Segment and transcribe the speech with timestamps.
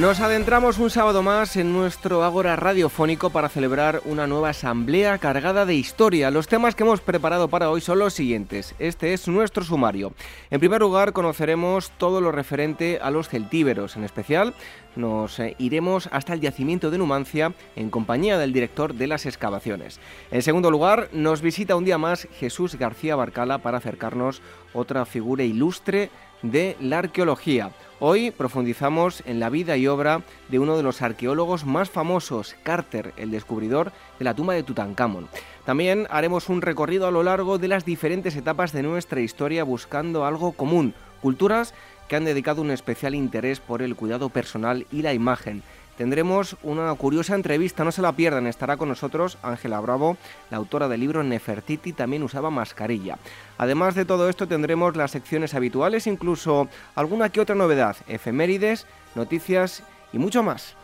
[0.00, 5.64] Nos adentramos un sábado más en nuestro Ágora radiofónico para celebrar una nueva asamblea cargada
[5.64, 6.30] de historia.
[6.30, 8.74] Los temas que hemos preparado para hoy son los siguientes.
[8.78, 10.12] Este es nuestro sumario.
[10.50, 13.96] En primer lugar, conoceremos todo lo referente a los celtíberos.
[13.96, 14.52] En especial,
[14.96, 19.98] nos eh, iremos hasta el yacimiento de Numancia en compañía del director de las excavaciones.
[20.30, 24.42] En segundo lugar, nos visita un día más Jesús García Barcala para acercarnos
[24.74, 26.10] otra figura ilustre
[26.42, 27.70] de la arqueología.
[27.98, 33.14] Hoy profundizamos en la vida y obra de uno de los arqueólogos más famosos, Carter,
[33.16, 35.28] el descubridor de la tumba de Tutankamón.
[35.64, 40.26] También haremos un recorrido a lo largo de las diferentes etapas de nuestra historia buscando
[40.26, 41.72] algo común, culturas
[42.08, 45.62] que han dedicado un especial interés por el cuidado personal y la imagen.
[45.96, 50.18] Tendremos una curiosa entrevista, no se la pierdan, estará con nosotros Ángela Bravo,
[50.50, 53.18] la autora del libro Nefertiti, también usaba mascarilla.
[53.56, 59.82] Además de todo esto tendremos las secciones habituales, incluso alguna que otra novedad, efemérides, noticias
[60.12, 60.76] y mucho más.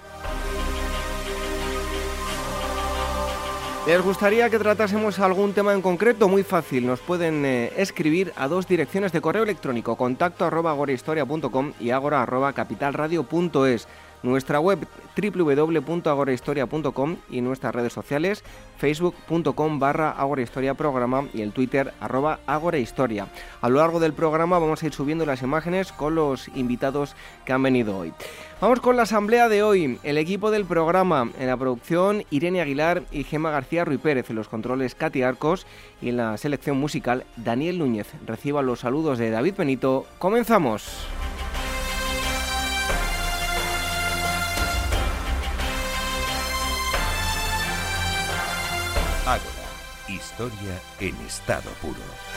[3.84, 6.28] ¿Les gustaría que tratásemos algún tema en concreto?
[6.28, 10.48] Muy fácil, nos pueden eh, escribir a dos direcciones de correo electrónico, contacto
[11.80, 13.88] y agora arroba capitalradio.es
[14.22, 18.44] nuestra web www.agorahistoria.com y nuestras redes sociales
[18.78, 23.26] facebook.com barra agorahistoria programa y el twitter arroba agorahistoria.
[23.60, 27.52] A lo largo del programa vamos a ir subiendo las imágenes con los invitados que
[27.52, 28.12] han venido hoy.
[28.60, 29.98] Vamos con la asamblea de hoy.
[30.02, 34.36] El equipo del programa en la producción Irene Aguilar y Gema García Ruy Pérez, en
[34.36, 35.66] los controles Katy Arcos
[36.00, 38.08] y en la selección musical Daniel Núñez.
[38.24, 40.06] Reciba los saludos de David Benito.
[40.18, 41.06] Comenzamos.
[50.32, 52.31] Historia en estado puro.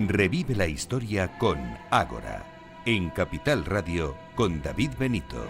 [0.08, 1.58] Revive la historia con
[1.90, 2.44] Ágora,
[2.86, 5.46] en Capital Radio con David Benito.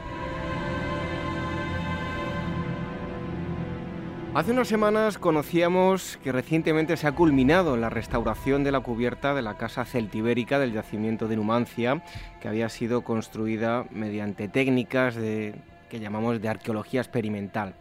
[4.35, 9.43] Hace unas semanas conocíamos que recientemente se ha culminado la restauración de la cubierta de
[9.43, 12.03] la casa celtibérica del yacimiento de Numancia,
[12.41, 15.55] que había sido construida mediante técnicas de,
[15.89, 17.75] que llamamos de arqueología experimental.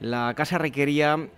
[0.00, 1.28] La casa requería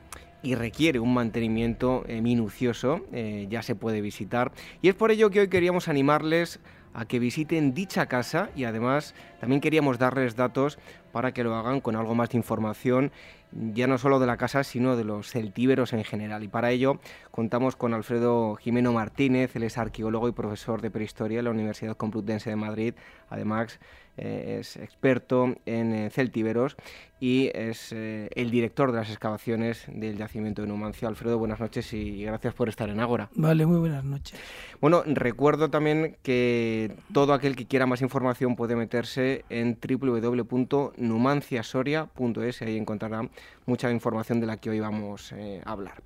[0.42, 4.52] y requiere un mantenimiento eh, minucioso, eh, ya se puede visitar.
[4.82, 6.60] Y es por ello que hoy queríamos animarles
[6.94, 10.78] a que visiten dicha casa y además también queríamos darles datos
[11.12, 13.12] para que lo hagan con algo más de información,
[13.52, 16.42] ya no solo de la casa, sino de los celtíberos en general.
[16.42, 16.98] Y para ello
[17.30, 21.96] contamos con Alfredo Jimeno Martínez, él es arqueólogo y profesor de prehistoria en la Universidad
[21.96, 22.94] Complutense de Madrid,
[23.28, 23.78] además
[24.18, 26.76] eh, es experto en eh, celtíberos
[27.20, 31.08] y es eh, el director de las excavaciones del yacimiento de Numancia.
[31.08, 33.28] Alfredo, buenas noches y gracias por estar en Ágora.
[33.34, 34.38] Vale, muy buenas noches.
[34.80, 42.64] Bueno, recuerdo también que todo aquel que quiera más información puede meterse en www.numanciasoria.es y
[42.64, 43.28] ahí encontrará
[43.66, 45.36] mucha información de la que hoy vamos a
[45.70, 46.02] hablar.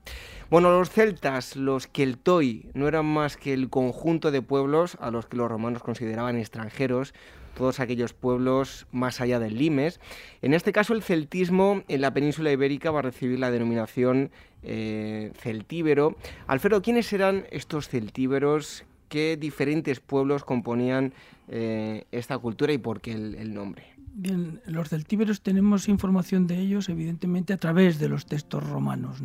[0.50, 5.26] Bueno, los celtas, los keltoi, no eran más que el conjunto de pueblos a los
[5.26, 7.14] que los romanos consideraban extranjeros,
[7.54, 10.00] todos aquellos pueblos más allá del Limes.
[10.40, 14.30] En este caso, el celtismo en la península ibérica va a recibir la denominación
[14.62, 16.16] eh, celtíbero.
[16.46, 18.84] Alfredo, ¿quiénes eran estos celtíberos?
[19.08, 21.12] ¿Qué diferentes pueblos componían
[21.48, 23.84] eh, esta cultura y por qué el, nombre?
[24.14, 29.20] Bien, los celtíberos tenemos información de ellos, evidentemente, a través de los textos romanos.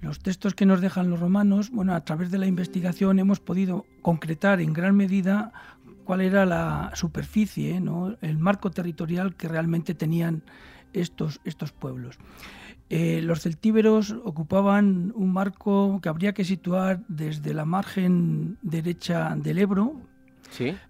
[0.00, 3.84] Los textos que nos dejan los romanos, bueno, a través de la investigación hemos podido
[4.00, 5.52] concretar en gran medida
[6.08, 8.16] cuál era la superficie, ¿no?
[8.22, 10.42] el marco territorial que realmente tenían
[10.94, 12.16] estos, estos pueblos.
[12.88, 19.58] Eh, los celtíberos ocupaban un marco que habría que situar desde la margen derecha del
[19.58, 19.96] Ebro,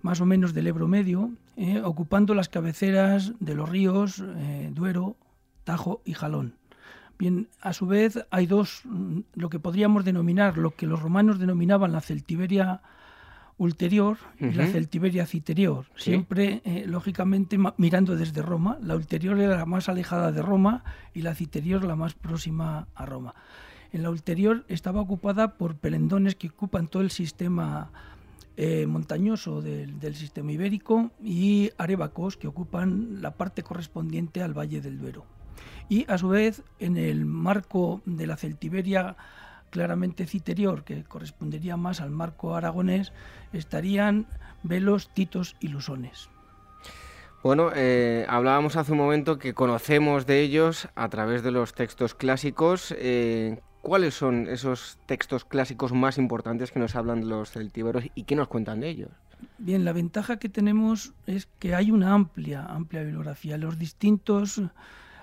[0.03, 5.17] más o menos del Ebro medio, eh, ocupando las cabeceras de los ríos eh, Duero,
[5.65, 6.55] Tajo y Jalón.
[7.19, 11.41] Bien, a su vez hay dos, mm, lo que podríamos denominar, lo que los romanos
[11.41, 12.83] denominaban la celtiberia
[13.59, 18.79] ulterior y la celtiberia citerior, siempre eh, lógicamente mirando desde Roma.
[18.81, 23.05] La ulterior era la más alejada de Roma y la citerior la más próxima a
[23.05, 23.35] Roma.
[23.93, 27.91] En la ulterior estaba ocupada por pelendones que ocupan todo el sistema
[28.57, 34.81] eh, montañoso del, del, sistema ibérico y arebacos que ocupan la parte correspondiente al Valle
[34.81, 35.27] del Duero.
[35.89, 39.17] Y a su vez, en el marco de la celtiberia
[39.71, 43.13] claramente citerior, que correspondería más al marco aragonés,
[43.53, 44.27] estarían
[44.63, 46.29] velos, titos y lusones.
[47.43, 52.15] Bueno, eh, hablábamos hace un momento que conocemos de ellos a través de los textos
[52.15, 52.93] clásicos.
[52.99, 58.25] Eh, ¿Cuáles son esos textos clásicos más importantes que nos hablan de los celtíberos y
[58.25, 59.11] qué nos cuentan de ellos?
[59.59, 63.57] Bien, la ventaja que tenemos es que hay una amplia, amplia bibliografía.
[63.57, 64.61] Los distintos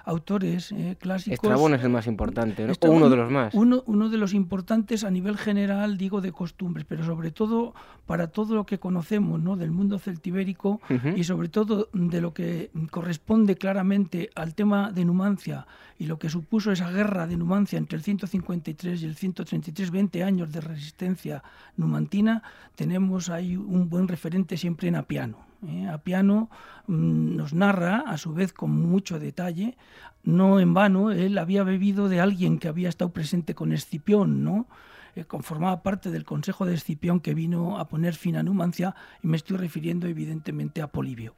[0.05, 1.33] autores eh, clásicos.
[1.33, 2.73] Estrabón es el más importante, ¿no?
[2.79, 3.53] o uno de los más.
[3.53, 7.73] Uno, uno de los importantes a nivel general, digo, de costumbres, pero sobre todo
[8.05, 9.55] para todo lo que conocemos ¿no?
[9.55, 10.79] del mundo celtibérico
[11.15, 15.65] y sobre todo de lo que corresponde claramente al tema de Numancia
[15.97, 20.23] y lo que supuso esa guerra de Numancia entre el 153 y el 133, 20
[20.23, 21.43] años de resistencia
[21.77, 22.43] numantina,
[22.75, 25.45] tenemos ahí un buen referente siempre en Apiano.
[25.67, 25.87] ¿Eh?
[25.89, 26.49] Apiano
[26.87, 29.77] mm, nos narra, a su vez con mucho detalle,
[30.23, 34.67] no en vano, él había bebido de alguien que había estado presente con Escipión, ¿no?
[35.15, 39.27] Eh, conformaba parte del consejo de Escipión que vino a poner fin a Numancia, y
[39.27, 41.33] me estoy refiriendo evidentemente a Polibio.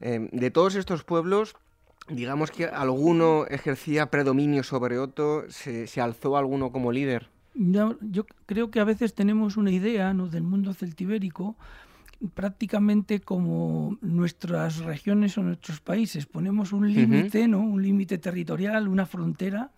[0.00, 1.56] Eh, de todos estos pueblos,
[2.08, 7.28] digamos que alguno ejercía predominio sobre otro, se, alzó alguno como líder.
[7.54, 10.28] Yo, yo, creo que a veces tenemos una idea ¿no?
[10.28, 11.56] del mundo celtibérico
[12.34, 16.26] prácticamente como nuestras regiones o nuestros países.
[16.26, 17.60] Ponemos un límite, ¿no?
[17.60, 19.70] Un límite territorial, una frontera,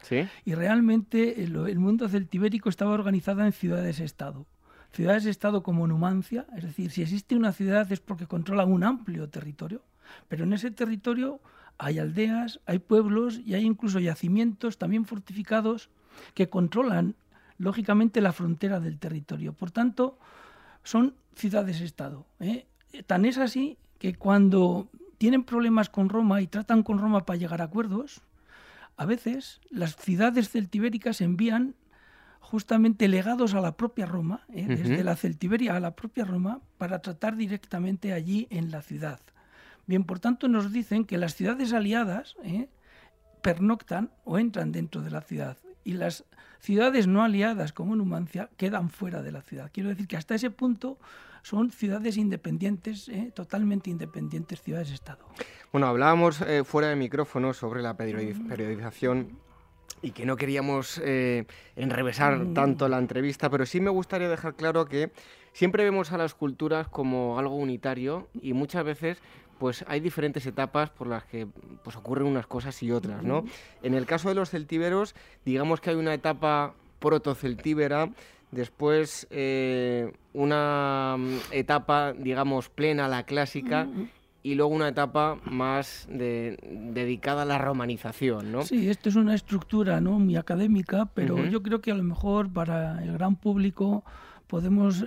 [0.44, 4.46] y realmente el, el mundo celtibérico estaba organizado en ciudades-estado.
[4.92, 9.82] Ciudades-estado como Numancia, es decir, si existe una ciudad es porque controla un amplio territorio,
[10.28, 11.40] pero en ese territorio
[11.78, 15.90] hay aldeas, hay pueblos y hay incluso yacimientos también fortificados
[16.34, 17.14] que controlan
[17.58, 19.52] lógicamente la frontera del territorio.
[19.52, 20.18] Por tanto,
[20.90, 22.26] son ciudades-estado.
[22.40, 22.66] ¿eh?
[23.06, 24.88] Tan es así que cuando
[25.18, 28.22] tienen problemas con Roma y tratan con Roma para llegar a acuerdos,
[28.96, 31.76] a veces las ciudades celtibéricas envían
[32.40, 34.66] justamente legados a la propia Roma, ¿eh?
[34.66, 39.20] desde la Celtiberia a la propia Roma, para tratar directamente allí en la ciudad.
[39.86, 42.68] Bien, por tanto nos dicen que las ciudades aliadas ¿eh?
[43.42, 46.24] pernoctan o entran dentro de la ciudad y las
[46.60, 49.70] ciudades no aliadas como Numancia quedan fuera de la ciudad.
[49.72, 50.98] Quiero decir que hasta ese punto
[51.42, 53.32] son ciudades independientes, ¿eh?
[53.34, 55.24] totalmente independientes ciudades-estado.
[55.72, 59.38] Bueno, hablábamos eh, fuera de micrófono sobre la periodización
[60.02, 61.46] y que no queríamos eh,
[61.76, 62.54] enrevesar mm.
[62.54, 65.10] tanto la entrevista, pero sí me gustaría dejar claro que
[65.52, 69.18] siempre vemos a las culturas como algo unitario y muchas veces
[69.60, 71.46] pues hay diferentes etapas por las que
[71.84, 73.44] pues, ocurren unas cosas y otras, ¿no?
[73.82, 75.14] En el caso de los celtíberos,
[75.44, 78.08] digamos que hay una etapa protoceltíbera,
[78.50, 83.86] después eh, una mm, etapa, digamos, plena la clásica,
[84.42, 88.62] y luego una etapa más dedicada a la romanización, ¿no?
[88.62, 90.18] Sí, esto es una estructura ¿no?
[90.18, 94.02] muy académica, pero yo creo que a lo mejor para el gran público
[94.50, 95.06] podemos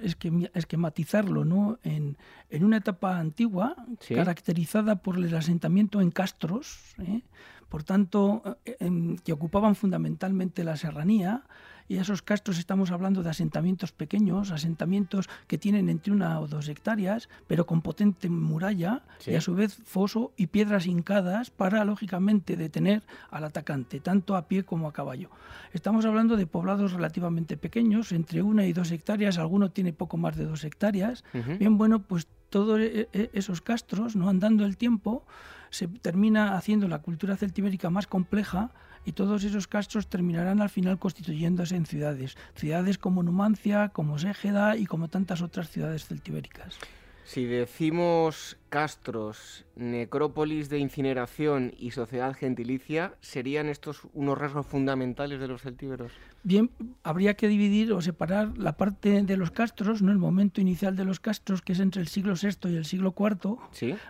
[0.54, 1.78] esquematizarlo ¿no?
[1.84, 2.16] en,
[2.62, 3.76] una etapa antigua,
[4.08, 7.24] caracterizada por el asentamiento en castros, ¿eh?
[7.68, 8.78] por tanto, eh,
[9.26, 11.44] que ocupaban fundamentalmente la serranía,
[11.88, 16.68] y esos castros estamos hablando de asentamientos pequeños, asentamientos que tienen entre una o dos
[16.68, 22.56] hectáreas, pero con potente muralla y a su vez foso y piedras hincadas para, lógicamente,
[22.56, 25.30] detener al atacante, tanto a pie como a caballo.
[25.74, 30.36] Estamos hablando de poblados relativamente pequeños, entre una y dos hectáreas, alguno tiene poco más
[30.36, 31.24] de dos hectáreas.
[31.60, 35.26] Bien, bueno, pues todos e, e, esos castros, no andando el tiempo,
[35.70, 38.70] se termina haciendo la cultura celtibérica más compleja
[39.06, 44.78] y todos esos castros terminarán al final constituyéndose en ciudades, ciudades como Numancia, como Ségeda
[44.78, 46.80] y como tantas otras ciudades celtibéricas.
[47.26, 55.48] Si decimos castros, necrópolis de incineración y sociedad gentilicia, ¿serían estos unos rasgos fundamentales de
[55.48, 56.12] los celtíberos?
[56.44, 56.72] Bien,
[57.04, 60.12] habría que dividir o separar la parte de los castros, ¿no?
[60.12, 63.16] el momento inicial de los castros, que es entre el siglo VI y el siglo
[63.18, 63.58] IV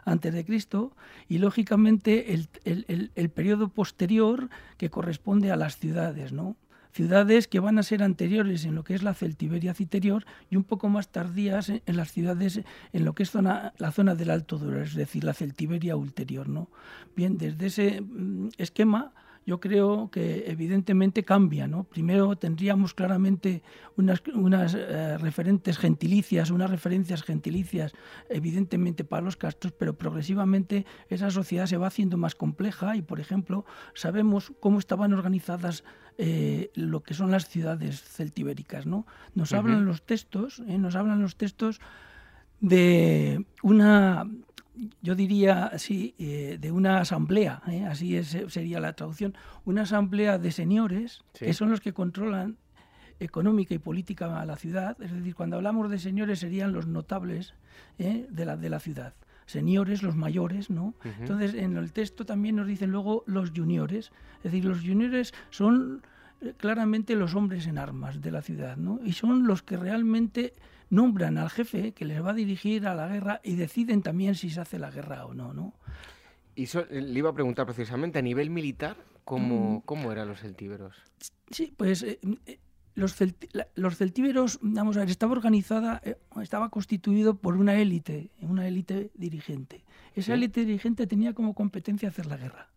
[0.06, 0.96] antes de Cristo,
[1.28, 6.56] y lógicamente el, el, el periodo posterior que corresponde a las ciudades, ¿no?
[6.94, 10.64] Ciudades que van a ser anteriores en lo que es la Celtiberia Citerior y un
[10.64, 12.62] poco más tardías en, las ciudades
[12.94, 16.48] en lo que es zona, la zona del Alto Duero, es decir, la Celtiberia ulterior.
[16.48, 16.70] ¿no?
[17.16, 19.14] Bien, desde ese mm, esquema
[19.46, 21.68] yo creo que evidentemente cambia.
[21.68, 21.84] ¿no?
[21.84, 23.62] Primero tendríamos claramente
[23.98, 27.94] unas, unas eh, referentes gentilicias, unas referencias gentilicias
[28.30, 33.20] evidentemente para los castros, pero progresivamente esa sociedad se va haciendo más compleja y, por
[33.20, 35.84] ejemplo, sabemos cómo estaban organizadas
[36.18, 38.86] eh, lo que son las ciudades celtibéricas.
[38.86, 39.06] ¿no?
[39.36, 40.78] Nos hablan los textos, ¿eh?
[40.78, 41.82] nos hablan los textos
[42.60, 44.26] de una
[45.02, 47.86] yo diría así, eh, de una asamblea, ¿eh?
[47.86, 52.58] así es, sería la traducción, una asamblea de señores que son los que controlan
[53.20, 55.02] económica y política a la ciudad.
[55.02, 57.54] Es decir, cuando hablamos de señores serían los notables
[58.00, 58.26] ¿eh?
[58.30, 59.14] de, la, de la ciudad.
[59.46, 60.96] Señores, los mayores, ¿no?
[61.20, 64.12] Entonces, en el texto también nos dicen luego los juniores.
[64.38, 66.02] Es decir, los juniores son
[66.58, 69.02] claramente los hombres en armas de la ciudad, ¿no?
[69.04, 70.54] Y son los que realmente
[70.94, 74.50] nombran al jefe que les va a dirigir a la guerra y deciden también si
[74.50, 75.74] se hace la guerra o no, ¿no?
[76.56, 78.96] Y eh, le iba a preguntar precisamente, a nivel militar,
[79.26, 79.82] ¿cómo, mm.
[79.86, 80.96] cómo eran los celtíberos?
[81.50, 82.60] Sí, pues eh, eh,
[82.94, 83.16] los,
[83.74, 86.00] los, celtíberos, vamos a ver, estaba organizada,
[86.40, 89.84] estaba constituido por una élite, una élite dirigente.
[90.14, 92.70] Esa élite dirigente tenía como competencia hacer la guerra,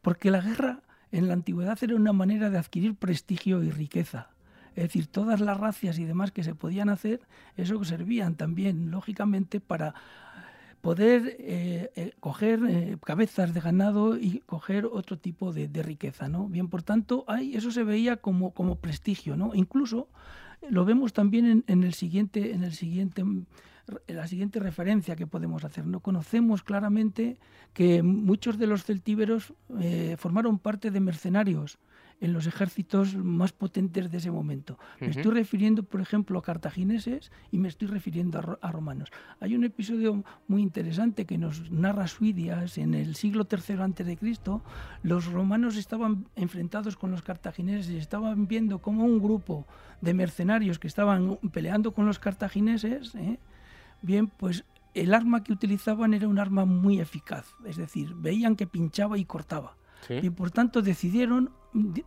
[0.00, 4.31] porque la guerra en la antigüedad era una manera de adquirir prestigio y riqueza.
[4.74, 7.20] Es decir, todas las racias y demás que se podían hacer,
[7.56, 9.94] eso servían también, lógicamente, para
[10.82, 16.48] poder eh, eh, coger eh, cabezas de ganado y coger otro tipo de, riqueza, ¿no?
[16.48, 19.54] Bien, por tanto, hay, eso se veía como, como prestigio, ¿no?
[19.54, 20.08] Incluso
[20.68, 23.24] lo vemos también en, el siguiente, en el siguiente
[24.06, 25.86] la siguiente referencia que podemos hacer.
[25.86, 27.36] No conocemos claramente
[27.72, 29.52] que muchos de los celtíberos
[30.18, 31.78] formaron parte de mercenarios
[32.22, 34.78] en los ejércitos más potentes de ese momento.
[35.00, 39.10] Me estoy refiriendo, por ejemplo, a cartagineses y me estoy refiriendo a, romanos.
[39.40, 44.16] Hay un episodio muy interesante que nos narra Suidias en el siglo III antes de
[44.16, 44.62] Cristo.
[45.02, 49.66] Los romanos estaban enfrentados con los cartagineses y estaban viendo cómo un grupo
[50.00, 53.40] de mercenarios que estaban peleando con los cartagineses, ¿eh?
[54.00, 54.64] bien, pues
[54.94, 59.24] el arma que utilizaban era un arma muy eficaz, es decir, veían que pinchaba y
[59.24, 59.74] cortaba.
[60.08, 61.50] Y por tanto decidieron,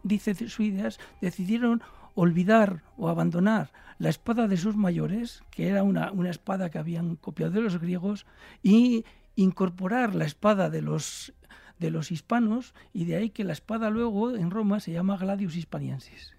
[0.03, 1.81] dice Suidas, decidieron
[2.13, 7.15] olvidar o abandonar la espada de sus mayores, que era una, una espada que habían
[7.15, 8.25] copiado de los griegos,
[8.63, 11.33] y incorporar la espada de los
[11.79, 15.57] de los hispanos y de ahí que la espada luego en Roma se llama Gladius
[15.57, 16.33] Hispaniensis.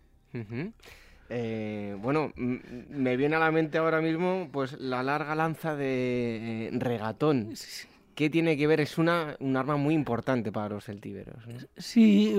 [1.29, 6.71] Eh, bueno, me viene a la mente ahora mismo pues la larga lanza de eh,
[6.73, 7.53] regatón.
[8.17, 8.81] ¿Qué tiene que ver?
[8.81, 11.37] Es una, un arma muy importante para los celtíberos.
[11.77, 12.35] Sí,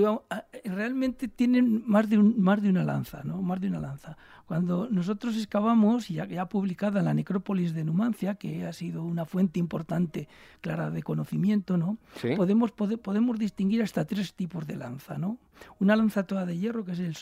[0.64, 3.40] realmente tienen más de, un, más de una lanza, ¿no?
[3.42, 4.16] Más de una lanza.
[4.46, 9.24] Cuando nosotros excavamos, ya, ya publicada en la necrópolis de Numancia, que ha sido una
[9.24, 10.26] fuente importante,
[10.60, 11.96] clara, de conocimiento, ¿no?
[12.34, 15.38] Podemos, podemos distinguir hasta tres tipos de lanza, ¿no?
[15.78, 17.14] Una lanza toda de hierro, que es el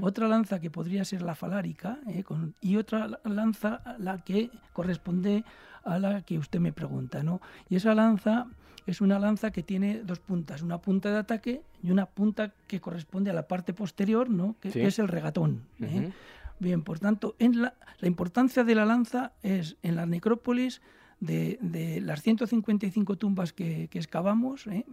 [0.00, 2.24] otra lanza que podría ser la falárica ¿eh?
[2.60, 5.44] y otra lanza la que corresponde
[5.84, 7.40] a la que usted me pregunta, ¿no?
[7.68, 8.46] Y esa lanza
[8.86, 12.80] es una lanza que tiene dos puntas, una punta de ataque y una punta que
[12.80, 14.56] corresponde a la parte posterior, ¿no?
[14.60, 15.62] Que, es el regatón.
[15.80, 16.10] ¿eh?
[16.58, 20.80] Bien, por tanto, en la, la importancia de la lanza es en la necrópolis
[21.20, 24.84] de, de, las 155 tumbas que, que excavamos, ¿eh?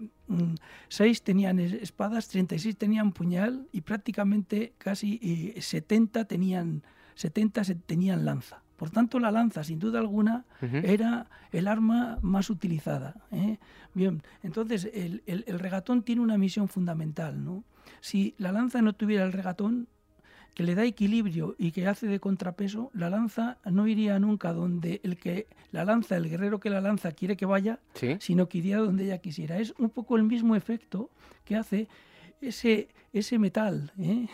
[0.90, 6.84] 6 mm, tenían espadas, 36 tenían puñal y prácticamente casi 70 eh, tenían,
[7.16, 8.64] 70 tenían lanza.
[8.78, 13.16] Por tanto, la lanza, sin duda alguna, era el arma más utilizada.
[13.32, 13.58] ¿eh?
[13.94, 17.44] Bien, entonces el, el, regatón tiene una misión fundamental.
[17.46, 17.64] ¿no?
[18.02, 19.88] Si la lanza no tuviera el regatón,
[20.54, 25.02] que le da equilibrio y que hace de contrapeso, la lanza no iría nunca donde
[25.04, 27.80] el que la lanza, el guerrero que la lanza quiere que vaya,
[28.20, 29.58] sino que iría donde ella quisiera.
[29.58, 31.10] Es un poco el mismo efecto
[31.46, 31.88] que hace
[32.42, 33.92] ese, ese metal.
[34.00, 34.28] ¿eh?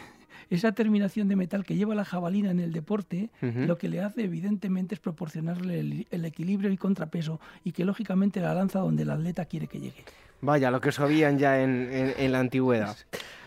[0.49, 4.23] esa terminación de metal que lleva la jabalina en el deporte, lo que le hace
[4.23, 9.45] evidentemente es proporcionarle el, equilibrio y contrapeso y que lógicamente la lanza donde el atleta
[9.45, 10.03] quiere que llegue.
[10.41, 12.96] Vaya, lo que sabían ya en, la antigüedad.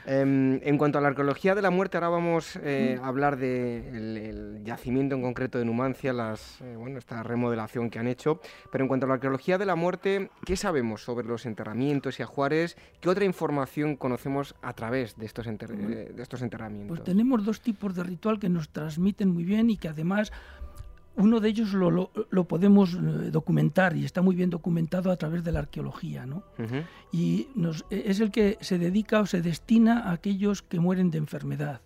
[0.05, 4.61] Em, en cuanto a la arqueología de la muerte, ahora vamos eh, a hablar del
[4.65, 8.41] yacimiento en concreto de Numancia, las, eh, bueno, esta remodelación que han hecho.
[8.71, 12.25] Pero en cuanto a la arqueología de la muerte, ¿qué sabemos sobre los enterramientos y
[12.25, 12.77] ajuares?
[13.01, 16.99] ¿Qué otra información conocemos a través de estos, de estos enterramientos?
[16.99, 20.33] Pues tenemos dos tipos de ritual que nos transmiten muy bien y que además
[21.17, 25.45] uno de ellos lo, lo, podemos eh, documentar y está muy bien documentado a través
[25.45, 26.45] de la arqueología, ¿no?
[27.13, 31.11] Y nos, e, es el que se dedica o se destina a aquellos que mueren
[31.11, 31.81] de enfermedad.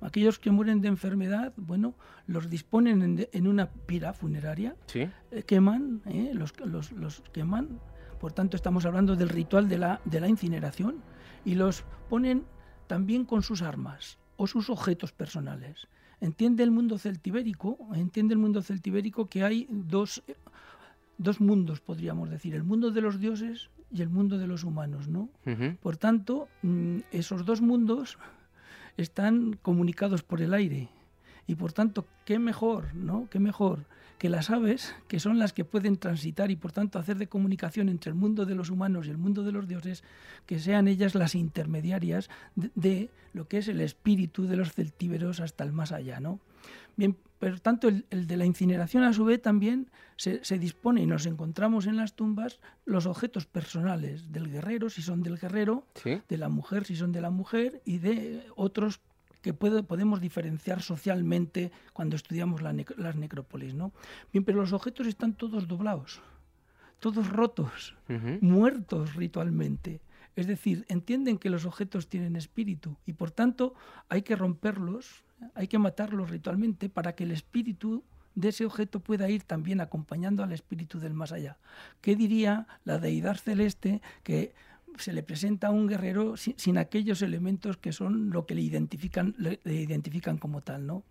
[0.00, 1.94] Aquellos que mueren de enfermedad, bueno,
[2.28, 5.08] los disponen en, una pira funeraria, ¿Sí?
[5.32, 7.80] Eh, queman, eh, los, los, los, queman,
[8.20, 11.02] por tanto estamos hablando del ritual de la, de la incineración,
[11.44, 12.44] y los ponen
[12.86, 15.88] también con sus armas o sus objetos personales
[16.20, 20.22] entiende el mundo celtibérico, entiende el mundo celtibérico que hay dos,
[21.16, 25.08] dos mundos, podríamos decir, el mundo de los dioses y el mundo de los humanos,
[25.08, 25.28] ¿no?
[25.80, 28.18] Por tanto, mm, esos dos mundos
[28.96, 30.88] están comunicados por el aire
[31.46, 33.28] y por tanto, qué mejor, ¿no?
[33.30, 33.86] Qué mejor
[34.18, 37.88] que las aves, que son las que pueden transitar y por tanto hacer de comunicación
[37.88, 40.02] entre el mundo de los humanos y el mundo de los dioses,
[40.46, 45.64] que sean ellas las intermediarias de, lo que es el espíritu de los celtíberos hasta
[45.64, 46.40] el más allá, ¿no?
[46.96, 51.26] Bien, por tanto, el, de la incineración a su vez también se, dispone y nos
[51.26, 56.48] encontramos en las tumbas los objetos personales del guerrero, si son del guerrero, de la
[56.48, 59.00] mujer, si son de la mujer, y de otros
[59.48, 63.72] que podemos diferenciar socialmente cuando estudiamos las necrópolis.
[63.72, 63.92] ¿no?
[64.30, 66.20] Bien, pero los objetos están todos doblados,
[66.98, 67.96] todos rotos,
[68.42, 70.02] muertos ritualmente.
[70.36, 73.74] Es decir, entienden que los objetos tienen espíritu y por tanto
[74.10, 75.24] hay que romperlos,
[75.54, 80.44] hay que matarlos ritualmente para que el espíritu de ese objeto pueda ir también acompañando
[80.44, 81.56] al espíritu del más allá.
[82.02, 84.52] ¿Qué diría la deidad celeste que
[84.98, 89.34] se le presenta a un guerrero sin, aquellos elementos que son lo que le identifican,
[89.38, 91.04] le, identifican como tal, ¿no?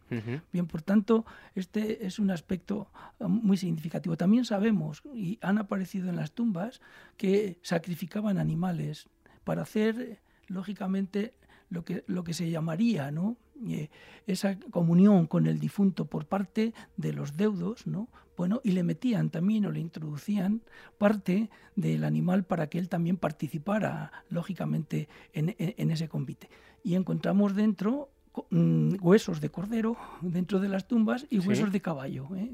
[0.51, 1.25] Bien, por tanto,
[1.55, 2.89] este es un aspecto
[3.19, 4.17] um, muy significativo.
[4.17, 6.81] También sabemos, y han aparecido en las tumbas,
[7.17, 9.07] que sacrificaban animales
[9.43, 11.33] para hacer, lógicamente,
[11.69, 13.37] lo que, lo que se llamaría, ¿no?
[13.67, 13.89] Eh,
[14.27, 18.07] esa comunión con el difunto por parte de los deudos, ¿no?
[18.37, 20.61] Bueno, y le metían también o le introducían
[20.99, 26.47] parte del animal para que él también participara, lógicamente, en, ese convite.
[26.83, 28.09] Y encontramos dentro
[28.51, 32.27] mm, huesos de cordero dentro de las tumbas y huesos de caballo.
[32.35, 32.51] ¿eh?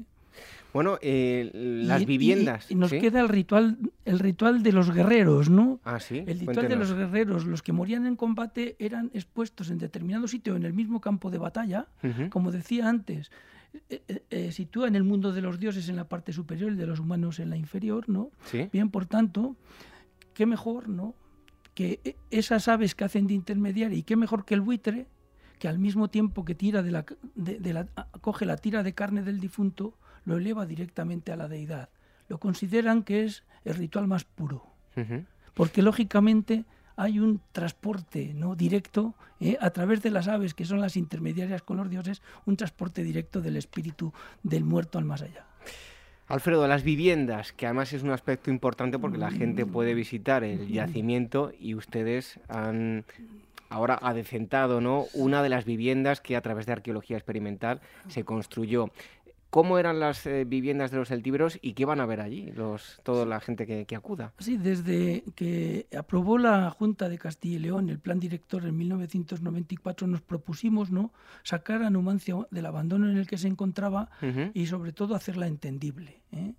[0.72, 2.70] Bueno, eh, las viviendas.
[2.70, 5.80] Y, nos queda el ritual, el ritual de los guerreros, ¿no?
[5.84, 6.24] Ah, sí.
[6.26, 7.44] El ritual de los guerreros.
[7.44, 11.38] Los que morían en combate eran expuestos en determinado sitio en el mismo campo de
[11.38, 11.86] batalla,
[12.30, 13.30] como decía antes.
[13.88, 16.76] Eh, eh, eh, sitúa en el mundo de los dioses en la parte superior y
[16.76, 18.30] de los humanos en la inferior, ¿no?
[18.72, 19.56] Bien, por tanto,
[20.32, 21.14] qué mejor, ¿no?
[21.74, 25.08] Que e, esas aves que hacen de intermediario y qué mejor que el buitre,
[25.58, 27.86] que al mismo tiempo que tira de la, de, la,
[28.20, 31.88] coge la tira de carne del difunto, lo eleva directamente a la deidad.
[32.28, 34.66] Lo consideran que es el ritual más puro.
[35.54, 36.64] Porque lógicamente
[36.96, 38.54] hay un transporte ¿no?
[38.54, 42.56] directo eh, a través de las aves, que son las intermediarias con los dioses, un
[42.56, 45.46] transporte directo del espíritu del muerto al más allá.
[46.26, 50.68] Alfredo, las viviendas, que además es un aspecto importante porque la gente puede visitar el
[50.68, 53.04] yacimiento y ustedes han
[53.68, 55.04] ahora adecentado ¿no?
[55.12, 58.90] una de las viviendas que a través de arqueología experimental se construyó
[59.54, 62.98] cómo eran las eh, viviendas de los celtíberos y qué van a ver allí, los,
[63.04, 64.32] toda la gente que, acuda.
[64.40, 70.08] Sí, desde que aprobó la Junta de Castilla y León el plan director en 1994
[70.08, 71.12] nos propusimos ¿no?
[71.44, 74.10] sacar a Numancia del abandono en el que se encontraba
[74.54, 76.20] y sobre todo hacerla entendible.
[76.32, 76.54] ¿eh?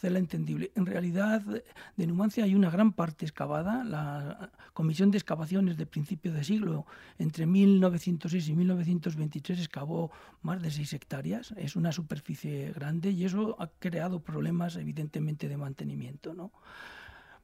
[0.00, 0.72] Hacerla entendible.
[0.76, 3.84] En realidad, de Numancia hay una gran parte excavada.
[3.84, 6.86] La Comisión de Excavaciones de principio de siglo,
[7.18, 10.10] entre 1906 y 1923, excavó
[10.40, 11.52] más de 6 hectáreas.
[11.58, 16.32] Es una superficie grande y eso ha creado problemas, evidentemente, de mantenimiento.
[16.32, 16.50] ¿no?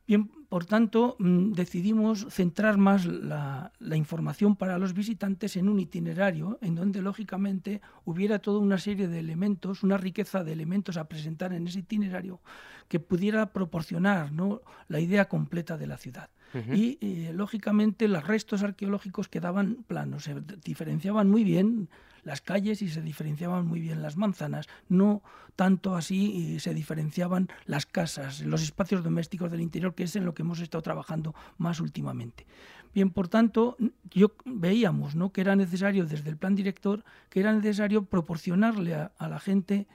[0.06, 6.58] Bien, por tanto, mm, decidimos centrar más la, información para los visitantes en un itinerario
[6.62, 11.52] en donde, lógicamente, hubiera toda una serie de elementos, una riqueza de elementos a presentar
[11.52, 12.40] en ese itinerario
[12.88, 14.62] que pudiera proporcionar ¿no?
[14.88, 16.30] la idea completa de la ciudad.
[16.72, 21.90] Y, eh, lógicamente, los restos arqueológicos quedaban planos, se diferenciaban muy bien
[22.26, 25.22] las calles y se diferenciaban muy bien las manzanas, no
[25.54, 30.34] tanto así se diferenciaban las casas, los espacios domésticos del interior, que es en lo
[30.34, 32.44] que hemos estado trabajando más últimamente.
[32.92, 33.76] Bien, por tanto,
[34.10, 35.30] yo veíamos ¿no?
[35.30, 39.86] que era necesario desde el plan director, que era necesario proporcionarle a, la gente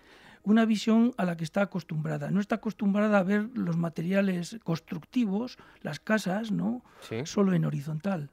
[0.44, 2.32] una visión a la que está acostumbrada.
[2.32, 6.82] No está acostumbrada a ver los materiales constructivos, las casas, ¿no?
[7.26, 8.30] Solo en horizontal.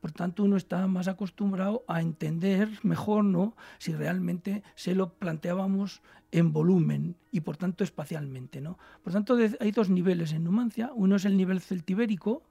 [0.00, 3.54] Por tanto, uno está más acostumbrado a entender mejor, ¿no?
[3.78, 8.78] Si realmente se lo planteábamos en volumen y por tanto espacialmente, ¿no?
[9.02, 10.90] Por tanto, hay dos niveles en Numancia.
[10.94, 12.42] Uno es el nivel celtibérico,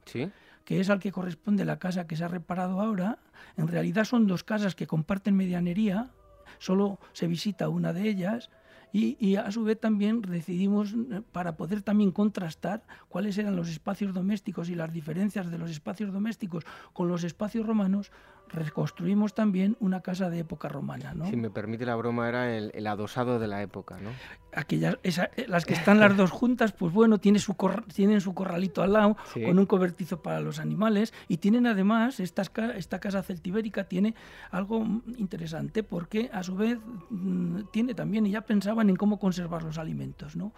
[0.64, 3.18] que es al que corresponde la casa que se ha reparado ahora.
[3.56, 6.10] En realidad son dos casas que comparten medianería,
[6.58, 8.50] solo se visita una de ellas
[8.92, 14.12] y, a su vez también decidimos, eh, para poder también contrastar cuáles eran los espacios
[14.12, 18.10] domésticos y las diferencias de los espacios domésticos con los espacios romanos,
[18.52, 21.14] reconstruimos también una casa de época romana.
[21.14, 21.26] ¿no?
[21.28, 24.10] Si me permite la broma, era el, adosado de la época, ¿no?
[24.52, 27.54] Aquellas, eh, las que están las dos juntas, pues bueno, tiene su
[27.94, 32.42] tienen su corralito al lado, con un cobertizo para los animales, y tienen además, esta,
[32.74, 34.14] esta casa celtibérica tiene
[34.50, 34.84] algo
[35.16, 36.78] interesante, porque a su vez
[37.10, 40.34] mm, tiene también, y ya pensaba en cómo conservar los alimentos.
[40.34, 40.52] ¿no?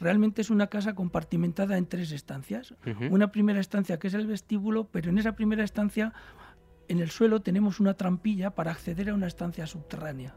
[0.00, 2.74] Realmente es una casa compartimentada en tres estancias.
[3.10, 6.12] Una primera estancia que es el vestíbulo, pero en esa primera estancia,
[6.88, 10.34] en el suelo tenemos una trampilla para acceder a una estancia subterránea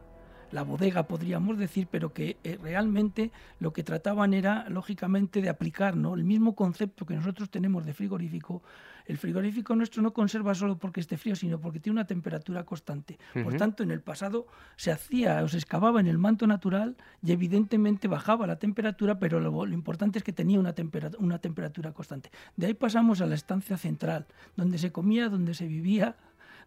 [0.51, 5.95] la bodega, podríamos decir, pero que eh, realmente lo que trataban era, lógicamente, de aplicar
[5.95, 6.13] ¿no?
[6.13, 8.61] el mismo concepto que nosotros tenemos de frigorífico.
[9.05, 13.17] El frigorífico nuestro no conserva solo porque esté frío, sino porque tiene una temperatura constante.
[13.43, 17.31] Por tanto, en el pasado se hacía o se excavaba en el manto natural y
[17.31, 20.75] evidentemente bajaba la temperatura, pero lo, importante es que tenía una,
[21.17, 22.29] una temperatura constante.
[22.55, 26.15] De ahí pasamos a la estancia central, donde se comía, donde se vivía,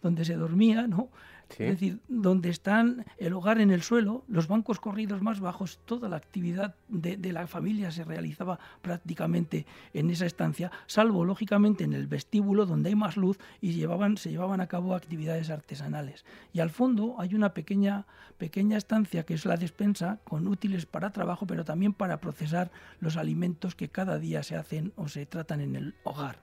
[0.04, 1.08] donde se dormía, ¿no?
[1.50, 6.08] Es decir, donde están el hogar en el suelo, los bancos corridos más bajos, toda
[6.08, 12.06] la actividad de, la familia se realizaba prácticamente en esa estancia, salvo lógicamente en el
[12.06, 16.24] vestíbulo donde hay más luz y llevaban, se llevaban a cabo actividades artesanales.
[16.52, 21.12] Y al fondo hay una pequeña, pequeña estancia que es la despensa con útiles para
[21.12, 25.60] trabajo, pero también para procesar los alimentos que cada día se hacen o se tratan
[25.60, 26.38] en el hogar.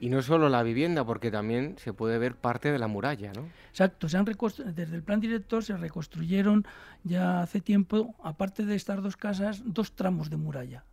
[0.00, 3.48] Y no solo la vivienda, porque también se puede ver parte de la muralla, ¿no?
[3.70, 6.66] Exacto, se han desde el plan director se reconstruyeron
[7.02, 10.84] ya hace tiempo, aparte de estas dos casas, dos tramos de muralla.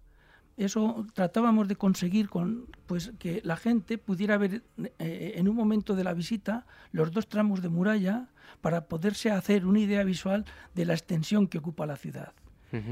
[0.57, 4.63] Eso tratábamos de conseguir con pues que la gente pudiera ver
[4.99, 8.29] eh, en un momento de la visita los dos tramos de muralla
[8.61, 12.31] para poderse hacer una idea visual de la extensión que ocupa la ciudad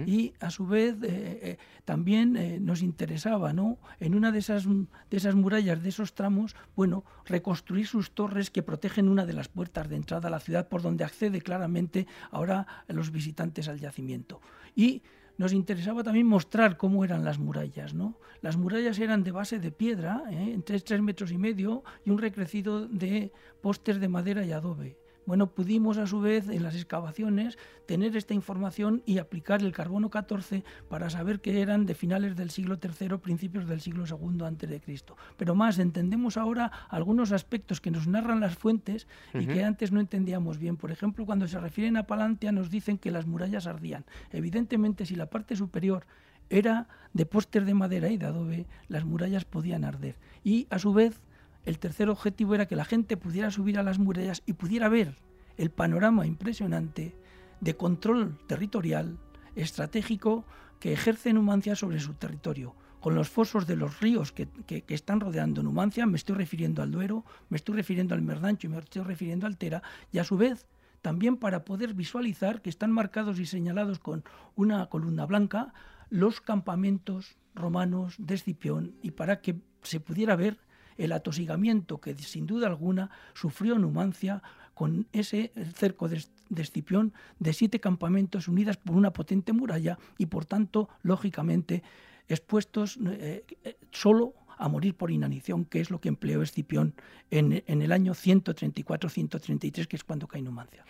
[0.05, 3.79] y a su vez eh, eh, también eh, nos interesaba, ¿no?
[3.99, 8.63] En una de esas, de esas murallas, de esos tramos, bueno, reconstruir sus torres que
[8.63, 12.67] protegen una de las puertas de entrada a la ciudad por donde accede claramente ahora
[12.87, 14.41] los visitantes al yacimiento.
[14.75, 15.03] Y
[15.37, 17.93] nos interesaba también mostrar cómo eran las murallas.
[17.93, 18.19] ¿no?
[18.41, 22.87] Las murallas eran de base de piedra, entre tres metros y medio, y un recrecido
[22.87, 25.02] de postes de madera y adobe.
[25.25, 30.09] Bueno, pudimos a su vez en las excavaciones tener esta información y aplicar el carbono
[30.09, 34.69] 14 para saber que eran de finales del siglo III, principios del siglo II antes
[34.69, 35.15] de Cristo.
[35.37, 39.99] Pero más, entendemos ahora algunos aspectos que nos narran las fuentes y que antes no
[39.99, 40.75] entendíamos bien.
[40.75, 44.05] Por ejemplo, cuando se refieren a Palantia nos dicen que las murallas ardían.
[44.31, 46.05] Evidentemente, si la parte superior
[46.49, 50.15] era de póster de madera y de adobe, las murallas podían arder.
[50.43, 51.21] Y a su vez,
[51.65, 55.17] el tercer objetivo era que la gente pudiera subir a las murallas y pudiera ver
[55.57, 57.15] el panorama impresionante
[57.61, 59.17] de control territorial
[59.55, 60.45] estratégico
[60.79, 62.75] que ejerce Numancia sobre su territorio.
[62.99, 64.47] Con los fosos de los ríos que,
[64.87, 68.79] están rodeando Numancia, me estoy refiriendo al Duero, me estoy refiriendo al Merdancho y me
[68.79, 70.65] estoy refiriendo al Tera, y a su vez
[71.01, 74.23] también para poder visualizar que están marcados y señalados con
[74.55, 75.73] una columna blanca
[76.09, 80.59] los campamentos romanos de Escipión y para que se pudiera ver
[80.97, 84.41] el atosigamiento que sin duda alguna sufrió Numancia
[84.73, 86.23] con ese cerco de,
[86.57, 91.83] Escipión de siete campamentos unidas por una potente muralla y por tanto, lógicamente,
[92.27, 96.93] expuestos eh, eh, solo a morir por inanición, que es lo que empleó Escipión
[97.31, 100.85] en, el año 134-133, que es cuando cae Numancia.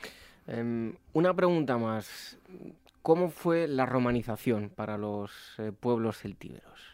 [0.47, 2.37] Em, una pregunta más.
[3.01, 6.92] ¿Cómo fue la romanización para los eh, pueblos celtíberos?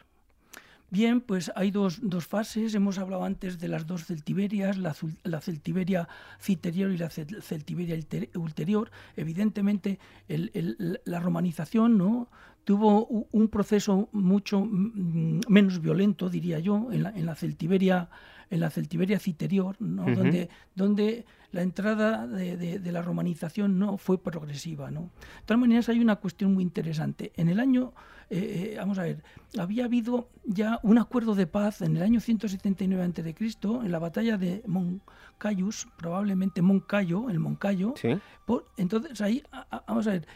[0.92, 2.74] Bien, pues hay dos, dos, fases.
[2.74, 6.08] Hemos hablado antes de las dos celtiberias, la, la celtiberia
[6.40, 7.98] citerior y la celtiberia
[8.36, 8.90] ulterior.
[9.16, 12.30] Evidentemente, la romanización ¿no?
[12.64, 18.10] tuvo un proceso mucho mm, menos violento, diría yo, en la, en la celtiberia
[18.50, 20.04] en la celtiberia citerior, ¿no?
[20.16, 24.92] donde, donde la entrada de, la romanización no fue progresiva.
[24.92, 25.02] ¿no?
[25.02, 27.32] De todas maneras, hay una cuestión muy interesante.
[27.36, 27.94] En el año
[28.30, 29.24] eh, eh, vamos a ver,
[29.58, 34.38] había habido ya un acuerdo de paz en el año 179 a.C., en la batalla
[34.38, 37.96] de Moncayus, probablemente Moncayo, el Moncayo.
[38.78, 39.44] entonces ahí,
[39.88, 40.28] vamos a ver,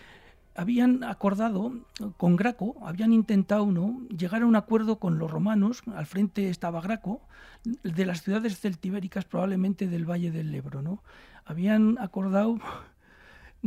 [0.56, 1.74] habían acordado
[2.18, 3.72] con Graco, habían intentado
[4.10, 7.22] llegar a un acuerdo con los romanos, al frente estaba Graco,
[7.63, 10.82] de las ciudades celtibéricas probablemente del Valle del Ebro.
[10.82, 11.04] ¿no?
[11.46, 12.60] Habían acordado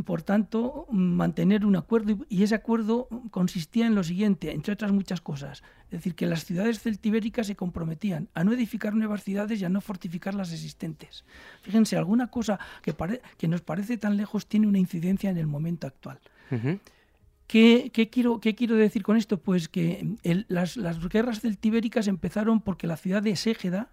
[0.05, 5.21] por tanto, mantener un acuerdo y ese acuerdo consistía en lo siguiente, entre otras muchas
[5.21, 9.65] cosas, es decir, que las ciudades celtibéricas se comprometían a no edificar nuevas ciudades y
[9.65, 11.25] a no fortificar las existentes.
[11.63, 12.95] Fíjense, alguna cosa que,
[13.37, 16.19] que nos parece tan lejos tiene una incidencia en el momento actual.
[17.47, 19.39] ¿Qué, quiero, ¿Qué, quiero, decir con esto?
[19.39, 20.05] Pues que
[20.49, 23.89] las, las, guerras celtibéricas empezaron porque la ciudad de Ségeda,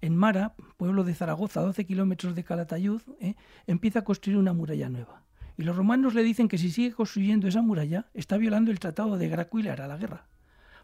[0.00, 3.34] en Mara, pueblo de Zaragoza, a 12 kilómetros de Calatayud, ¿eh?
[3.68, 5.22] empieza a construir una muralla nueva.
[5.56, 9.16] Y los romanos le dicen que si sigue construyendo esa muralla, está violando el tratado
[9.16, 10.26] de Graco y le hará la guerra.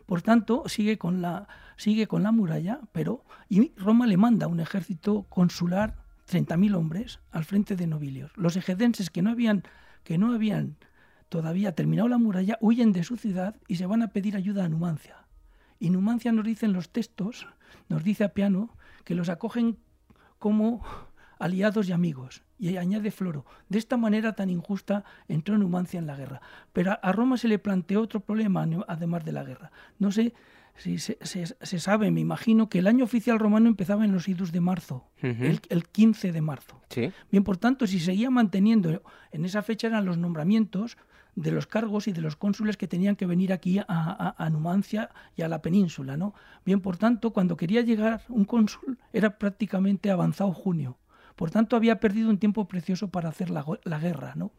[0.06, 4.60] Por tanto, sigue con la, sigue con la muralla, pero y Roma le manda un
[4.60, 5.96] ejército consular,
[6.30, 8.30] 30.000 hombres, al frente de nobilios.
[8.36, 9.64] Los egedenses que no habían,
[10.04, 10.76] que no habían
[11.28, 14.68] todavía terminado la muralla huyen de su ciudad y se van a pedir ayuda a
[14.68, 15.26] Numancia.
[15.78, 17.46] Y Numancia nos dicen los textos,
[17.88, 19.78] nos dice a piano, que los acogen
[20.38, 20.82] como
[21.38, 22.42] aliados y amigos.
[22.58, 26.40] Y añade Floro, de esta manera tan injusta entró Numancia en la guerra.
[26.72, 29.70] Pero a Roma se le planteó otro problema, además de la guerra.
[29.98, 30.34] No sé
[30.78, 34.60] si se, sabe, me imagino, que el año oficial romano empezaba en los idus de
[34.60, 36.80] marzo, el, 15 de marzo.
[37.30, 40.96] Bien, por tanto, si seguía manteniendo, en esa fecha eran los nombramientos,
[41.38, 45.42] de los cargos y de los cónsules que tenían que venir aquí a, Numancia y
[45.42, 46.34] a la península, ¿no?
[46.64, 50.98] Bien, por tanto, cuando quería llegar un cónsul era prácticamente avanzado junio.
[51.36, 53.64] Por tanto, había perdido un tiempo precioso para hacer la,
[54.00, 54.50] guerra, ¿no?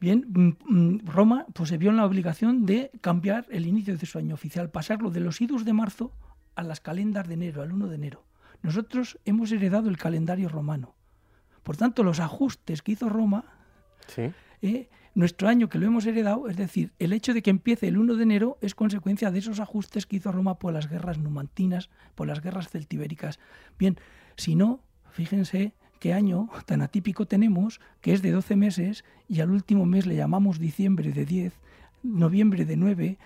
[0.00, 4.06] Bien, mm, mm, Roma pues, se vio en la obligación de cambiar el inicio de
[4.06, 6.10] su año oficial, pasarlo de los idus de marzo
[6.56, 8.24] a las calendas de enero, al 1 de enero.
[8.62, 10.94] Nosotros hemos heredado el calendario romano.
[11.62, 13.44] Por tanto, los ajustes que hizo Roma
[14.08, 14.32] ¿Sí?
[14.64, 17.98] Eh, nuestro año que lo hemos heredado, es decir, el hecho de que empiece el
[17.98, 21.90] 1 de enero es consecuencia de esos ajustes que hizo Roma por las guerras numantinas,
[22.14, 23.38] por las guerras celtibéricas.
[23.78, 23.98] Bien,
[24.36, 29.50] si no, fíjense qué año tan atípico tenemos, que es de 12 meses y al
[29.50, 31.52] último mes le llamamos diciembre de 10,
[32.02, 33.18] noviembre de 9,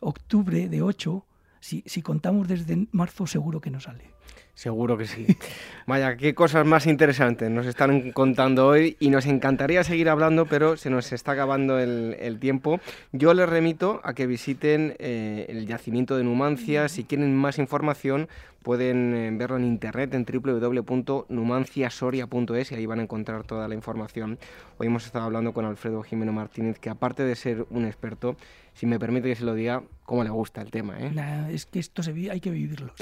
[0.00, 1.24] octubre de 8.
[1.60, 4.16] Si, si contamos desde marzo seguro que no sale.
[4.56, 5.26] Seguro que sí.
[5.86, 10.78] Vaya, qué cosas más interesantes nos están contando hoy y nos encantaría seguir hablando, pero
[10.78, 12.80] se nos está acabando el, tiempo.
[13.12, 16.88] Yo les remito a que visiten eh, el yacimiento de Numancia.
[16.88, 18.28] Si quieren más información,
[18.66, 24.40] pueden eh, verlo en internet en www.numanciasoria.es y ahí van a encontrar toda la información.
[24.78, 28.36] Hoy hemos estado hablando con Alfredo Jimeno Martínez, que aparte de ser un experto,
[28.74, 30.96] si me permite que se lo diga, cómo le gusta el tema.
[30.98, 31.12] ¿eh?
[31.52, 32.92] es que esto se vive, hay que vivirlo.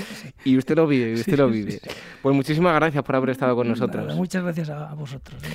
[0.44, 1.80] Y usted lo vive, y usted lo vive.
[2.22, 4.14] Pues muchísimas gracias por haber estado con nosotros.
[4.14, 5.42] muchas gracias a, vosotros.
[5.44, 5.48] ¿eh?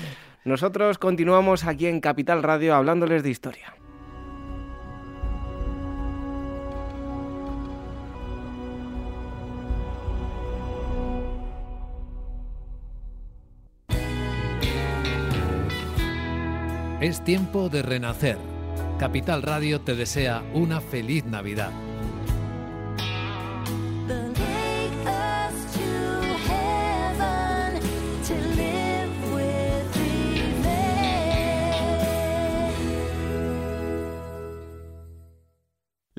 [0.45, 3.73] Nosotros continuamos aquí en Capital Radio hablándoles de historia.
[17.02, 18.38] Es tiempo de renacer
[18.99, 21.71] Capital Radio te desea una feliz Navidad.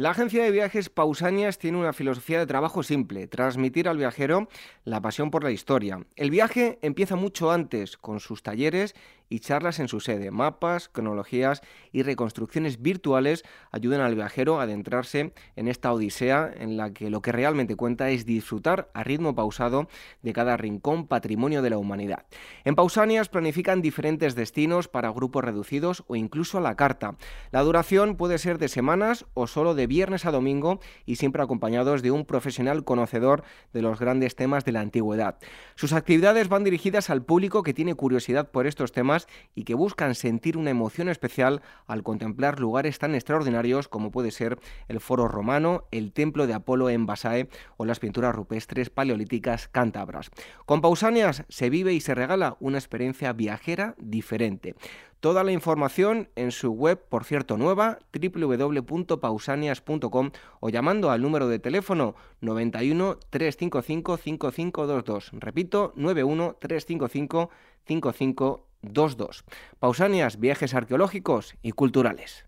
[0.01, 4.49] La agencia de viajes Pausanias tiene una filosofía de trabajo simple, transmitir al viajero
[4.83, 6.07] la pasión por la historia.
[6.17, 8.95] El viaje empieza mucho antes, con sus talleres
[9.31, 10.31] y charlas en su sede.
[10.31, 11.63] Mapas, cronologías
[11.93, 17.23] y reconstrucciones virtuales ayudan al viajero a adentrarse en esta odisea en la que lo
[17.23, 19.89] que realmente cuenta es disfrutar a ritmo pausado
[20.21, 22.27] de cada rincón patrimonio de la humanidad.
[22.65, 27.17] En Pausanias planifican diferentes destinos para grupos reducidos o incluso a la carta.
[27.53, 32.03] La duración puede ser de semanas o solo de viernes a domingo y siempre acompañados
[32.03, 35.39] de un profesional conocedor de los grandes temas de la antigüedad.
[35.77, 39.20] Sus actividades van dirigidas al público que tiene curiosidad por estos temas
[39.55, 44.59] y que buscan sentir una emoción especial al contemplar lugares tan extraordinarios como puede ser
[44.89, 50.31] el Foro Romano, el Templo de Apolo en Basae o las pinturas rupestres paleolíticas cántabras.
[50.67, 54.75] Con Pausanias se vive y se regala una experiencia viajera diferente.
[55.21, 60.31] Toda la información en su web, por cierto, nueva, www.pausanias.com
[60.61, 65.33] o llamando al número de teléfono 91 355 5522.
[65.35, 67.51] Repito, 91 355
[67.85, 69.45] 5522.
[69.79, 72.47] Pausanias, viajes arqueológicos y culturales.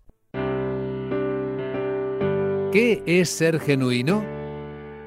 [2.71, 4.25] ¿Qué es ser genuino?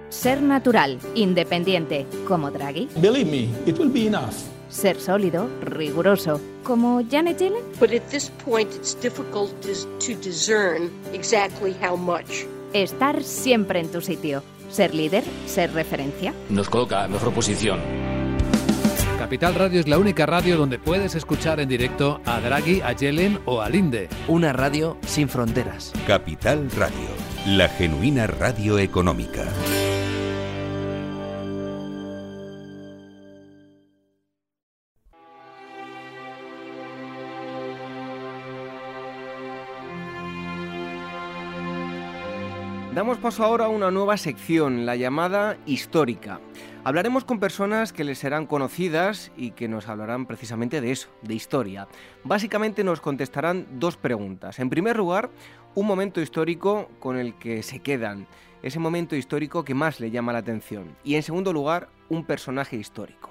[0.08, 2.88] Ser natural, independiente, como Draghi.
[2.98, 4.55] Believe me, it will be enough.
[4.68, 7.64] Ser sólido, riguroso, como Janet Yellen.
[7.78, 12.46] But at this point it's difficult to discern exactly how much.
[12.72, 16.34] Estar siempre en tu sitio, ser líder, ser referencia.
[16.50, 17.80] Nos coloca en mejor posición.
[19.18, 23.40] Capital Radio es la única radio donde puedes escuchar en directo a Draghi, a Yellen
[23.44, 24.08] o a Linde.
[24.28, 25.92] Una radio sin fronteras.
[26.06, 27.08] Capital Radio,
[27.46, 29.44] la genuina radio económica.
[42.96, 46.40] Damos paso ahora a una nueva sección, la llamada histórica.
[46.82, 51.34] Hablaremos con personas que les serán conocidas y que nos hablarán precisamente de eso, de
[51.34, 51.88] historia.
[52.24, 54.60] Básicamente nos contestarán dos preguntas.
[54.60, 55.28] En primer lugar,
[55.74, 58.26] un momento histórico con el que se quedan,
[58.62, 60.96] ese momento histórico que más le llama la atención.
[61.04, 63.28] Y en segundo lugar, un personaje histórico.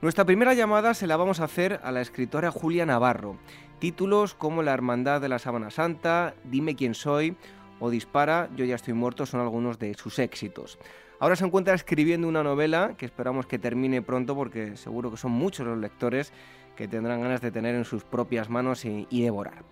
[0.00, 3.36] Nuestra primera llamada se la vamos a hacer a la escritora Julia Navarro.
[3.80, 7.36] Títulos como La Hermandad de la Sábana Santa, Dime quién soy
[7.82, 10.78] o Dispara, Yo ya estoy muerto son algunos de sus éxitos.
[11.18, 15.32] Ahora se encuentra escribiendo una novela que esperamos que termine pronto porque seguro que son
[15.32, 16.32] muchos los lectores
[16.76, 19.64] que tendrán ganas de tener en sus propias manos y, devorar.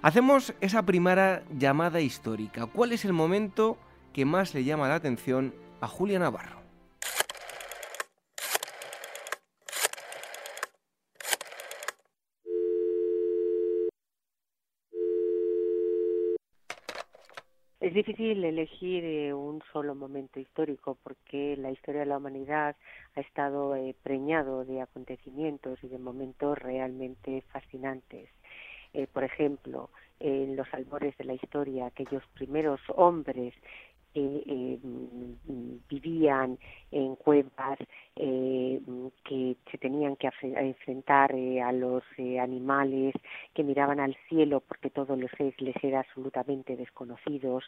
[0.00, 2.64] Hacemos esa primera llamada histórica.
[2.64, 3.76] ¿Cuál es el momento
[4.14, 5.52] que más le llama la atención
[5.82, 6.57] a Julia Navarro?
[17.88, 22.76] Es difícil elegir eh, un solo momento histórico porque la historia de la humanidad
[23.16, 28.28] ha estado eh, preñado de acontecimientos y de momentos realmente fascinantes.
[28.92, 29.88] Eh, por ejemplo,
[30.20, 33.54] en los albores de la historia, aquellos primeros hombres
[34.18, 34.78] eh,
[35.88, 36.58] vivían
[36.90, 37.78] en cuevas,
[38.16, 38.80] eh,
[39.24, 43.14] que se tenían que enfrentar eh, a los eh, animales,
[43.54, 47.64] que miraban al cielo porque todo les, les era absolutamente desconocidos,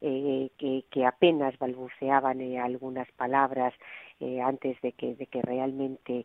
[0.00, 3.72] que, que, apenas balbuceaban algunas palabras
[4.42, 6.24] antes de que, de que realmente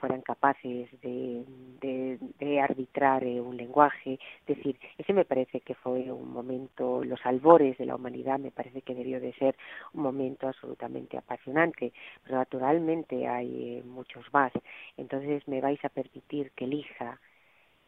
[0.00, 1.44] fueran capaces de,
[1.80, 4.18] de, arbitrar un lenguaje.
[4.46, 8.50] Es decir, ese me parece que fue un momento, los albores de la humanidad me
[8.50, 9.56] parece que debió de ser
[9.92, 14.52] un momento absolutamente apasionante, pero naturalmente hay eh, muchos más.
[14.96, 17.20] Entonces me vais a permitir que elija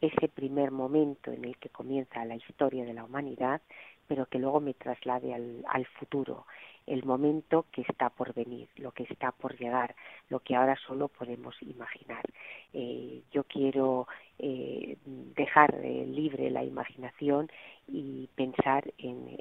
[0.01, 3.61] ese primer momento en el que comienza la historia de la humanidad,
[4.09, 6.45] pero que luego me traslade al futuro,
[6.87, 9.95] el momento que está por venir, lo que está por llegar,
[10.29, 12.25] lo que ahora solo podemos imaginar.
[12.73, 17.51] Eh, yo quiero eh, dejar eh, libre la imaginación
[17.87, 19.39] y pensar en,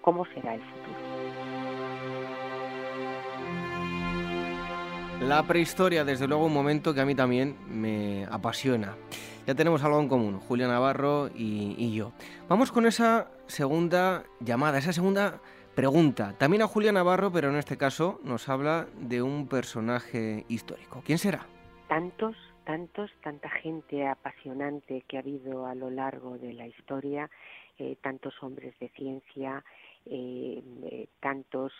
[0.00, 0.96] cómo será el futuro.
[5.22, 8.96] La prehistoria, desde luego, un momento que a mí también me apasiona.
[9.46, 12.12] Ya tenemos algo en común, Julia Navarro y, y, yo.
[12.48, 15.40] Vamos con esa segunda llamada, esa segunda
[15.80, 16.34] pregunta.
[16.36, 21.02] También a Julia Navarro, pero en este caso nos habla de un personaje histórico.
[21.06, 21.46] ¿Quién será?
[21.88, 27.30] Tantos, tantos, tanta gente apasionante que ha habido a lo largo de la historia,
[27.78, 29.64] eh, tantos hombres de ciencia,
[30.04, 31.72] eh, eh, tantos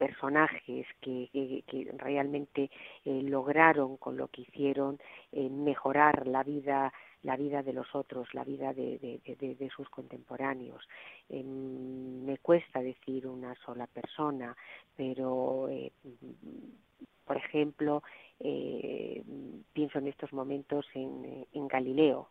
[0.00, 1.28] personajes que,
[1.66, 2.70] que, realmente
[3.04, 4.98] eh, lograron con lo que hicieron
[5.30, 6.90] eh, mejorar la vida
[7.22, 10.88] la vida de los otros, la vida de, sus contemporáneos.
[11.28, 14.56] Eh, me cuesta decir una sola persona,
[14.96, 15.92] pero, eh,
[17.24, 18.02] por ejemplo,
[18.40, 19.22] eh,
[19.72, 22.28] pienso en estos momentos en, en Galileo,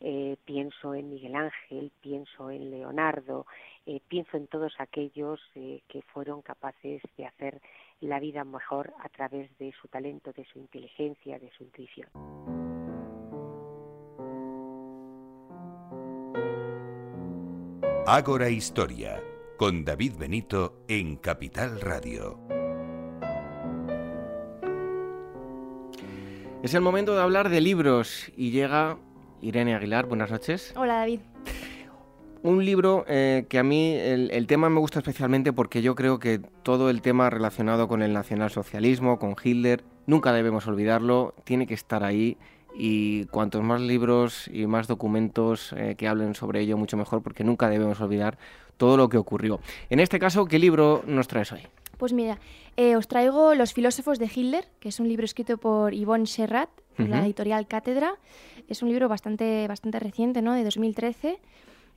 [0.00, 3.46] eh, pienso en Miguel Ángel, pienso en Leonardo,
[3.86, 7.62] eh, pienso en todos aquellos eh, que fueron capaces de hacer
[8.00, 12.08] la vida mejor a través de su talento, de su inteligencia, de su intuición.
[18.08, 19.20] Ágora Historia,
[19.56, 22.38] con David Benito en Capital Radio.
[26.62, 28.96] Es el momento de hablar de libros y llega
[29.42, 30.06] Irene Aguilar.
[30.06, 30.72] Buenas noches.
[30.76, 31.18] Hola David.
[32.44, 36.20] Un libro eh, que a mí el, el, tema me gusta especialmente porque yo creo
[36.20, 41.74] que todo el tema relacionado con el nacionalsocialismo, con Hitler, nunca debemos olvidarlo, tiene que
[41.74, 42.38] estar ahí
[42.78, 47.44] y cuantos más libros y más documentos eh, que hablen sobre ello, mucho mejor, porque
[47.44, 48.38] nunca debemos olvidar
[48.76, 49.60] todo lo que ocurrió.
[49.88, 51.62] En este caso, ¿qué libro nos traes hoy?
[51.96, 52.38] Pues mira,
[52.76, 56.68] eh, os traigo Los filósofos de Hitler, que es un libro escrito por Yvonne Serrat,
[56.98, 57.08] uh -huh.
[57.08, 58.14] la editorial Cátedra.
[58.68, 60.52] Es un libro bastante, bastante reciente, ¿no?
[60.52, 61.40] De 2013.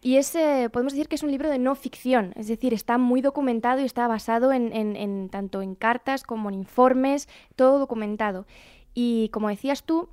[0.02, 0.32] y es,
[0.72, 3.84] podemos decir que es un libro de no ficción, es decir, está muy documentado y
[3.84, 7.28] está basado en, tanto en cartas como en informes,
[7.58, 8.46] todo documentado.
[8.94, 10.08] Y como decías tú,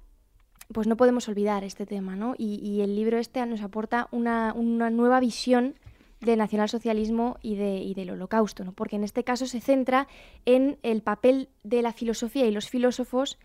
[0.72, 2.34] pues no podemos olvidar este tema, ¿no?
[2.36, 5.74] Y, el libro este nos aporta una, nueva visión
[6.20, 8.72] del nacionalsocialismo y, de, y del holocausto, ¿no?
[8.72, 10.08] Porque en este caso se centra
[10.44, 13.38] en el papel de la filosofía y los filósofos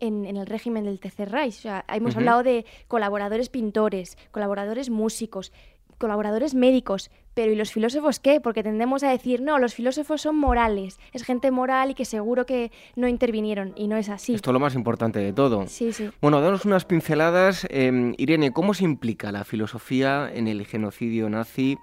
[0.00, 1.54] en, el régimen del Tercer Reich.
[1.58, 5.52] O sea, hemos hablado de colaboradores pintores, colaboradores músicos,
[5.98, 8.40] colaboradores médicos, pero ¿y los filósofos qué?
[8.40, 12.46] Porque tendemos a decir, no, los filósofos son morales, es gente moral y que seguro
[12.46, 14.34] que no intervinieron, y no es así.
[14.34, 15.66] Esto es lo más importante de todo.
[15.66, 16.08] Sí, sí.
[16.22, 17.66] Bueno, danos unas pinceladas.
[17.68, 21.76] Em, Irene, ¿cómo se implica la filosofía en el genocidio nazi?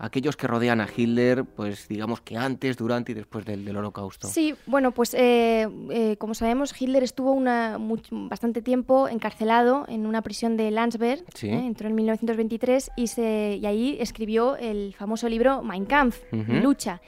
[0.00, 4.28] Aquellos que rodean a Hitler, pues digamos que antes, durante y después del, Holocausto.
[4.28, 7.78] Sí, bueno, pues eh, eh, como sabemos, Hitler estuvo una,
[8.10, 11.62] bastante tiempo encarcelado en una prisión de Landsberg, ¿eh?
[11.66, 17.00] entró en 1923 y, se, y ahí escribió el famoso libro Mein Kampf, Lucha.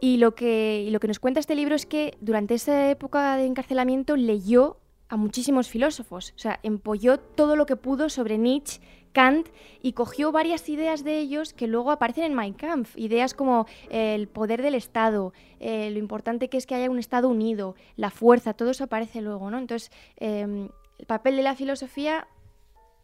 [0.00, 3.36] Y lo, que, y lo que nos cuenta este libro es que durante esa época
[3.36, 4.78] de encarcelamiento leyó
[5.10, 8.80] a muchísimos filósofos, o sea, empolló todo lo que pudo sobre Nietzsche,
[9.12, 9.48] Kant
[9.82, 12.96] y cogió varias ideas de ellos que luego aparecen en Mein Kampf.
[12.96, 17.28] Ideas como el poder del Estado, eh, lo importante que es que haya un Estado
[17.28, 19.58] unido, la fuerza, todo eso aparece luego, ¿no?
[19.58, 22.26] Entonces, em, el papel de la filosofía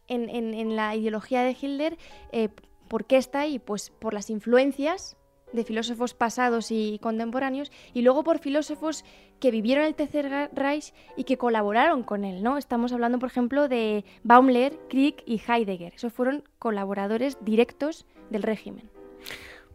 [0.08, 1.98] en, la ideología de Hitler,
[2.30, 2.48] eh,
[2.88, 3.58] ¿por qué está ahí?
[3.58, 5.16] Pues por las influencias
[5.52, 9.04] de filósofos pasados y contemporáneos, y luego por filósofos
[9.40, 12.58] que vivieron el Tercer Reich y que colaboraron con él, ¿no?
[12.58, 15.94] Estamos hablando, por ejemplo, de Baumler, Krieg y Heidegger.
[15.94, 18.90] Esos fueron colaboradores directos del régimen.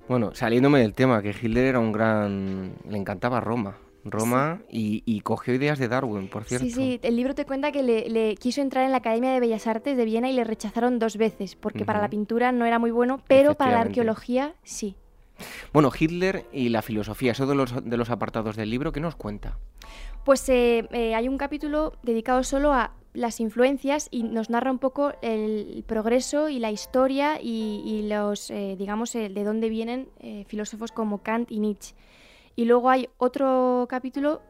[0.08, 2.74] Bueno, saliéndome del tema, que Hitler era un gran...
[2.90, 3.78] le encantaba Roma.
[4.04, 6.66] Roma y, cogió ideas de Darwin, por cierto.
[6.66, 9.68] Sí, sí, el libro te cuenta que le, quiso entrar en la Academia de Bellas
[9.68, 12.92] Artes de Viena y le rechazaron dos veces, porque para la pintura no era muy
[12.92, 14.96] bueno, pero para la arqueología sí.
[15.74, 19.16] Bueno, Hitler y la filosofía, eso de los, de los apartados del libro, ¿qué nos
[19.16, 19.58] cuenta?
[20.24, 24.80] Pues eh, eh, hay un capítulo dedicado solo a las influencias y nos narra un
[24.80, 30.08] poco el progreso y la historia y, los, eh, digamos, de dónde vienen
[30.48, 31.94] filósofos como Kant y Nietzsche.
[32.56, 34.42] Y luego hay otro capítulo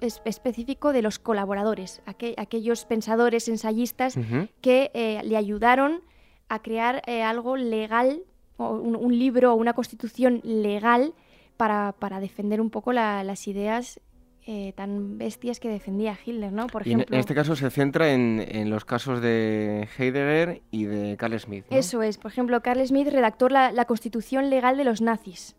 [0.00, 4.18] específico de los colaboradores, aquellos pensadores, ensayistas
[4.60, 6.02] que le ayudaron
[6.50, 8.22] a crear algo legal
[8.68, 11.14] un, libro o una constitución legal
[11.56, 14.00] para, defender un poco las ideas
[14.46, 16.66] eh, tan bestias que defendía Hitler, ¿no?
[16.66, 21.38] Por ejemplo, en este caso se centra en, los casos de Heidegger y de Carl
[21.38, 21.66] Smith.
[21.70, 22.16] Eso es.
[22.16, 25.56] Por ejemplo, Carl Smith redactó la, constitución legal de los nazis.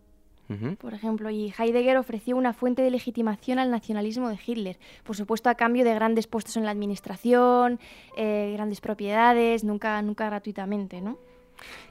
[0.79, 5.49] Por ejemplo, y Heidegger ofreció una fuente de legitimación al nacionalismo de Hitler, por supuesto
[5.49, 7.79] a cambio de grandes puestos en la administración,
[8.17, 11.17] eh, grandes propiedades, nunca, nunca gratuitamente, ¿no?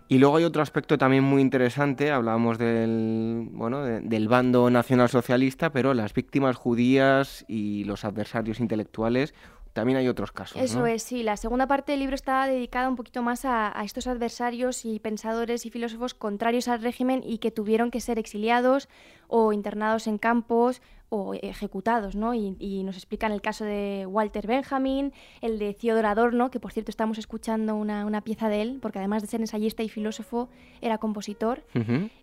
[0.08, 5.94] Y luego hay otro aspecto también muy interesante, hablábamos del, bueno, del bando nacionalsocialista, pero
[5.94, 9.34] las víctimas judías y los adversarios intelectuales
[9.72, 10.60] también hay otros casos.
[10.60, 11.22] Eso es, sí.
[11.22, 15.64] La segunda parte del libro está dedicada un poquito más a, estos adversarios y pensadores
[15.64, 18.88] y filósofos contrarios al régimen y que tuvieron que ser exiliados
[19.28, 22.34] o internados en campos o ejecutados, ¿no?
[22.34, 26.90] Y, nos explican el caso de Walter Benjamin, el de Theodor Adorno, que por cierto
[26.90, 30.48] estamos escuchando una, pieza de él, porque además de ser ensayista y filósofo,
[30.80, 31.62] era compositor,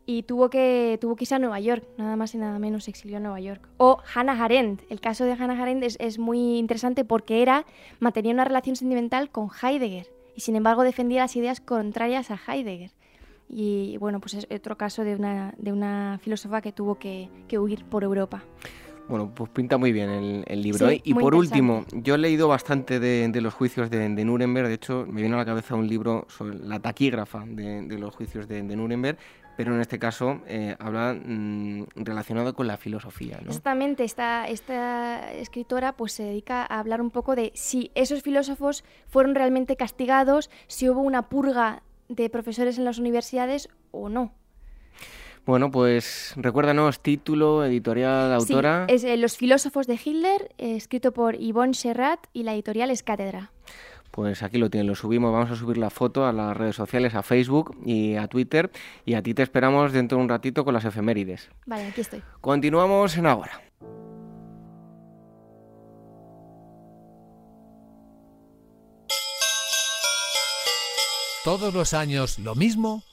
[0.05, 2.91] y tuvo que, tuvo que irse a Nueva York, nada más y nada menos se
[2.91, 3.67] exilió a Nueva York.
[3.77, 7.65] O Hannah Arendt, el caso de Hannah Arendt es, es muy interesante porque era,
[7.99, 12.91] mantenía una relación sentimental con Heidegger, y sin embargo defendía las ideas contrarias a Heidegger.
[13.49, 17.85] Y bueno, pues es otro caso de una, de una filósofa que tuvo que, huir
[17.85, 18.43] por Europa.
[19.07, 20.89] Bueno, pues pinta muy bien el, libro.
[20.89, 20.99] ¿eh?
[21.03, 24.67] Y por último, yo he leído bastante de, los juicios de, Nuremberg.
[24.67, 28.49] De hecho, me viene a la cabeza un libro sobre la taquígrafa de, los juicios
[28.49, 29.17] de, Nuremberg,
[29.55, 33.39] pero en este caso eh, habla mm, relacionado con la filosofía.
[33.41, 33.47] ¿no?
[33.47, 38.83] Exactamente, esta, esta escritora pues se dedica a hablar un poco de si esos filósofos
[39.07, 44.33] fueron realmente castigados, si hubo una purga de profesores en las universidades o no.
[45.45, 48.85] Bueno, pues recuérdanos título, editorial, autora.
[48.89, 53.01] Sí, es eh, Los filósofos de Hitler, escrito por Yvonne Serrat y la editorial es
[53.01, 53.51] Cátedra.
[54.11, 57.15] Pues aquí lo tienen, lo subimos, vamos a subir la foto a las redes sociales,
[57.15, 58.71] a Facebook y a Twitter
[59.05, 61.49] y a ti te esperamos dentro de un ratito con las efemérides.
[61.65, 62.21] Vale, aquí estoy.
[62.41, 63.61] Continuamos en ahora.
[71.47, 73.03] todos los años lo mismo?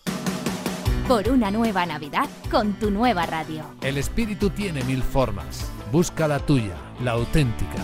[1.07, 3.63] Por una nueva Navidad con tu nueva radio.
[3.81, 5.71] El espíritu tiene mil formas.
[5.93, 6.75] Busca la tuya,
[7.05, 7.77] la auténtica.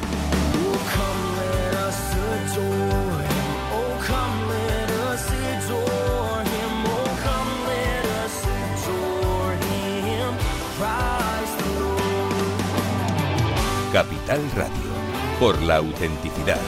[13.93, 14.91] Capital Radio,
[15.39, 16.59] por la autenticidad.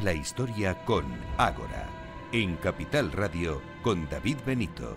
[0.00, 1.04] Revive la historia con
[1.36, 1.86] Ágora,
[2.32, 4.96] en Capital Radio con David Benito.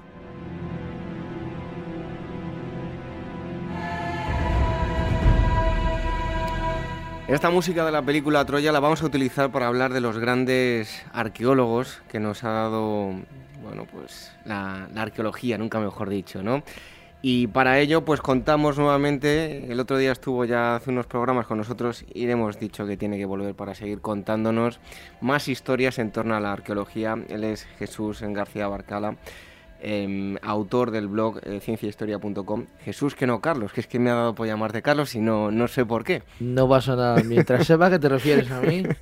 [7.28, 11.04] Esta música de la película Troya la vamos a utilizar para hablar de los grandes
[11.14, 13.14] arqueólogos que nos ha dado,
[13.62, 16.64] bueno, pues la arqueología, nunca mejor dicho, ¿no?
[17.26, 21.58] Y para ello, pues contamos nuevamente, el otro día estuvo ya hace unos programas con
[21.58, 24.82] nosotros y le hemos dicho que tiene que volver para seguir contándonos
[25.22, 27.16] más historias en torno a la arqueología.
[27.30, 29.16] Él es Jesús García Barcala,
[29.80, 32.66] em, autor del blog eh, cienciahistoria.com.
[32.82, 35.50] Jesús, que no Carlos, que es que me ha dado por llamarte Carlos y no,
[35.50, 36.24] no sé por qué.
[36.42, 38.84] No pasa nada, mientras sepa que te refieres a mí.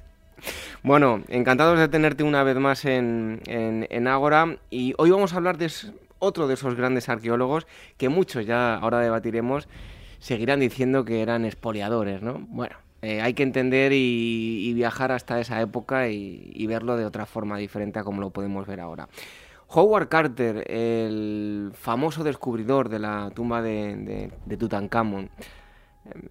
[0.83, 5.35] Bueno, encantados de tenerte una vez más en, en, en Ágora y hoy vamos a
[5.35, 5.69] hablar de
[6.21, 7.67] otro de esos grandes arqueólogos
[7.97, 9.67] que muchos ya ahora debatiremos
[10.19, 12.45] seguirán diciendo que eran expoliadores, ¿no?
[12.47, 17.57] Bueno, eh, hay que entender y, viajar hasta esa época y, verlo de otra forma
[17.57, 19.09] diferente a como lo podemos ver ahora.
[19.67, 25.29] Howard Carter, el famoso descubridor de la tumba de, de Tutankamón,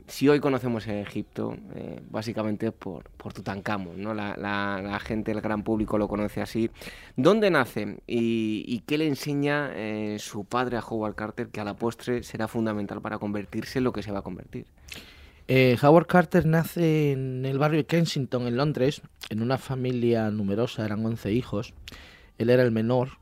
[0.07, 4.15] si hoy conocemos Egipto, eh, básicamente por, por Tutankamón, ¿no?
[4.15, 6.71] La, gente, el gran público lo conoce así.
[7.17, 11.75] ¿Dónde nace y, qué le enseña eh, su padre a Howard Carter que a la
[11.75, 14.67] postre será fundamental para convertirse en lo que se va a convertir?
[15.47, 20.85] Eh, Howard Carter nace en el barrio de Kensington, en Londres, en una familia numerosa,
[20.85, 21.75] eran 11 hijos.
[22.39, 23.20] Él era el menor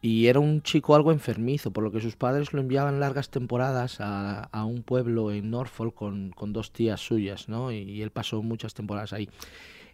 [0.00, 4.00] y era un chico algo enfermizo, por lo que sus padres lo enviaban largas temporadas
[4.00, 7.72] a, a un pueblo en Norfolk con, con, dos tías suyas, ¿no?
[7.72, 9.28] Y, él pasó muchas temporadas ahí.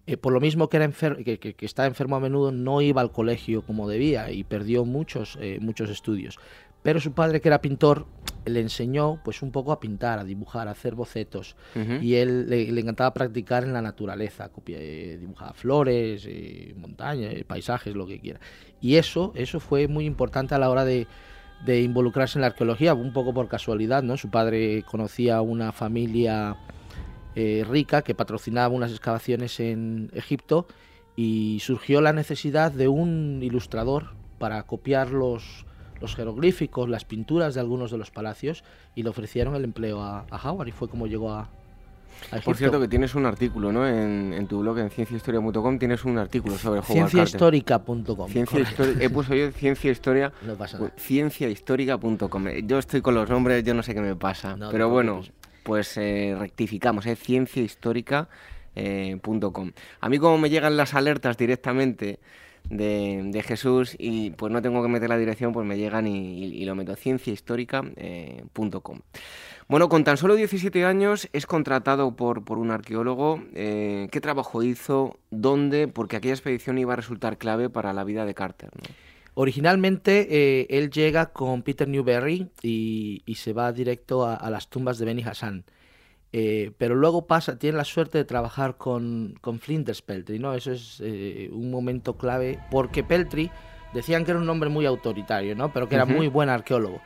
[0.06, 3.12] Eh, por lo mismo que, era que, que, estaba enfermo a menudo, no iba al
[3.12, 6.38] colegio como debía y perdió muchos, eh, muchos estudios.
[6.84, 8.04] Pero su padre, que era pintor,
[8.44, 11.56] le enseñó pues un poco a pintar, a dibujar, a hacer bocetos.
[12.02, 17.94] Y él le, encantaba practicar en la naturaleza, eh, dibujaba flores, eh, montañas, eh, paisajes,
[17.94, 18.38] lo que quiera.
[18.82, 21.06] Y eso, eso fue muy importante a la hora de,
[21.64, 24.18] de, involucrarse en la arqueología, un poco por casualidad, ¿no?
[24.18, 26.58] Su padre conocía una familia
[27.34, 30.66] rica que patrocinaba unas excavaciones en Egipto
[31.16, 35.64] y surgió la necesidad de un ilustrador para copiar los
[36.00, 38.64] los jeroglíficos, las pinturas de algunos de los palacios
[38.94, 41.48] y le ofrecieron el empleo a, Howard y fue como llegó a,
[42.44, 43.86] Por cierto, que tienes un artículo, ¿no?
[43.88, 48.28] En, tu blog, en cienciahistoria.com, tienes un artículo sobre Howard Cienciahistórica.com.
[48.28, 48.66] Ciencia
[49.00, 50.32] he puesto yo ciencia historia.
[50.42, 50.92] No pasa nada.
[50.98, 52.48] Cienciahistórica.com.
[52.64, 54.56] Yo estoy con los nombres, yo no sé qué me pasa.
[54.70, 55.22] pero bueno,
[55.62, 57.16] pues eh, rectificamos, ¿eh?
[57.16, 58.26] Cienciahistórica.com.
[58.76, 59.20] Eh,
[60.00, 62.18] a mí, como me llegan las alertas directamente
[62.70, 66.74] de, Jesús y pues no tengo que meter la dirección, pues me llegan y, lo
[66.74, 67.92] meto cienciahistórica.com.
[67.96, 68.42] Eh,
[69.66, 73.42] bueno, con tan solo 17 años es contratado por, por un arqueólogo.
[73.54, 75.18] Eh, ¿Qué trabajo hizo?
[75.30, 75.88] ¿Dónde?
[75.88, 78.70] Porque aquella expedición iba a resultar clave para la vida de Carter.
[79.34, 84.98] Originalmente eh, él llega con Peter Newberry y, se va directo a, a, las tumbas
[84.98, 85.64] de Beni Hassan.
[86.36, 90.52] Eh, pero luego pasa, tiene la suerte de trabajar con, con Flinders Peltry, ¿no?
[90.54, 93.52] Eso es eh, un momento clave, porque Peltry
[93.92, 95.72] decían que era un hombre muy autoritario, ¿no?
[95.72, 97.00] Pero que era muy buen arqueólogo.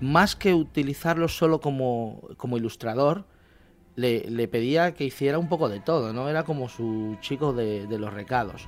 [0.00, 3.26] Más que utilizarlo solo como, como ilustrador,
[3.96, 6.30] le, le, pedía que hiciera un poco de todo, ¿no?
[6.30, 8.66] Era como su chico de, de los recados.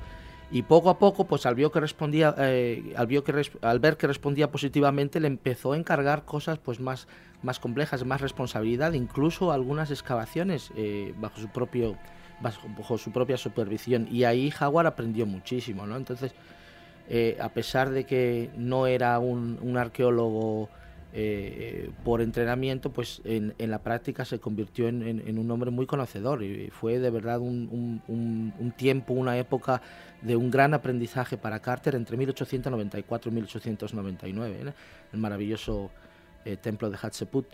[0.51, 4.51] Y poco a poco, pues al, que respondía, eh, al, que al ver que respondía
[4.51, 7.09] positivamente, le empezó a encargar cosas pues más,
[7.43, 11.97] más complejas, más responsabilidad, incluso algunas excavaciones eh, bajo su propio
[12.41, 14.09] bajo, su propia supervisión.
[14.11, 15.97] Y ahí Jaguar aprendió muchísimo, ¿no?
[15.97, 16.33] Entonces,
[17.09, 20.69] eh, a pesar de que no era un, arqueólogo
[21.13, 26.69] eh, por entrenamiento, pues en, la práctica se convirtió en, un hombre muy conocedor y
[26.71, 29.81] fue de verdad un, tiempo, una época
[30.23, 34.73] de un gran aprendizaje para Carter entre 1894 y 1899, ¿eh?
[35.13, 35.91] el maravilloso
[36.47, 37.47] eh, templo de Hatshepsut.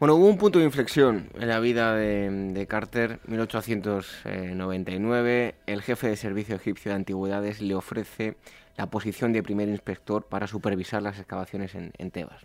[0.00, 5.54] Bueno, hubo un punto de inflexión en la vida de, de, Carter, 1899.
[5.66, 8.36] El jefe de servicio egipcio de antigüedades le ofrece
[8.76, 12.42] la posición de primer inspector para supervisar las excavaciones en, Tebas.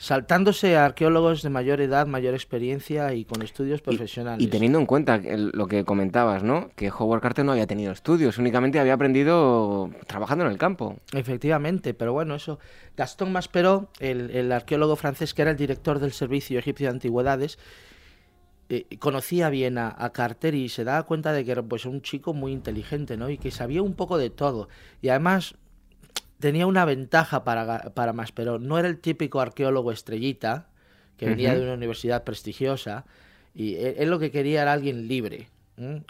[0.00, 4.42] Saltándose a arqueólogos de mayor edad, mayor experiencia y con estudios profesionales.
[4.42, 6.70] Y, teniendo en cuenta lo que comentabas, ¿no?
[6.74, 10.96] Que Howard Carter no había tenido estudios, únicamente había aprendido trabajando en el campo.
[11.12, 12.58] Efectivamente, pero bueno, eso.
[12.96, 17.58] Gastón Maspero, el, el arqueólogo francés que era el director del Servicio Egipcio de Antigüedades,
[18.70, 22.32] eh, conocía bien a, Carter y se daba cuenta de que era pues, un chico
[22.32, 23.28] muy inteligente, ¿no?
[23.28, 24.68] Y que sabía un poco de todo.
[25.02, 25.56] Y además
[26.40, 30.66] tenía una ventaja para, para pero No era el típico arqueólogo estrellita
[31.16, 33.04] que venía de una universidad prestigiosa
[33.54, 35.48] y él, lo que quería era alguien libre.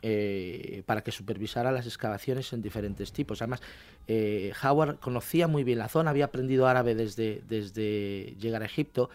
[0.03, 3.41] Eh, para que supervisara las excavaciones en diferentes tipos.
[3.41, 3.63] Además,
[4.09, 9.11] eh, Howard conocía muy bien la zona, había aprendido árabe desde, desde llegar a Egipto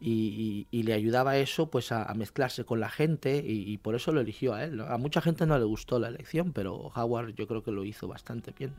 [0.00, 4.54] y, le ayudaba eso pues a, mezclarse con la gente y, por eso lo eligió
[4.54, 4.80] a él.
[4.80, 8.06] A mucha gente no le gustó la elección, pero Howard yo creo que lo hizo
[8.08, 8.72] bastante bien.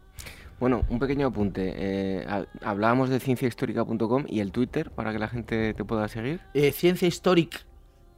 [0.59, 1.74] Bueno, un pequeño apunte.
[1.76, 2.26] Eh,
[2.61, 6.39] hablábamos de cienciahistórica.com y el Twitter para que la gente te pueda seguir.
[6.53, 7.59] Eh, Ciencia Histórica.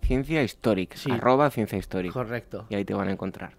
[0.01, 2.13] Ciencia Histórica, arroba Ciencia Histórica.
[2.13, 2.65] Correcto.
[2.69, 3.53] Y ahí te van a encontrar.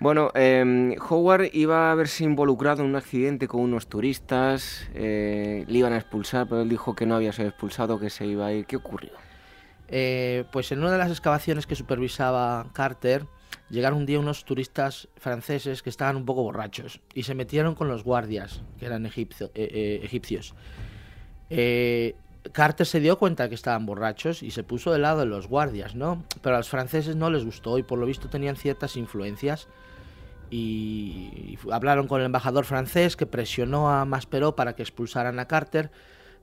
[0.00, 5.78] Bueno, eh, Howard iba a haberse involucrado en un accidente con unos turistas, eh, le
[5.78, 8.52] iban a expulsar, pero él dijo que no había sido expulsado, que se iba a
[8.52, 8.66] ir.
[8.66, 9.12] ¿Qué ocurrió?
[9.88, 13.26] Eh, pues en una de las excavaciones que supervisaba Carter,
[13.70, 17.88] llegaron un día unos turistas franceses que estaban un poco borrachos y se metieron con
[17.88, 20.54] los guardias, que eran eh, egipcios.
[22.52, 25.94] Carter se dio cuenta que estaban borrachos y se puso de lado de los guardias,
[25.94, 26.24] ¿no?
[26.42, 29.68] Pero a los franceses no les gustó y por lo visto tenían ciertas influencias
[30.50, 35.90] y, hablaron con el embajador francés que presionó a Maspero para que expulsaran a Carter.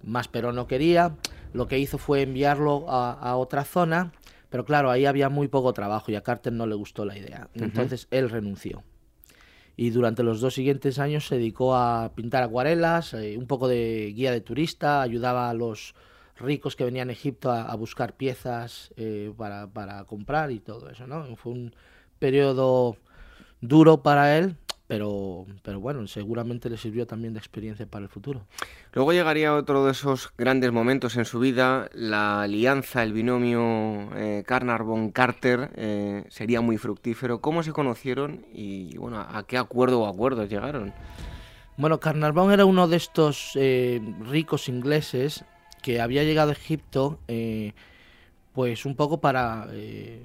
[0.03, 1.15] Maspero no quería,
[1.53, 4.11] lo que hizo fue enviarlo a, otra zona,
[4.49, 7.49] pero claro, ahí había muy poco trabajo y a Carter no le gustó la idea.
[7.53, 8.83] Entonces él renunció.
[9.81, 14.13] Y durante los dos siguientes años se dedicó a pintar acuarelas, eh, un poco de
[14.15, 15.95] guía de turista, ayudaba a los
[16.37, 21.07] ricos que venían a Egipto a, buscar piezas eh, para, para, comprar y todo eso,
[21.07, 21.35] ¿no?
[21.35, 21.73] Fue un
[22.19, 22.95] periodo
[23.59, 24.55] duro para él,
[24.91, 28.45] pero, pero bueno, seguramente le sirvió también de experiencia para el futuro.
[28.91, 34.43] Luego llegaría otro de esos grandes momentos en su vida, la alianza, el binomio eh,
[34.45, 37.39] Carnarvon-Carter, eh, sería muy fructífero.
[37.39, 40.91] ¿Cómo se conocieron y bueno, a qué acuerdo o acuerdos llegaron?
[41.77, 45.45] Bueno, Carnarvon era uno de estos eh, ricos ingleses
[45.81, 47.17] que había llegado a Egipto
[48.53, 50.21] pues un poco para, eh,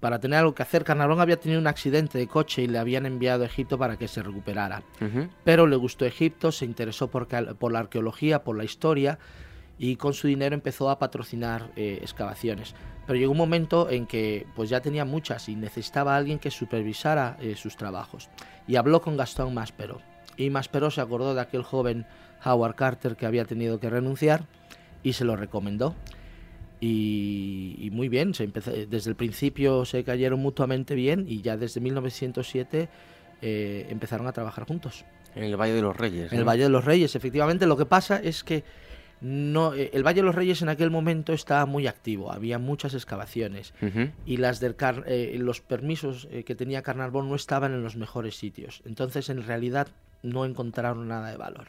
[0.00, 0.84] para tener algo que hacer.
[0.84, 4.08] Carnarvon había tenido un accidente de coche y le habían enviado a Egipto para que
[4.08, 4.82] se recuperara.
[5.44, 9.18] Pero le gustó Egipto, se interesó por, por, la arqueología, por la historia
[9.78, 12.74] y con su dinero empezó a patrocinar eh, excavaciones.
[13.06, 16.50] Pero llegó un momento en que pues ya tenía muchas y necesitaba a alguien que
[16.50, 18.28] supervisara eh, sus trabajos.
[18.66, 20.00] Y habló con Gastón Maspero.
[20.36, 22.06] Y Maspero se acordó de aquel joven
[22.44, 24.44] Howard Carter que había tenido que renunciar
[25.02, 25.94] y se lo recomendó.
[26.80, 31.80] Y, muy bien, se empezó, desde el principio se cayeron mutuamente bien y ya desde
[31.80, 32.88] 1907
[33.42, 35.04] eh, empezaron a trabajar juntos.
[35.34, 36.32] En el Valle de los Reyes.
[36.32, 37.66] En el Valle de los Reyes, efectivamente.
[37.66, 38.62] Lo que pasa es que
[39.20, 42.94] no, eh, el Valle de los Reyes en aquel momento estaba muy activo, había muchas
[42.94, 43.74] excavaciones
[44.24, 44.76] y las del
[45.06, 48.82] eh, los permisos que tenía Carnarvon no estaban en los mejores sitios.
[48.86, 49.88] Entonces, en realidad,
[50.22, 51.68] no encontraron nada de valor.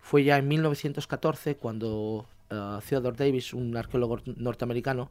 [0.00, 5.10] Fue ya en 1914 cuando eh, Theodore Davis, un arqueólogo norteamericano,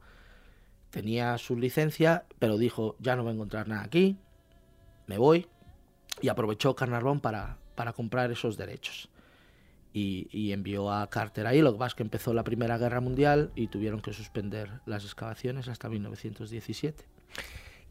[0.91, 4.17] tenía su licencia, pero dijo, ya no voy a encontrar nada aquí,
[5.07, 5.47] me voy,
[6.21, 9.09] y aprovechó Carnarvon para, para comprar esos derechos.
[9.93, 13.51] Y, envió a Carter ahí, lo que pasa es que empezó la Primera Guerra Mundial
[13.55, 17.03] y tuvieron que suspender las excavaciones hasta 1917.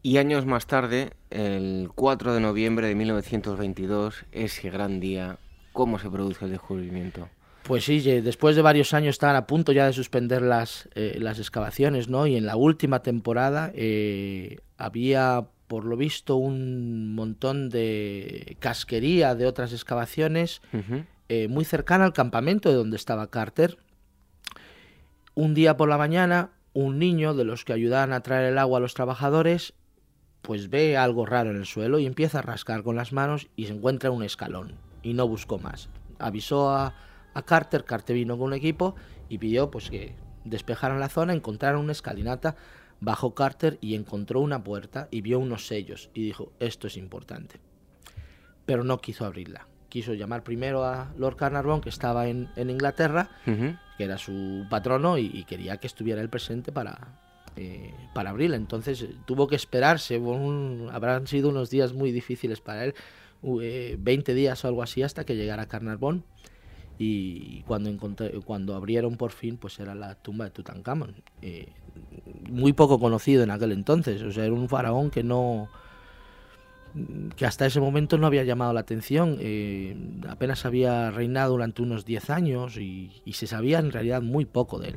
[0.01, 5.37] Y años más tarde, el 4 de noviembre de 1922, ese gran día,
[5.73, 7.29] ¿cómo se produce el descubrimiento?
[7.63, 11.37] Pues sí, después de varios años estaban a punto ya de suspender las, eh, las
[11.37, 12.25] excavaciones, ¿no?
[12.25, 19.45] Y en la última temporada eh, había, por lo visto, un montón de casquería de
[19.45, 20.61] otras excavaciones
[21.29, 23.77] eh, muy cercana al campamento de donde estaba Carter.
[25.35, 28.79] Un día por la mañana, un niño de los que ayudaban a traer el agua
[28.79, 29.73] a los trabajadores,
[30.41, 33.67] pues ve algo raro en el suelo y empieza a rascar con las manos y
[33.67, 35.89] se encuentra un escalón y no buscó más.
[36.19, 36.93] Avisó a
[37.33, 38.95] a Carter, Carter vino con un equipo
[39.29, 42.55] y pidió pues que despejaran la zona, encontraron una escalinata,
[42.99, 47.59] bajó Carter y encontró una puerta y vio unos sellos y dijo, esto es importante.
[48.65, 49.67] Pero no quiso abrirla.
[49.89, 55.43] Quiso llamar primero a Lord Carnarvon, que estaba en, Inglaterra, que era su patrono, y,
[55.43, 57.19] quería que estuviera él presente para,
[57.57, 58.55] eh, para abrirla.
[58.55, 60.21] Entonces eh, tuvo que esperarse,
[60.91, 62.95] habrán sido unos días muy difíciles para él,
[63.41, 66.23] 20 eh, días o algo así, hasta que llegara Carnarvon
[67.03, 71.15] y cuando, encontré, cuando abrieron por fin, pues era la tumba de Tutankamón.
[71.41, 71.69] Eh,
[72.47, 75.67] muy poco conocido en aquel entonces, o sea, era un faraón que no
[77.35, 79.95] que hasta ese momento no había llamado la atención, eh,
[80.27, 84.89] apenas había reinado durante unos 10 años y, se sabía en realidad muy poco de
[84.89, 84.95] él.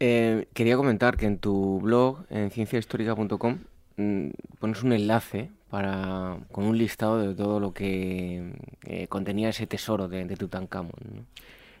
[0.00, 3.58] Eh, quería comentar que en tu blog, en cienciahistórica.com,
[3.96, 8.52] pones un enlace para, con un listado de todo lo que
[8.84, 11.26] eh, contenía ese tesoro de, Tutankamón.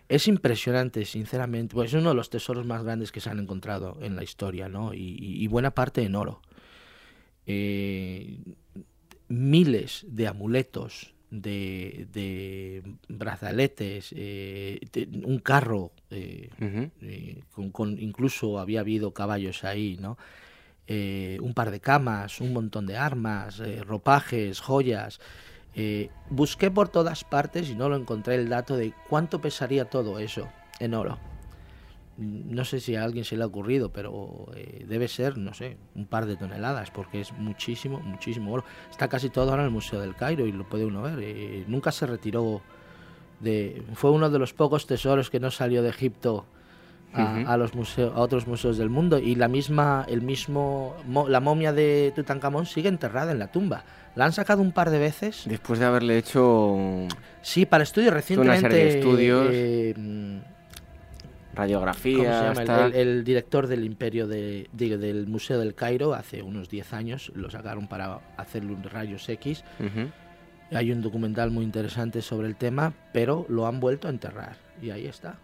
[0.08, 1.74] Es impresionante, sinceramente.
[1.74, 4.68] Pues es uno de los tesoros más grandes que se han encontrado en la historia,
[4.68, 4.94] ¿no?
[4.94, 6.40] Y, buena parte en oro.
[7.46, 8.38] Eh,
[9.28, 14.80] miles de amuletos, de, brazaletes, eh,
[15.24, 15.92] un carro,
[17.72, 20.16] con, incluso había habido caballos ahí, ¿no?
[20.88, 25.20] Eh, un par de camas, un montón de armas, eh, ropajes, joyas.
[25.74, 30.20] Eh, busqué por todas partes y no lo encontré el dato de cuánto pesaría todo
[30.20, 31.18] eso en oro.
[32.18, 34.46] No sé si a alguien se le ha ocurrido, pero
[34.86, 38.64] debe ser, no sé, un par de toneladas, porque es muchísimo, muchísimo oro.
[38.90, 41.68] Está casi todo ahora en el Museo del Cairo y lo puede uno ver.
[41.68, 42.62] nunca se retiró
[43.40, 43.82] de...
[43.92, 46.46] Fue uno de los pocos tesoros que no salió de Egipto
[47.12, 50.94] a, los museos, a otros museos del mundo y la misma, el mismo,
[51.28, 53.84] la momia de Tutankamón sigue enterrada en la tumba.
[54.14, 55.44] La han sacado un par de veces.
[55.46, 56.76] Después de haberle hecho.
[57.42, 58.60] Sí, para estudios recientemente.
[58.60, 59.46] Una serie de estudios.
[59.50, 59.94] Eh,
[61.56, 62.58] radiografías.
[62.94, 67.88] El, director del Imperio de, del Museo del Cairo hace unos 10 años lo sacaron
[67.88, 69.64] para hacerle un rayos X.
[70.72, 74.90] Hay un documental muy interesante sobre el tema, pero lo han vuelto a enterrar y
[74.90, 75.38] ahí está.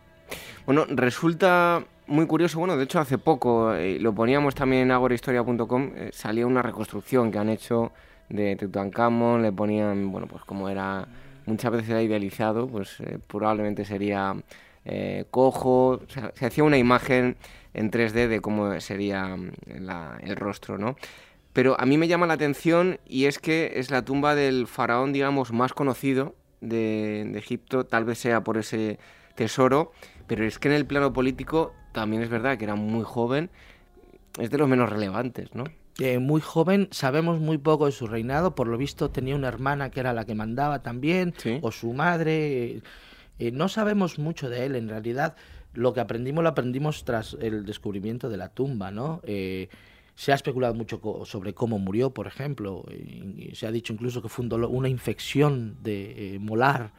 [0.67, 5.93] Bueno, resulta muy curioso, bueno, de hecho hace poco, eh, lo poníamos también en agorahistoria.com,
[5.97, 7.93] eh, salía una reconstrucción que han hecho
[8.29, 11.07] de Tutankamón, le ponían, bueno, pues como era,
[11.47, 14.37] muchas veces idealizado, pues eh, probablemente sería
[15.31, 16.01] cojo,
[16.35, 17.37] se hacía una imagen
[17.73, 19.53] en 3D de cómo sería mm,
[20.25, 20.97] el rostro, ¿no?
[21.53, 25.13] Pero a mí me llama la atención y es que es la tumba del faraón,
[25.13, 28.99] digamos, más conocido de Egipto, tal vez sea por ese
[29.35, 29.93] tesoro,
[30.35, 33.51] pero es que en el plano político también es verdad que era muy joven,
[34.39, 35.65] es de los menos relevantes, ¿no?
[35.99, 39.91] Eh, muy joven, sabemos muy poco de su reinado, por lo visto tenía una hermana
[39.91, 42.81] que era la que mandaba también, o su madre,
[43.39, 45.37] eh, no sabemos mucho de él en realidad,
[45.75, 49.21] lo que aprendimos lo aprendimos tras el descubrimiento de la tumba, ¿no?
[49.25, 49.69] Eh,
[50.15, 52.85] se ha especulado mucho sobre cómo murió, por ejemplo.
[53.55, 56.93] se ha dicho incluso que fue una infección de eh, molar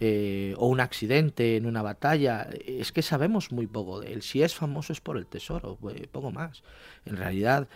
[0.00, 2.48] eh, o un accidente en una batalla.
[2.66, 4.22] Es que sabemos muy poco de él.
[4.22, 6.62] Si es famoso es por el tesoro, eh, poco más.
[7.04, 7.68] En realidad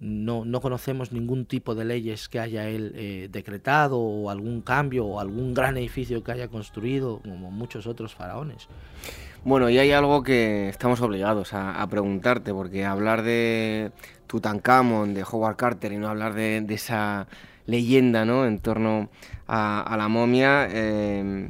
[0.00, 5.20] no, no conocemos ningún tipo de leyes que haya él decretado o algún cambio o
[5.20, 8.68] algún gran edificio que haya construido como muchos otros faraones.
[9.42, 13.90] Bueno, y hay algo que estamos obligados a, preguntarte, porque hablar de
[14.26, 17.26] Tutankamón, de Howard Carter y no hablar de, esa
[17.64, 18.44] leyenda ¿no?
[18.44, 19.08] en torno
[19.46, 21.48] a, la momia, eh,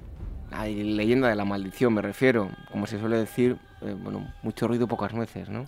[0.53, 4.86] hay leyenda de la maldición, me refiero, como se suele decir, eh, bueno, mucho ruido
[4.86, 5.64] pocas nueces, ¿no?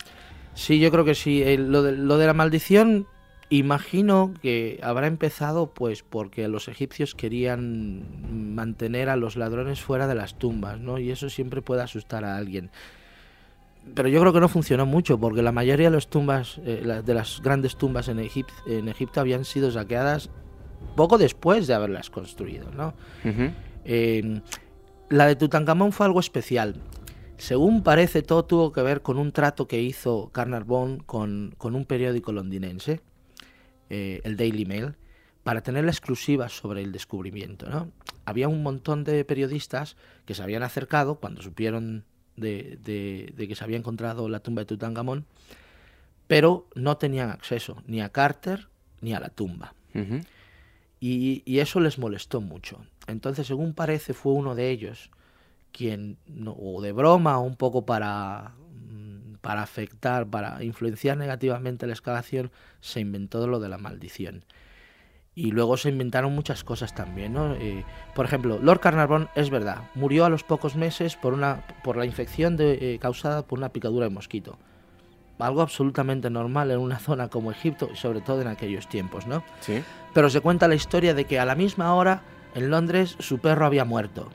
[0.53, 1.41] Sí, yo creo que sí.
[1.41, 3.05] de, lo de la maldición
[3.53, 10.15] Imagino que habrá empezado pues porque los egipcios querían mantener a los ladrones fuera de
[10.15, 10.97] las tumbas, ¿no?
[10.97, 12.71] Y eso siempre puede asustar a alguien.
[13.93, 17.13] Pero yo creo que no funcionó mucho porque la mayoría de las tumbas, eh, de
[17.13, 20.31] las grandes tumbas en, Egipto, en Egipto habían sido saqueadas
[20.95, 22.95] poco después de haberlas construido, ¿no?
[25.09, 26.77] la de Tutankamón fue algo especial.
[27.37, 31.85] Según parece, todo tuvo que ver con un trato que hizo Carnarvon con, con un
[31.85, 33.01] periódico londinense
[33.95, 34.95] eh, el Daily Mail,
[35.43, 37.69] para tener la exclusiva sobre el descubrimiento.
[37.69, 37.91] ¿no?
[38.25, 42.03] Había un montón de periodistas que se habían acercado cuando supieron
[42.35, 42.79] de,
[43.37, 45.27] que se había encontrado la tumba de Tutankamón,
[46.25, 48.67] pero no tenían acceso ni a Carter
[49.01, 49.75] ni a la tumba.
[50.99, 52.83] y, eso les molestó mucho.
[53.05, 55.11] Entonces, según parece, fue uno de ellos
[55.71, 56.17] quien,
[56.47, 58.55] o de broma, o un poco para
[59.43, 64.45] para afectar, para influenciar negativamente la excavación, se inventó lo de la maldición.
[65.35, 67.53] Y luego se inventaron muchas cosas también, ¿no?
[67.55, 67.83] Eh,
[68.15, 72.05] por ejemplo, Lord Carnarvon es verdad, murió a los pocos meses por, una, por la
[72.05, 74.57] infección de, eh, causada por una picadura de mosquito.
[75.39, 79.43] Algo absolutamente normal en una zona como Egipto, y sobre todo en aquellos tiempos, ¿no?
[79.59, 79.83] Sí.
[80.13, 82.21] Pero se cuenta la historia de que a la misma hora
[82.55, 84.29] en Londres su perro había muerto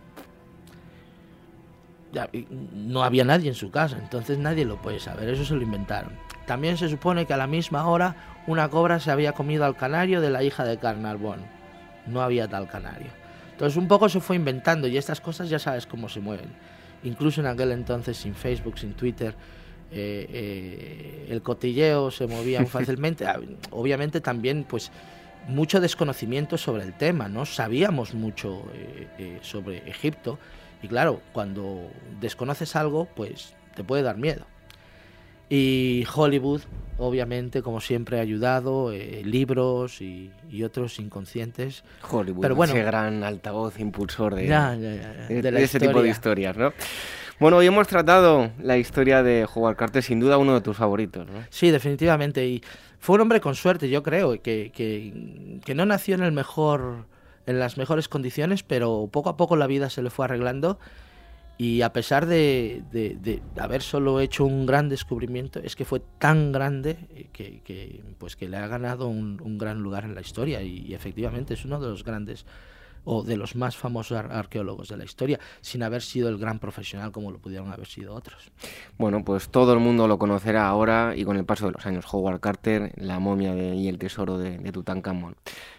[2.73, 6.13] no había nadie en su casa, entonces nadie lo puede saber, eso se lo inventaron.
[6.47, 10.21] También se supone que a la misma hora una cobra se había comido al canario
[10.21, 11.41] de la hija de Carnarvon.
[12.07, 13.09] No había tal canario.
[13.53, 16.49] Entonces un poco se fue inventando y estas cosas ya sabes cómo se mueven.
[17.05, 19.35] Incluso en aquel entonces sin Facebook, sin Twitter,
[19.91, 23.27] eh, eh, el cotilleo se movía muy fácilmente.
[23.27, 23.39] Ah,
[23.71, 24.91] obviamente también pues
[25.49, 28.65] mucho desconocimiento sobre el tema, no sabíamos mucho
[29.19, 30.39] eh, sobre Egipto
[30.83, 34.45] y claro, cuando desconoces algo pues te puede dar miedo.
[35.51, 36.61] Y Hollywood,
[36.99, 40.31] obviamente, como siempre, ha ayudado, eh, libros y,
[40.63, 41.85] otros inconscientes.
[42.11, 46.73] Hollywood, Pero bueno, ese gran altavoz impulsor de, de, ese tipo de historias, ¿no?
[47.41, 51.27] Bueno, hoy hemos tratado la historia de Howard Carter, sin duda uno de tus favoritos,
[51.27, 51.45] ¿no?
[51.51, 52.45] Sí, definitivamente.
[52.47, 52.63] Y
[52.99, 57.07] fue un hombre con suerte, yo creo, que, que, que no nació en el mejor,
[57.49, 60.79] en las mejores condiciones, pero poco a poco la vida se le fue arreglando.
[61.57, 62.83] Y a pesar de,
[63.59, 68.59] haber solo hecho un gran descubrimiento, es que fue tan grande que, pues que le
[68.59, 70.61] ha ganado un, gran lugar en la historia.
[70.61, 72.45] Y, efectivamente es uno de los grandes
[73.11, 77.11] o de los más famosos arqueólogos de la historia, sin haber sido el gran profesional
[77.11, 78.53] como lo pudieron haber sido otros.
[78.99, 82.05] Bueno, pues todo el mundo lo conocerá ahora y con el paso de los años.
[82.13, 85.37] Howard Carter, la momia y el tesoro de, de Tutankamón.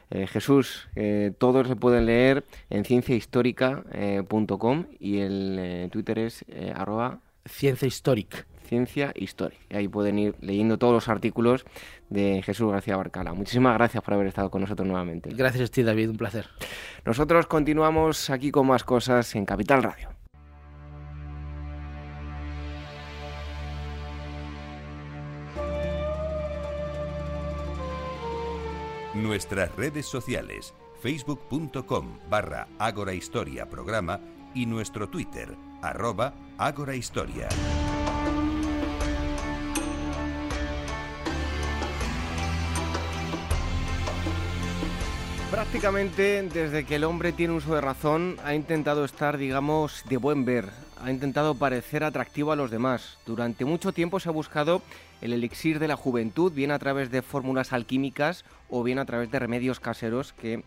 [0.09, 7.19] Eh, Jesús, eh, todos se pueden leer en cienciahistórica.com eh, y el Twitter es arroba
[7.45, 8.47] Ciencia Histórica.
[8.69, 9.61] Ciencia Histórica.
[9.71, 11.65] Ahí pueden ir leyendo todos los artículos
[12.09, 13.33] de Jesús García Barcala.
[13.33, 15.31] Muchísimas gracias por haber estado con nosotros nuevamente.
[15.33, 16.47] Gracias a ti, David, un placer.
[17.03, 20.09] Nosotros continuamos aquí con más cosas en Capital Radio.
[29.15, 34.21] Nuestras redes sociales, facebook.com barra Ágora Historia Programa
[34.53, 36.95] y nuestro Twitter, arroba Ágora
[45.59, 50.45] Prácticamente desde que el hombre tiene uso de razón ha intentado estar, digamos, de buen
[50.45, 50.69] ver,
[51.03, 53.17] ha intentado parecer atractivo a los demás.
[53.25, 54.81] Durante mucho tiempo se ha buscado
[55.19, 59.31] el elixir de la juventud, bien a través de fórmulas alquímicas o bien a través
[59.31, 60.63] de remedios caseros que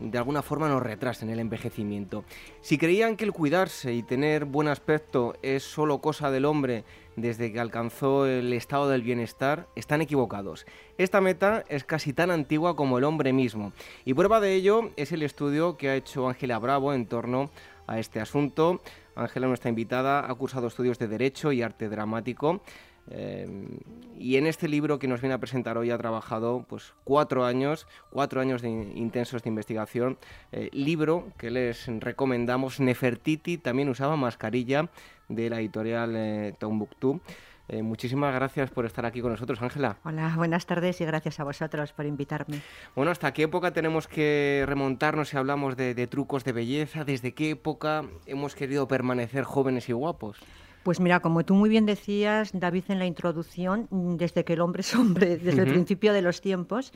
[0.00, 2.24] de alguna forma nos retrasen el envejecimiento.
[2.62, 6.84] Si creían que el cuidarse y tener buen aspecto es solo cosa del hombre
[7.16, 10.64] desde que alcanzó el estado del bienestar, están equivocados.
[10.96, 13.72] Esta meta es casi tan antigua como el hombre mismo.
[14.04, 17.50] Y prueba de ello es el estudio que ha hecho Ángela Bravo en torno
[17.86, 18.80] a este asunto.
[19.14, 22.62] Ángela, nuestra invitada, ha cursado estudios de Derecho y Arte Dramático
[23.10, 23.78] Em,
[24.18, 27.86] y en este libro que nos viene a presentar hoy ha trabajado pues cuatro años,
[28.10, 30.18] cuatro años de intensos de investigación.
[30.52, 34.90] Eh, libro que les recomendamos, Nefertiti, también usaba mascarilla
[35.28, 37.20] de la editorial eh, Tombuctú.
[37.68, 39.96] Eh, muchísimas gracias por estar aquí con nosotros, Ángela.
[40.04, 42.60] Hola, buenas tardes y gracias a vosotros por invitarme.
[42.96, 47.04] Bueno, ¿hasta qué época tenemos que remontarnos si hablamos de trucos de belleza?
[47.04, 50.40] ¿Desde qué época hemos querido permanecer jóvenes y guapos?
[50.82, 54.60] Pues mira, como tú muy bien decías, David, en la introducción, mm, desde que el
[54.60, 56.92] hombre es hombre, desde el principio de los tiempos,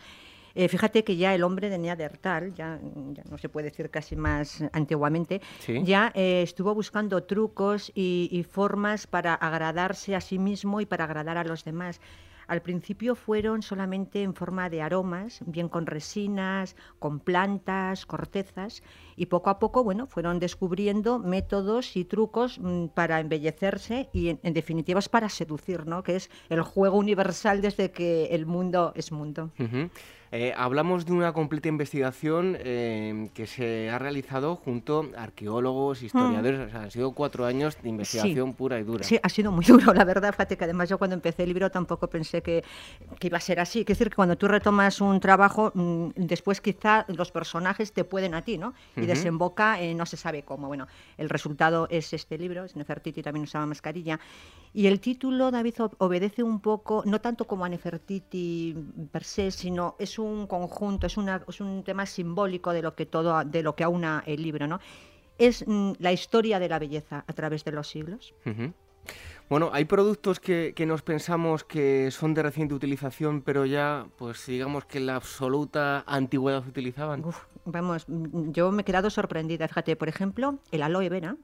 [0.55, 2.79] eh, fíjate que ya el hombre de Neandertal, ya,
[3.13, 5.41] ya, no se puede decir casi más antiguamente,
[5.83, 11.39] ya eh, estuvo buscando trucos y, formas para agradarse a sí mismo y para agradar
[11.39, 12.01] a los demás.
[12.47, 18.83] Al principio fueron solamente en forma de aromas, bien con resinas, con plantas, cortezas,
[19.17, 24.55] y poco a poco, bueno, fueron descubriendo métodos y trucos mm, para embellecerse y, en,
[24.55, 26.03] definitiva, es para seducir, ¿no?
[26.03, 29.51] Que es el juego universal desde que el mundo es mundo.
[30.37, 36.07] Eh, hablamos de una completa investigación eh, que se ha realizado junto a arqueólogos, mm.
[36.07, 36.75] historiadores.
[36.75, 39.05] han sido cuatro años de investigación pura y dura.
[39.05, 40.33] Sí, ha sido muy duro, la verdad.
[40.33, 42.65] Fíjate que además yo cuando empecé el libro tampoco pensé que,
[43.21, 43.83] iba a ser así.
[43.83, 48.35] Es decir, que cuando tú retomas un trabajo, mm, después quizá los personajes te pueden
[48.35, 48.75] a ti, ¿no?
[48.97, 50.67] Y desemboca, no se sabe cómo.
[50.67, 54.19] Bueno, el resultado es este libro, es Nefertiti, también usaba mascarilla.
[54.73, 58.75] Y el título, David, obedece un poco, no tanto como a Nefertiti
[59.13, 63.07] per se, sino es un conjunto, es, una, es un tema simbólico de lo que
[63.07, 64.81] todo, de lo que aúna el libro, ¿no?
[65.39, 68.35] Es mm, la historia de la belleza a través de los siglos.
[69.49, 74.47] Bueno, hay productos que, que, nos pensamos que son de reciente utilización, pero ya, pues
[74.47, 77.23] digamos que en la absoluta antigüedad se utilizaban.
[77.65, 79.69] Vamos, yo me he quedado sorprendida.
[79.69, 81.37] Fíjate, por ejemplo, el aloe vera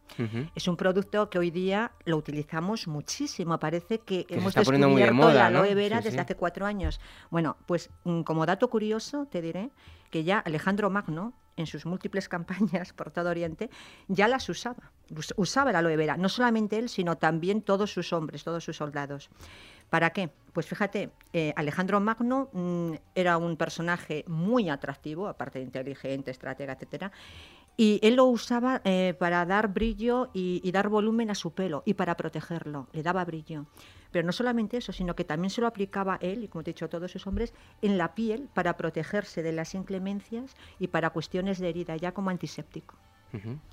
[0.55, 3.59] es un producto que hoy día lo utilizamos muchísimo.
[3.59, 7.01] Parece que, hemos descubierto el aloe vera desde hace cuatro años.
[7.31, 9.71] Bueno, pues mm, como dato curioso te diré
[10.11, 13.71] que ya Alejandro Magno en sus múltiples campañas por todo Oriente,
[14.09, 14.93] ya las usaba.
[15.37, 19.31] Usaba la aloe vera, no solamente él, sino también todos sus hombres, todos sus soldados.
[19.91, 20.30] ¿Para qué?
[20.53, 26.72] Pues fíjate, eh, Alejandro Magno mm, era un personaje muy atractivo, aparte de inteligente, estratega,
[26.72, 27.12] etcétera,
[27.76, 31.95] Y él lo usaba eh, para dar brillo y, dar volumen a su pelo y
[31.95, 33.66] para protegerlo, le daba brillo.
[34.12, 36.74] Pero no solamente eso, sino que también se lo aplicaba él, y como te he
[36.74, 41.59] dicho, todos esos hombres, en la piel para protegerse de las inclemencias y para cuestiones
[41.59, 42.97] de herida, ya como antiséptico.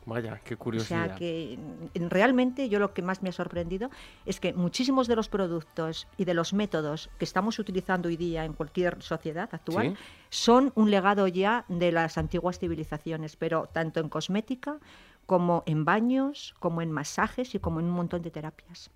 [0.06, 1.04] Vaya, qué curiosidad.
[1.04, 1.58] O sea que
[1.96, 3.90] mm, realmente yo lo que más me ha sorprendido
[4.26, 8.46] es que muchísimos de los productos y de los métodos que estamos utilizando hoy día
[8.46, 9.98] en cualquier sociedad actual
[10.30, 14.78] son un legado ya de las antiguas civilizaciones, pero tanto en cosmética
[15.26, 18.90] como en baños, como en masajes y como en un montón de terapias.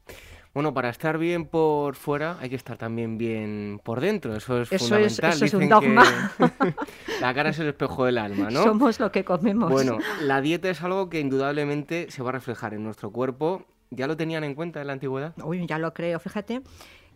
[0.53, 4.69] Bueno, para estar bien por fuera hay que estar también bien por dentro, eso es
[4.69, 5.31] fundamental.
[5.31, 6.03] Es, eso es un dogma.
[7.21, 8.63] la cara es el espejo del alma, ¿no?
[8.63, 9.71] Somos lo que comemos.
[9.71, 13.65] Bueno, la dieta es algo que indudablemente se va a reflejar en nuestro cuerpo.
[13.91, 15.33] ¿Ya lo tenían en cuenta en la antigüedad?
[15.43, 16.61] Uy, ya lo creo, fíjate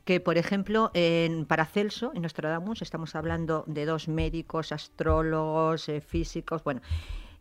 [0.06, 6.64] que, por ejemplo, en Paracelso, en Nostradamus, estamos hablando de dos médicos, astrólogos, eh, físicos,
[6.64, 6.82] bueno,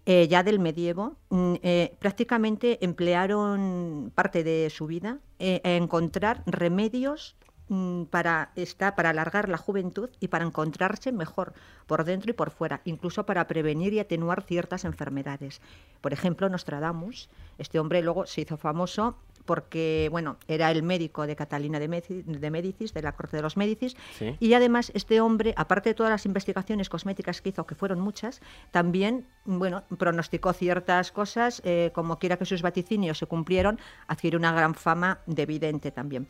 [0.07, 6.43] eh, ya del medievo, mm, eh, prácticamente emplearon parte de su vida eh, a encontrar
[6.45, 7.37] remedios
[7.69, 8.53] mm, para,
[8.97, 11.55] para alargar la juventud y para encontrarse mejor
[11.87, 15.63] por dentro y por fuera, incluso para prevenir y atenuar ciertas enfermedades.
[16.03, 21.37] Por ejemplo, Nostradamus, este hombre luego se hizo famoso porque bueno, era el médico de
[21.37, 23.97] Catalina de, Médicis, de la corte de los Médicis,
[24.41, 28.41] y además este hombre, aparte de todas las investigaciones cosméticas que hizo, que fueron muchas,
[28.71, 34.53] también bueno, pronosticó ciertas cosas, eh, como quiera que sus vaticinios se cumplieron, adquirió una
[34.53, 36.27] gran fama de vidente también.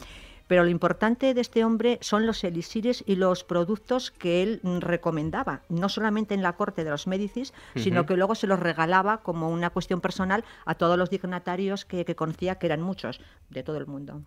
[0.47, 5.62] Pero lo importante de este hombre son los elixires y los productos que él recomendaba,
[5.68, 9.49] no solamente en la corte de los Médicis, sino que luego se los regalaba como
[9.49, 13.20] una cuestión personal a todos los dignatarios que, que conocía, que eran muchos,
[13.51, 14.22] de todo el mundo.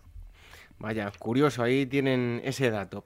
[0.78, 3.04] Vaya, curioso, ahí tienen ese dato.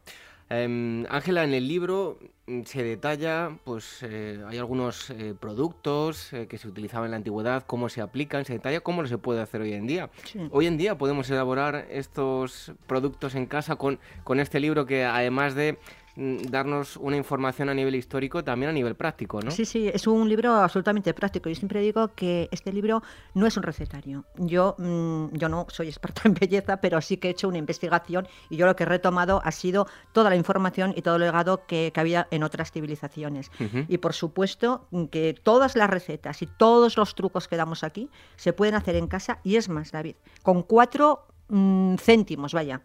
[0.51, 6.47] Em, Ángela, en el libro mm, se detalla, pues eh, hay algunos eh, productos eh,
[6.47, 9.41] que se utilizaban en la antigüedad, cómo se aplican, se detalla cómo lo se puede
[9.41, 10.11] hacer hoy en día.
[10.51, 15.55] Hoy en día podemos elaborar estos productos en casa con, con este libro que además
[15.55, 15.79] de
[16.15, 19.51] darnos una información a nivel histórico, también a nivel práctico, ¿no?
[19.51, 21.49] Sí, sí, es un libro absolutamente práctico.
[21.49, 23.03] Yo siempre digo que este libro
[23.35, 24.25] no es un recetario.
[24.37, 28.29] Yo, mm, yo no soy experta en belleza, pero sí que he hecho una investigación
[28.51, 31.67] y yo lo que he retomado ha sido toda la información y todo el legado
[31.67, 33.51] que, había en otras civilizaciones.
[33.87, 38.53] Y por supuesto que todas las recetas y todos los trucos que damos aquí se
[38.53, 42.83] pueden hacer en casa y es más, David, con cuatro mm, céntimos, vaya.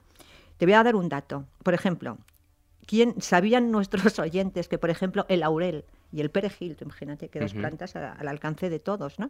[0.58, 1.46] Te voy a dar un dato.
[1.64, 2.18] Por ejemplo,
[2.88, 7.54] ¿Quién, ¿Sabían nuestros oyentes que, por ejemplo, el laurel y el perejil, imagínate que dos
[7.54, 9.30] plantas al alcance de todos, ¿no?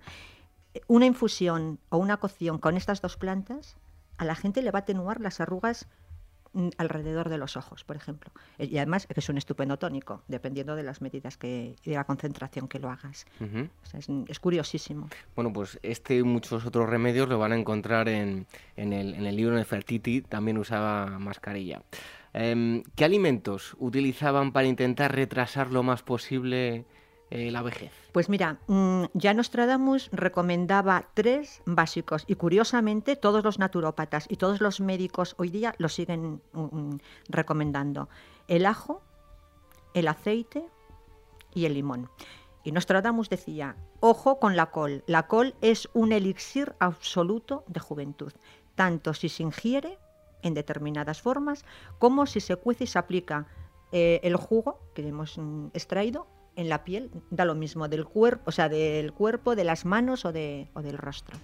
[0.86, 3.76] Una infusión o una cocción con estas dos plantas
[4.18, 5.88] a la gente le va a atenuar las arrugas
[6.54, 8.32] mm, alrededor de los ojos, por ejemplo.
[8.60, 12.04] Eh, y además es un estupendo tónico, dependiendo de las medidas que, y de la
[12.04, 13.26] concentración que lo hagas.
[13.94, 15.10] es, curiosísimo.
[15.36, 18.46] Bueno, pues este y muchos otros remedios lo van a encontrar en,
[18.76, 21.82] en, el, en el libro de Fertiti, también usaba mascarilla.
[22.40, 26.86] Em, ¿Qué alimentos utilizaban para intentar retrasar lo más posible
[27.32, 27.92] eh, la vejez?
[28.12, 34.62] Pues mira, mm, ya Nostradamus recomendaba tres básicos y curiosamente todos los naturópatas y todos
[34.62, 38.08] los médicos hoy día lo siguen mm, mm, recomendando.
[38.48, 39.02] El ajo,
[39.96, 40.64] el aceite
[41.56, 42.08] y el limón.
[42.64, 48.32] Y Nostradamus decía, ojo con la col, la col es un elixir absoluto de juventud,
[48.76, 49.98] tanto si se ingiere
[50.42, 51.66] en determinadas formas,
[52.00, 53.48] como si se cuece y se aplica
[53.92, 58.44] eh, el jugo que hemos mm, extraído en la piel, da lo mismo del cuerpo,
[58.48, 61.38] o sea, del cuerpo, de las manos o, de, o del rostro.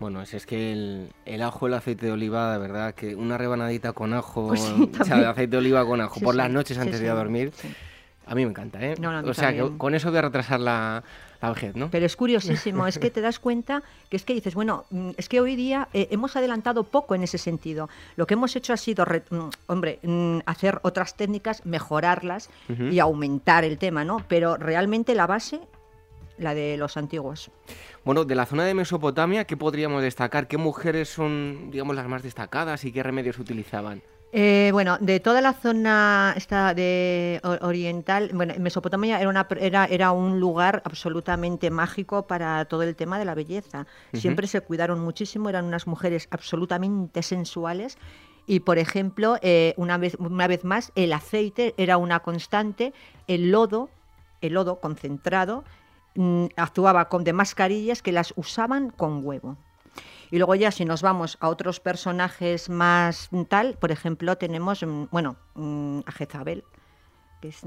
[0.00, 3.38] Bueno, es, es que el, el, ajo, el aceite de oliva, de verdad, que una
[3.38, 6.76] rebanadita con ajo, pues o sea, de aceite de oliva con ajo por las noches
[6.78, 7.52] antes de ir a dormir,
[8.26, 8.94] a mí me encanta, ¿eh?
[9.24, 11.04] o sea, que con eso voy a retrasar la,
[11.74, 11.90] ¿no?
[11.90, 15.28] Pero es curiosísimo, es que te das cuenta que es que dices, bueno, mm, es
[15.28, 17.88] que hoy día eh, hemos adelantado poco en ese sentido.
[18.16, 23.64] Lo que hemos hecho ha sido, mm, hombre, mm, hacer otras técnicas, mejorarlas y aumentar
[23.64, 24.24] el tema, ¿no?
[24.28, 25.60] Pero realmente la base
[26.38, 27.50] la de los antiguos.
[28.04, 30.48] Bueno, de la zona de Mesopotamia, ¿qué podríamos destacar?
[30.48, 34.02] ¿Qué mujeres son, digamos, las más destacadas y qué remedios utilizaban?
[34.36, 40.10] Eh, bueno, de toda la zona esta de oriental, bueno, Mesopotamia era, una, era, era
[40.10, 43.86] un lugar absolutamente mágico para todo el tema de la belleza.
[44.12, 47.96] Siempre se cuidaron muchísimo, eran unas mujeres absolutamente sensuales.
[48.44, 52.92] Y, por ejemplo, eh, una, vez, una vez más, el aceite era una constante,
[53.28, 53.88] el lodo,
[54.40, 55.62] el lodo concentrado,
[56.16, 59.56] mm, actuaba con de mascarillas que las usaban con huevo.
[60.34, 65.04] Y luego ya si nos vamos a otros personajes más tal, por ejemplo, tenemos, mm,
[65.12, 66.64] bueno, mm, a Jezabel,
[67.40, 67.58] que es,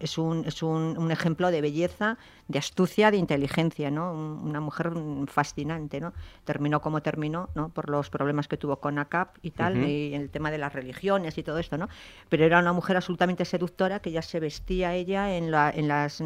[0.00, 2.16] es, un, es un, un, ejemplo de belleza,
[2.48, 4.14] de astucia, de inteligencia, ¿no?
[4.14, 4.92] Una mujer
[5.26, 6.14] fascinante, ¿no?
[6.44, 7.68] Terminó como terminó, ¿no?
[7.68, 11.36] Por los problemas que tuvo con ACAP y tal, y el tema de las religiones
[11.36, 11.90] y todo esto, ¿no?
[12.30, 16.22] Pero era una mujer absolutamente seductora que ya se vestía ella en, la, en las...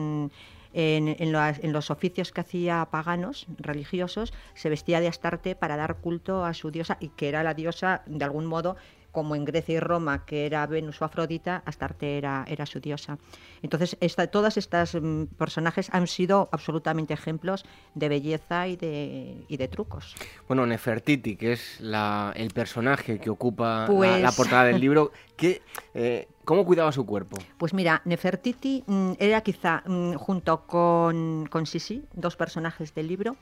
[0.73, 6.45] En, en, los oficios que hacía paganos, religiosos, se vestía de Astarte para dar culto
[6.45, 8.77] a su diosa y que era la diosa, de algún modo,
[9.13, 13.19] como en Grecia y Roma, que era Venus o Afrodita, Astarte era, era su diosa.
[13.63, 17.65] Entonces, esta, todas estas mm, personajes han sido absolutamente ejemplos
[17.95, 20.15] de belleza y de, y de trucos.
[20.47, 25.63] Bueno, Nefertiti, que es la, el personaje que ocupa la, pues portada del libro, que,
[25.95, 27.37] eh, ¿cómo cuidaba su cuerpo?
[27.59, 33.37] Pues mira, Nefertiti mm, era quizá, mm, junto con, con Sisi, dos personajes del libro,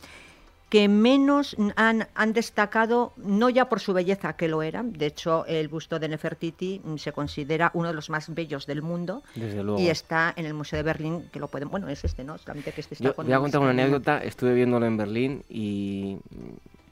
[0.68, 5.46] que menos han, han, destacado, no ya por su belleza, que lo eran, de hecho
[5.46, 9.22] el busto de Nefertiti mm, se considera uno de los más bellos del mundo.
[9.78, 12.38] Y está en el Museo de Berlín, que lo pueden, bueno, es este, ¿no?
[12.38, 16.18] Solamente que este está Yo voy a contar una anécdota, estuve viéndolo en Berlín y,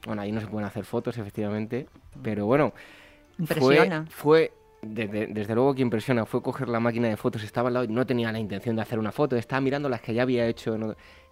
[0.05, 1.87] bueno, ahí no se pueden hacer fotos, efectivamente,
[2.23, 2.71] pero bueno,
[3.37, 4.05] Impresiona.
[4.09, 4.53] fue,
[4.85, 8.05] desde luego que impresiona fue coger la máquina de fotos, estaba al lado y no
[8.05, 10.77] tenía la intención de hacer una foto, estaba mirando las que ya había hecho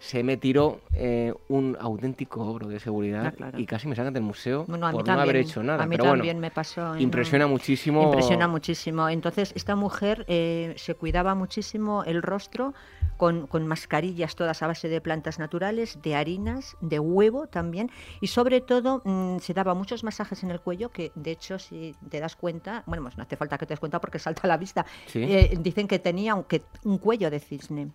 [0.04, 4.22] se me tiró eh, un auténtico ogro de seguridad ah, y casi me sacan del
[4.22, 5.82] museo por no haber hecho nada.
[5.82, 6.94] A mí Pero también me pasó.
[6.98, 8.02] Impresiona muchísimo.
[8.02, 9.08] Impresiona muchísimo.
[9.08, 12.74] Entonces, esta mujer eh, se cuidaba muchísimo el rostro
[13.16, 17.90] con, con, mascarillas todas a base de plantas naturales, de harinas, de huevo también,
[18.20, 21.94] y sobre todo mm, se daba muchos masajes en el cuello, que de hecho si
[22.10, 24.48] te das cuenta, bueno, pues no hace falta que te des cuenta porque salta a
[24.48, 27.88] la vista, eh, dicen que tenía un, que, un cuello de cisne.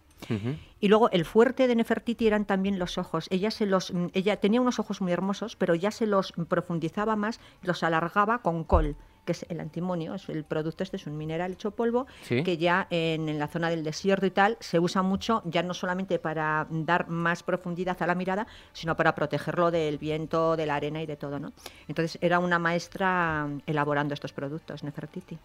[0.82, 3.28] Y luego el fuerte de Nefertiti eran también los ojos.
[3.30, 7.16] Ella se los, mm, ella tenía unos ojos muy hermosos, pero ya se los profundizaba
[7.16, 8.96] más, los alargaba con col
[9.30, 12.88] que es el antimonio, es el producto este es un mineral hecho polvo que ya
[12.90, 17.10] en, la zona del desierto y tal se usa mucho ya no solamente para dar
[17.10, 21.16] más profundidad a la mirada, sino para protegerlo del viento, de la arena y de
[21.16, 21.54] todo, ¿no?
[21.88, 25.38] Entonces era una maestra elaborando estos productos, Nefertiti.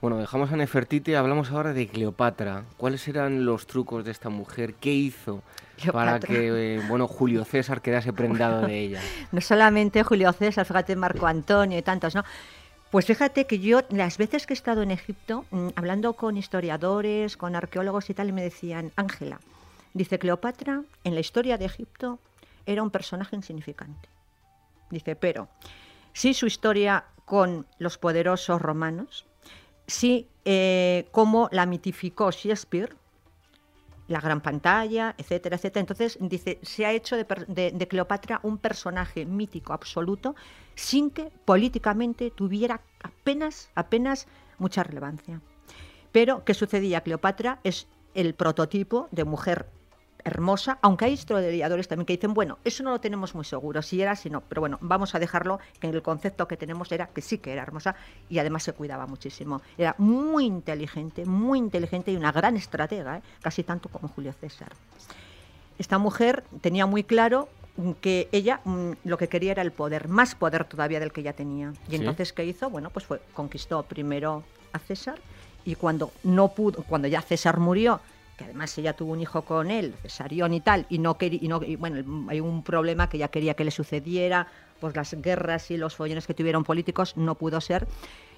[0.00, 2.64] Bueno, dejamos a Nefertiti, hablamos ahora de Cleopatra.
[2.78, 4.74] ¿Cuáles eran los trucos de esta mujer?
[4.74, 5.42] ¿Qué hizo
[5.92, 9.00] para que eh, bueno, Julio César quedase prendado de ella?
[9.32, 12.24] no solamente Julio César, fíjate Marco Antonio y tantos, ¿no?
[12.90, 17.36] Pues fíjate que yo las veces que he estado en Egipto, mm, hablando con historiadores,
[17.36, 19.40] con arqueólogos y tal, y me decían, Ángela,
[19.92, 22.18] dice Cleopatra, en la historia de Egipto
[22.64, 24.08] era un personaje insignificante.
[24.90, 25.48] Dice, pero
[26.14, 29.26] sí su historia con los poderosos romanos,
[29.86, 32.96] sí eh, cómo la mitificó Shakespeare,
[34.08, 35.80] la gran pantalla, etcétera, etcétera.
[35.80, 40.34] Entonces, dice, se ha hecho de, Cleopatra un personaje mítico absoluto
[40.74, 44.26] sin que políticamente tuviera apenas, apenas
[44.58, 45.40] mucha relevancia.
[46.10, 47.02] Pero, ¿qué sucedía?
[47.02, 49.68] Cleopatra es el prototipo de mujer
[50.28, 54.00] hermosa, aunque hay historiadores también que dicen, bueno, eso no lo tenemos muy seguro, si
[54.00, 57.08] era, si no, pero bueno, vamos a dejarlo que en el concepto que tenemos era
[57.08, 57.96] que sí que era hermosa
[58.28, 59.60] y además se cuidaba muchísimo.
[59.76, 63.22] Era muy inteligente, muy inteligente y una gran estratega, ¿eh?
[63.42, 64.72] casi tanto como Julio César.
[65.78, 67.48] Esta mujer tenía muy claro
[68.00, 71.32] que ella mm, lo que quería era el poder, más poder todavía del que ya
[71.32, 71.72] tenía.
[71.88, 72.70] Y entonces, ¿qué hizo?
[72.70, 75.18] Bueno, pues fue, conquistó primero a César
[75.64, 78.00] y cuando no pudo, cuando ya César murió,
[78.38, 81.48] que además ella tuvo un hijo con él, Cesarión y tal, y no quería, y
[81.48, 84.46] no, bueno, hay un problema que ella quería que le sucediera,
[84.80, 87.86] pues las guerras y los follones que tuvieron políticos no pudo ser.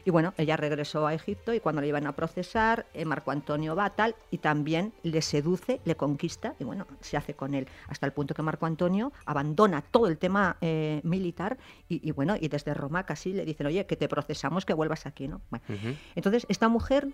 [0.03, 3.77] Y bueno, ella regresó a Egipto y cuando le iban a procesar, eh, Marco Antonio
[3.77, 7.69] va tal y también le seduce, le conquista y bueno, se hace con él.
[7.87, 12.49] Hasta el punto que Marco Antonio abandona todo el tema eh, militar y, bueno, y
[12.49, 15.43] desde Roma casi le dicen, oye, que te procesamos, que vuelvas aquí, ¿no?
[16.15, 17.09] Entonces, esta mujer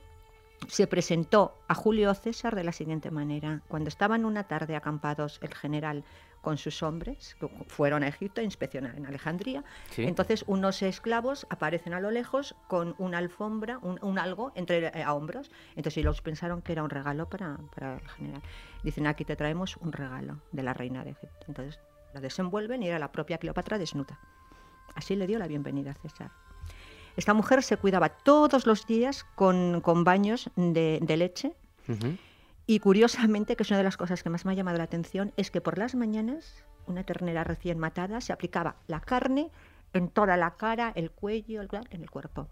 [0.68, 3.62] se presentó a Julio César de la siguiente manera.
[3.68, 6.04] Cuando estaban una tarde acampados el general
[6.40, 9.64] con sus hombres, que fueron a Egipto a inspeccionar en Alejandría,
[9.96, 15.14] entonces unos esclavos aparecen a lo lejos con una alfombra, un, algo entre eh, a
[15.14, 15.50] hombros.
[15.70, 18.42] Entonces ellos pensaron que era un regalo para, para el general.
[18.84, 21.46] Dicen, aquí te traemos un regalo de la reina de Egipto.
[21.48, 21.80] Entonces
[22.14, 24.18] la desenvuelven y era la propia Cleopatra desnuda.
[24.94, 26.30] Así le dio la bienvenida a César.
[27.16, 31.54] Esta mujer se cuidaba todos los días con, baños de, leche.
[32.66, 35.32] Y curiosamente, que es una de las cosas que más me ha llamado la atención,
[35.36, 39.50] es que por las mañanas una ternera recién matada se aplicaba la carne
[39.92, 42.48] en toda la cara, el cuello, el, en el cuerpo.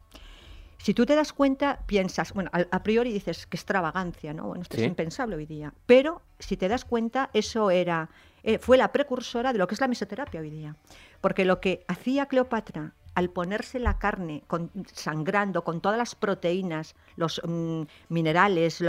[0.78, 4.48] Si tú te das cuenta, piensas, bueno, a, priori dices que extravagancia, ¿no?
[4.48, 5.72] Bueno, esto es impensable hoy día.
[5.86, 8.10] Pero si te das cuenta, eso era,
[8.42, 10.76] eh, fue la precursora de lo que es la mesoterapia hoy día.
[11.20, 16.94] Porque lo que hacía Cleopatra al ponerse la carne con, sangrando con todas las proteínas,
[17.16, 18.82] los mm, minerales,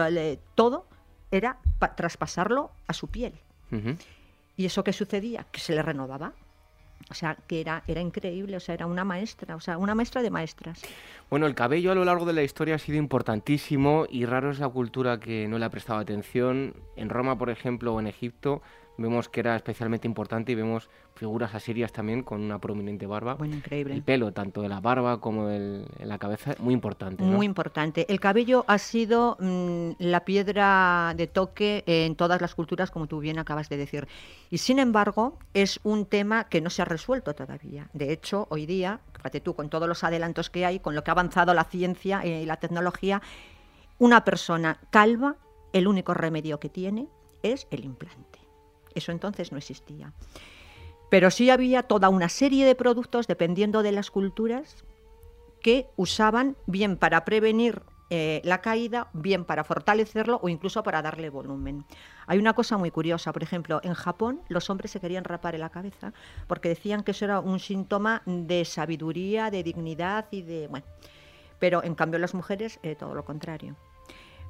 [0.56, 0.88] todo,
[1.31, 1.60] era
[1.95, 3.34] traspasarlo a su piel.
[4.57, 5.45] ¿Y eso qué sucedía?
[5.52, 6.34] Que se le renovaba.
[7.10, 10.23] O sea, que era, era increíble, o sea, era una maestra, o sea, una maestra
[10.23, 10.81] de maestras.
[11.30, 14.60] Bueno, el cabello a lo largo de la historia ha sido importantísimo y raro es
[14.60, 16.73] la cultura que no le ha prestado atención.
[16.95, 18.64] En Roma, por ejemplo, o en Egipto,
[18.97, 23.35] vemos que era especialmente importante y vemos figuras asirias también con una prominente barba.
[23.35, 23.93] Bueno, increíble.
[23.93, 27.23] El pelo, tanto de la barba como de la cabeza, muy importante.
[27.23, 28.05] Muy importante.
[28.09, 33.19] El cabello ha sido mm, la piedra de toque en todas las culturas, como tú
[33.19, 34.07] bien acabas de decir.
[34.49, 37.89] Y sin embargo, es un tema que no se ha resuelto todavía.
[37.93, 41.11] De hecho, hoy día, fíjate tú, con todos los adelantos que hay, con lo que
[41.11, 43.22] ha avanzado la ciencia y la tecnología,
[43.97, 45.38] una persona calva,
[45.72, 47.07] el único remedio que tiene
[47.43, 48.34] es el implante.
[48.95, 50.13] Eso entonces no existía.
[51.09, 54.84] Pero sí había toda una serie de productos, dependiendo de las culturas,
[55.61, 61.31] que usaban bien para prevenir eh, la caída, bien para fortalecerlo o incluso para darle
[61.31, 61.85] volumen.
[62.27, 65.61] Hay una cosa muy curiosa, por ejemplo, en Japón los hombres se querían rapar en
[65.61, 66.13] la cabeza
[66.45, 70.67] porque decían que eso era un síntoma de sabiduría, de dignidad y de...
[70.67, 70.85] Bueno,
[71.57, 73.76] pero en cambio las mujeres eh, todo lo contrario.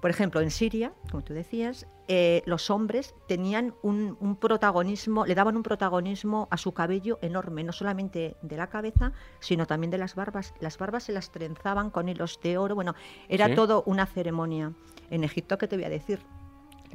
[0.06, 5.58] Por ejemplo, en Siria, como tú decías, eh, los hombres tenían un, protagonismo, le daban
[5.58, 10.14] un protagonismo a su cabello enorme, no solamente de la cabeza, sino también de las
[10.14, 10.54] barbas.
[10.60, 12.76] Las barbas se las trenzaban con hilos de oro.
[12.76, 12.94] Bueno,
[13.30, 14.74] era todo una ceremonia.
[15.10, 16.20] En Egipto, ¿qué te voy a decir?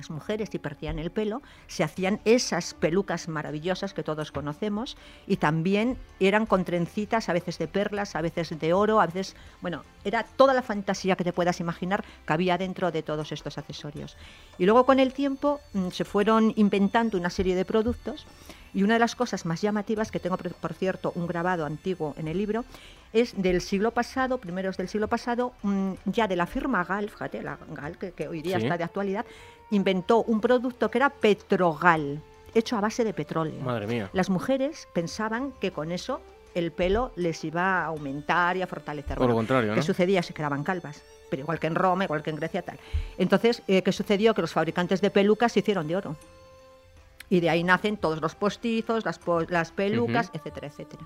[0.00, 4.96] Las mujeres si perdían el pelo, se hacían esas pelucas maravillosas que todos conocemos
[5.26, 9.36] y también eran con trencitas, a veces de perlas, a veces de oro, a veces,
[9.60, 13.58] bueno, era toda la fantasía que te puedas imaginar que había dentro de todos estos
[13.58, 14.16] accesorios.
[14.58, 18.26] Y luego con el tiempo mm, se fueron inventando una serie de productos
[18.72, 22.28] y una de las cosas más llamativas, que tengo por cierto un grabado antiguo en
[22.28, 22.64] el libro,
[23.12, 27.42] es del siglo pasado, primeros del siglo pasado, mm, ya de la firma Gal, fíjate,
[27.42, 29.26] la Gal, que, hoy día está de actualidad,
[29.70, 32.20] inventó un producto que era Petrogal,
[32.54, 33.60] hecho a base de petróleo.
[33.62, 34.10] Madre mía.
[34.12, 36.20] Las mujeres pensaban que con eso
[36.54, 39.16] el pelo les iba a aumentar y a fortalecer.
[39.16, 39.76] Por lo contrario, ¿no?
[39.76, 40.22] ¿Qué sucedía?
[40.22, 41.02] Se quedaban calvas.
[41.30, 42.78] Pero igual que en Roma, igual que en Grecia, tal.
[43.16, 44.34] Entonces, eh, ¿qué sucedió?
[44.34, 46.16] Que los fabricantes de pelucas se hicieron de oro.
[47.28, 51.04] Y de ahí nacen todos los postizos, las, las pelucas, etcétera, etcétera.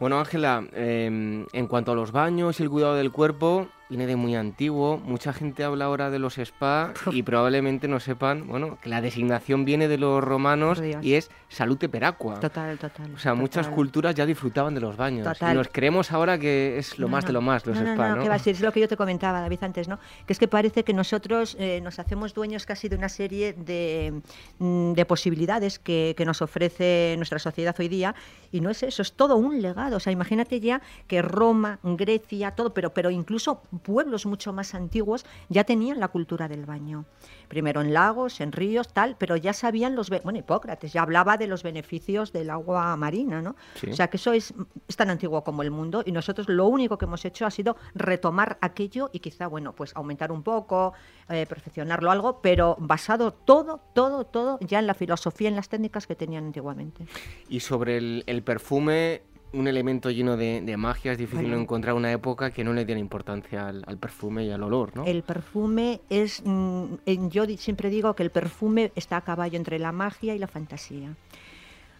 [0.00, 4.16] Bueno, Ángela, em, en cuanto a los baños y el cuidado del cuerpo, viene de
[4.16, 4.98] muy antiguo.
[4.98, 9.64] Mucha gente habla ahora de los spa y probablemente no sepan, bueno, que la designación
[9.64, 12.40] viene de los romanos y es salute peracua.
[12.40, 13.14] Total, total.
[13.14, 15.26] O sea, muchas culturas ya disfrutaban de los baños.
[15.40, 18.16] Y nos creemos ahora que es lo más de lo más los spa, ¿no?
[18.16, 19.98] No, que va a ser, es lo que yo te comentaba, David, antes, ¿no?
[20.26, 24.20] Que es que parece que nosotros eh, nos hacemos dueños casi de una serie de,
[24.58, 28.14] mm, de posibilidades que, que nos ofrece nuestra sociedad hoy día
[28.50, 29.96] y no es eso, es todo un legado.
[29.96, 35.24] O sea, imagínate ya que Roma, Grecia, todo, pero, pero incluso pueblos mucho más antiguos
[35.48, 37.04] ya tenían la cultura del baño.
[37.48, 40.10] Primero en lagos, en ríos, tal, pero ya sabían los...
[40.10, 43.56] Bueno, Hipócrates ya hablaba de los beneficios del agua marina, ¿no?
[43.90, 44.54] O sea, que eso es,
[44.96, 48.58] tan antiguo como el mundo y nosotros lo único que hemos hecho ha sido retomar
[48.60, 50.94] aquello y quizá, bueno, pues aumentar un poco,
[51.28, 56.06] eh, perfeccionarlo algo, pero basado todo, todo, todo ya en la filosofía, en las técnicas
[56.06, 57.06] que tenían antiguamente.
[57.48, 59.22] Y sobre el, el perfume,
[59.54, 63.68] un elemento lleno de, magia, es difícil encontrar una época que no le diera importancia
[63.68, 65.04] al, perfume y al olor, ¿no?
[65.04, 66.94] El perfume es, mm,
[67.30, 71.14] yo siempre digo que el perfume está a caballo entre la magia y la fantasía.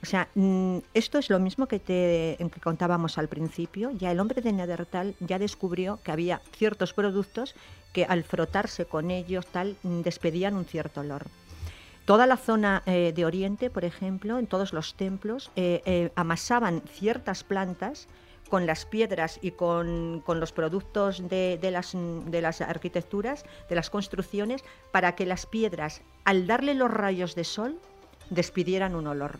[0.02, 3.90] O sea, mm, esto es lo mismo que te que contábamos al principio.
[3.92, 7.54] Ya el hombre de Neandertal ya descubrió que había ciertos productos
[7.94, 11.26] que al frotarse con ellos tal mm, despedían un cierto olor.
[12.04, 16.82] Toda la zona eh, de Oriente, por ejemplo, en todos los templos, eh, eh, amasaban
[16.82, 18.08] ciertas plantas
[18.50, 24.62] con las piedras y con, los productos de, las, de las arquitecturas, de las construcciones,
[24.92, 27.78] para que las piedras, al darle los rayos de sol,
[28.28, 29.38] despidieran un olor.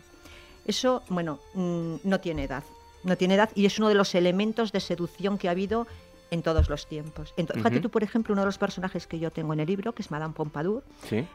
[0.65, 2.63] Eso, bueno, mm, no tiene edad.
[3.03, 5.85] No tiene edad y es uno de los elementos de seducción que ha habido
[6.31, 7.33] en todos los tiempos.
[7.35, 10.01] Fíjate tú, por ejemplo, uno de los personajes que yo tengo en el libro, que
[10.01, 10.83] es Madame Pompadour.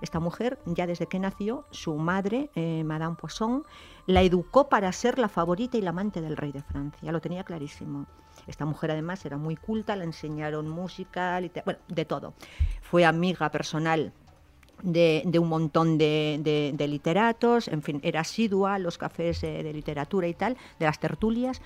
[0.01, 3.65] Esta mujer, ya desde que nació, su madre, eh, Madame Poisson,
[4.07, 7.13] la educó para ser la favorita y la amante del rey de Francia.
[7.13, 8.07] Lo tenía clarísimo.
[8.47, 12.35] Esta mujer además era muy culta, le enseñaron música, bueno, de todo.
[12.83, 14.13] Fue amiga personal
[14.83, 20.27] de, un montón de, literatos, en fin, era asidua a los cafés eh, de literatura
[20.27, 21.61] y tal, de las tertulias.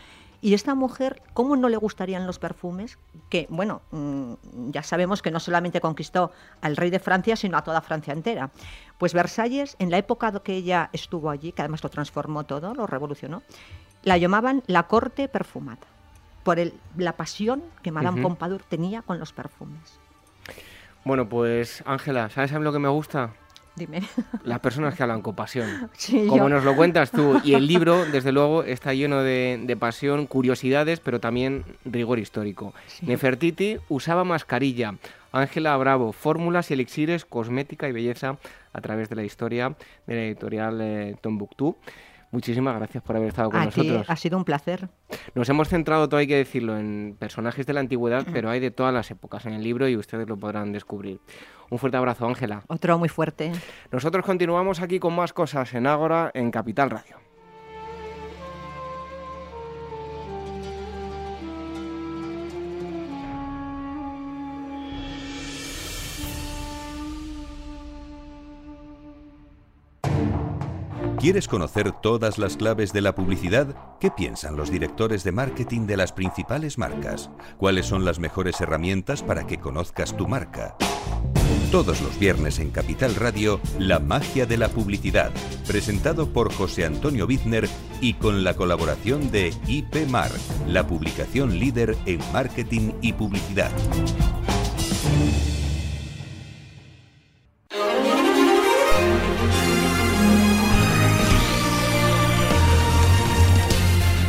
[0.44, 2.98] Y esta mujer, ¿cómo no le gustarían los perfumes?
[3.30, 4.34] Que, bueno, mm,
[4.72, 8.50] ya sabemos que no solamente conquistó al rey de Francia, sino a toda Francia entera.
[8.98, 12.86] Pues Versalles, en la época que ella estuvo allí, que además lo transformó todo, lo
[12.86, 13.42] revolucionó,
[14.02, 15.86] la llamaban la corte perfumada.
[16.42, 19.98] por el, la pasión que Madame Pompadour tenía con los perfumes.
[21.06, 23.32] Bueno, pues Ángela, ¿sabes a mí lo que me gusta?
[23.76, 24.02] Dime.
[24.44, 25.90] Las personas que hablan con pasión.
[26.28, 27.40] Como nos lo cuentas tú.
[27.44, 32.74] Y el libro, desde luego, está lleno de, pasión, curiosidades, pero también rigor histórico.
[33.02, 34.94] Nefertiti usaba mascarilla.
[35.32, 38.38] Ángela Bravo, fórmulas y elixires, cosmética y belleza
[38.72, 39.74] a través de la historia
[40.06, 41.76] de la editorial eh, Tombuctú.
[42.34, 44.10] Muchísimas gracias por haber estado con nosotros.
[44.10, 44.88] ha sido un placer.
[45.36, 48.72] Nos hemos centrado, todo hay que decirlo, en personajes de la antigüedad, pero hay de
[48.72, 51.20] todas las épocas en el libro y ustedes lo podrán descubrir.
[51.70, 52.64] Un fuerte abrazo, Ángela.
[52.66, 53.52] Otro muy fuerte.
[53.92, 57.18] Nosotros continuamos aquí con más cosas en Ágora, en Capital Radio.
[71.24, 73.74] ¿Quieres conocer todas las claves de la publicidad?
[73.98, 77.30] ¿Qué piensan los directores de marketing de las principales marcas?
[77.56, 80.76] ¿Cuáles son las mejores herramientas para que conozcas tu marca?
[81.72, 85.32] Todos los viernes en Capital Radio, La magia de la publicidad,
[85.66, 87.70] presentado por José Antonio Bizner
[88.02, 90.30] y con la colaboración de IP Mar,
[90.68, 93.70] la publicación líder en marketing y publicidad.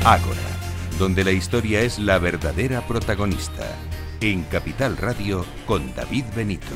[0.05, 0.37] Ágora,
[0.99, 3.63] donde la historia es la verdadera protagonista.
[4.21, 6.67] En Capital Radio con David Benito.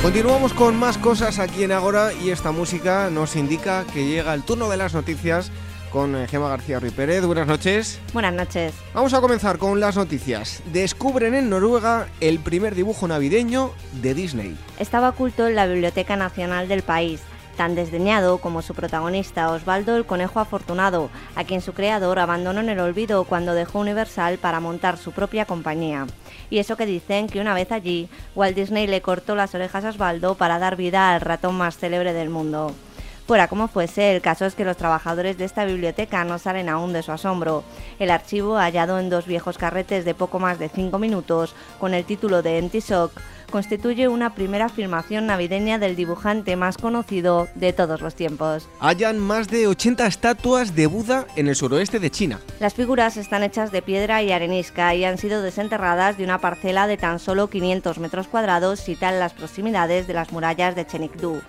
[0.00, 4.44] Continuamos con más cosas aquí en Ágora y esta música nos indica que llega el
[4.44, 5.52] turno de las noticias
[5.92, 7.24] con eh, Gema García Ruiz Pérez.
[7.24, 8.00] Buenas noches.
[8.12, 8.74] Buenas noches.
[8.94, 10.62] Vamos a comenzar con las noticias.
[10.72, 13.70] Descubren en Noruega el primer dibujo navideño
[14.00, 14.56] de Disney.
[14.78, 17.20] Estaba oculto en la Biblioteca Nacional del país
[17.56, 22.70] tan desdeñado como su protagonista Osvaldo el Conejo Afortunado, a quien su creador abandonó en
[22.70, 26.06] el olvido cuando dejó Universal para montar su propia compañía.
[26.50, 29.90] Y eso que dicen que una vez allí, Walt Disney le cortó las orejas a
[29.90, 32.74] Osvaldo para dar vida al ratón más célebre del mundo.
[33.32, 36.92] Fuera como fuese, el caso es que los trabajadores de esta biblioteca no salen aún
[36.92, 37.64] de su asombro.
[37.98, 42.04] El archivo, hallado en dos viejos carretes de poco más de cinco minutos, con el
[42.04, 43.18] título de Empty Sock,
[43.50, 48.68] constituye una primera filmación navideña del dibujante más conocido de todos los tiempos.
[48.80, 52.38] Hayan más de 80 estatuas de Buda en el suroeste de China.
[52.60, 56.86] Las figuras están hechas de piedra y arenisca y han sido desenterradas de una parcela
[56.86, 61.40] de tan solo 500 metros cuadrados situada en las proximidades de las murallas de Chenikdu.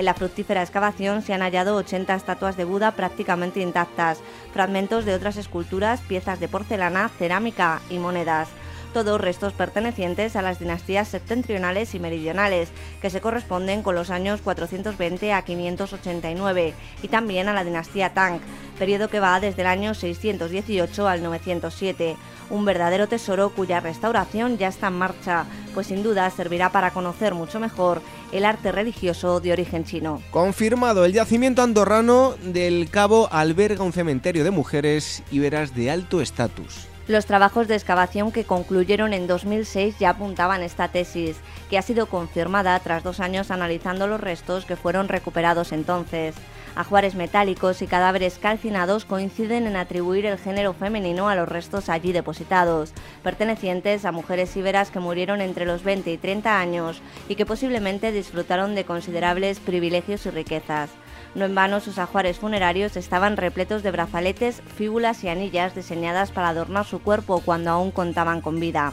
[0.00, 5.12] En la fructífera excavación se han hallado 80 estatuas de Buda prácticamente intactas, fragmentos de
[5.12, 8.48] otras esculturas, piezas de porcelana, cerámica y monedas
[8.92, 12.70] todos restos pertenecientes a las dinastías septentrionales y meridionales,
[13.00, 18.40] que se corresponden con los años 420 a 589, y también a la dinastía Tang,
[18.78, 22.16] periodo que va desde el año 618 al 907.
[22.50, 27.34] Un verdadero tesoro cuya restauración ya está en marcha, pues sin duda servirá para conocer
[27.34, 28.02] mucho mejor
[28.32, 30.20] el arte religioso de origen chino.
[30.30, 36.86] Confirmado, el yacimiento andorrano del Cabo alberga un cementerio de mujeres iberas de alto estatus.
[37.10, 41.36] Los trabajos de excavación que concluyeron en 2006 ya apuntaban esta tesis,
[41.68, 46.36] que ha sido confirmada tras dos años analizando los restos que fueron recuperados entonces.
[46.76, 52.12] Ajuares metálicos y cadáveres calcinados coinciden en atribuir el género femenino a los restos allí
[52.12, 52.92] depositados,
[53.22, 58.12] pertenecientes a mujeres íberas que murieron entre los 20 y 30 años y que posiblemente
[58.12, 60.90] disfrutaron de considerables privilegios y riquezas.
[61.34, 66.48] No en vano sus ajuares funerarios estaban repletos de brazaletes, fíbulas y anillas diseñadas para
[66.48, 68.92] adornar su cuerpo cuando aún contaban con vida.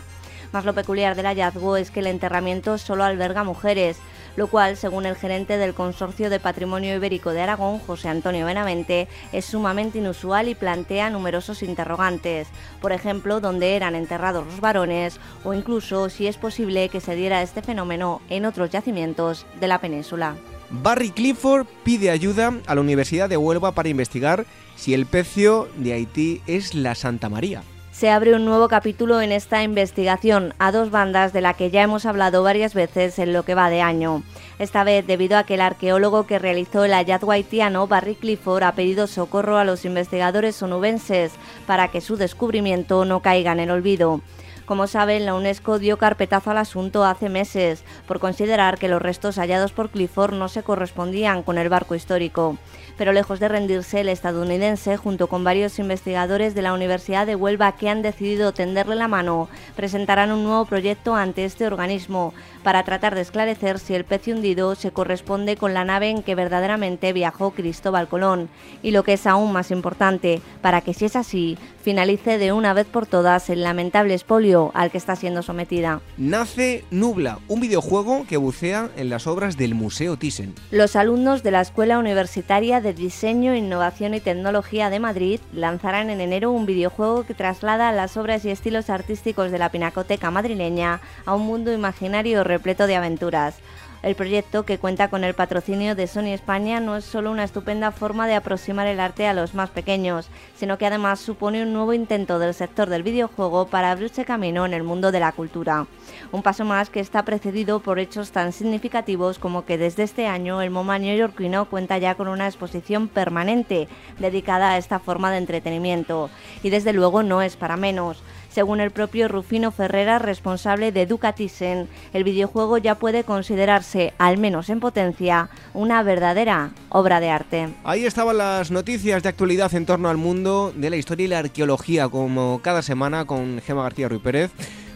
[0.52, 3.98] Más lo peculiar del hallazgo es que el enterramiento solo alberga mujeres,
[4.38, 9.10] lo cual, según el gerente del Consorcio de Patrimonio Ibérico de Aragón, José Antonio Benavente,
[9.34, 12.48] es sumamente inusual y plantea numerosos interrogantes.
[12.80, 17.42] Por ejemplo, dónde eran enterrados los varones o incluso si es posible que se diera
[17.42, 20.36] este fenómeno en otros yacimientos de la península.
[20.70, 24.46] Barry Clifford pide ayuda a la Universidad de Huelva para investigar
[24.76, 27.64] si el pecio de Haití es la Santa María.
[27.98, 31.82] Se abre un nuevo capítulo en esta investigación a dos bandas de la que ya
[31.82, 34.22] hemos hablado varias veces en lo que va de año.
[34.60, 38.74] Esta vez debido a que el arqueólogo que realizó el hallazgo haitiano, Barry Clifford, ha
[38.74, 41.32] pedido socorro a los investigadores onubenses
[41.66, 44.22] para que su descubrimiento no caiga en el olvido.
[44.68, 49.38] Como saben, la UNESCO dio carpetazo al asunto hace meses por considerar que los restos
[49.38, 52.58] hallados por Clifford no se correspondían con el barco histórico.
[52.98, 57.78] Pero lejos de rendirse, el estadounidense, junto con varios investigadores de la Universidad de Huelva
[57.78, 63.16] que han decidido tenderle la mano, presentarán un nuevo proyecto ante este organismo para tratar
[63.16, 67.52] de esclarecer si el pez hundido se corresponde con la nave en que verdaderamente viajó
[67.52, 68.50] Cristóbal Colón.
[68.84, 72.74] Y lo que es aún más importante, para que si es así, finalice de una
[72.74, 76.02] vez por todas el lamentable espolio al que está siendo sometida.
[76.18, 80.54] Nace Nubla, un videojuego que bucea en las obras del Museo Thyssen.
[80.72, 86.22] Los alumnos de la Escuela Universitaria de Diseño, Innovación y Tecnología de Madrid lanzarán en
[86.22, 91.36] enero un videojuego que traslada las obras y estilos artísticos de la pinacoteca madrileña a
[91.36, 93.56] un mundo imaginario repleto de aventuras.
[94.04, 97.92] El proyecto, que cuenta con el patrocinio de Sony España, no es solo una estupenda
[97.92, 101.94] forma de aproximar el arte a los más pequeños, sino que además supone un nuevo
[101.94, 105.88] intento del sector del videojuego para abrirse camino en el mundo de la cultura.
[106.32, 110.62] Un paso más que está precedido por hechos tan significativos como que desde este año
[110.62, 113.88] el MoMA neoyorquino cuenta ya con una exposición permanente
[114.20, 116.30] dedicada a esta forma de entretenimiento.
[116.62, 118.22] Y desde luego no es para menos.
[118.58, 124.72] Según el propio Rufino Ferrera, responsable de Ducatisen, el videojuego ya puede considerarse, al menos
[124.72, 127.70] en potencia, una verdadera obra de arte.
[127.84, 131.38] Ahí estaban las noticias de actualidad en torno al mundo de la historia y la
[131.38, 134.50] arqueología, como cada semana con Gema García Ruiz Pérez.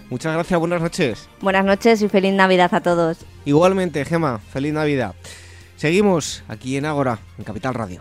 [0.10, 1.30] Muchas gracias, buenas noches.
[1.40, 3.20] Buenas noches y feliz Navidad a todos.
[3.46, 5.14] Igualmente, Gema, feliz Navidad.
[5.76, 8.00] Seguimos aquí en Ágora, en Capital Radio.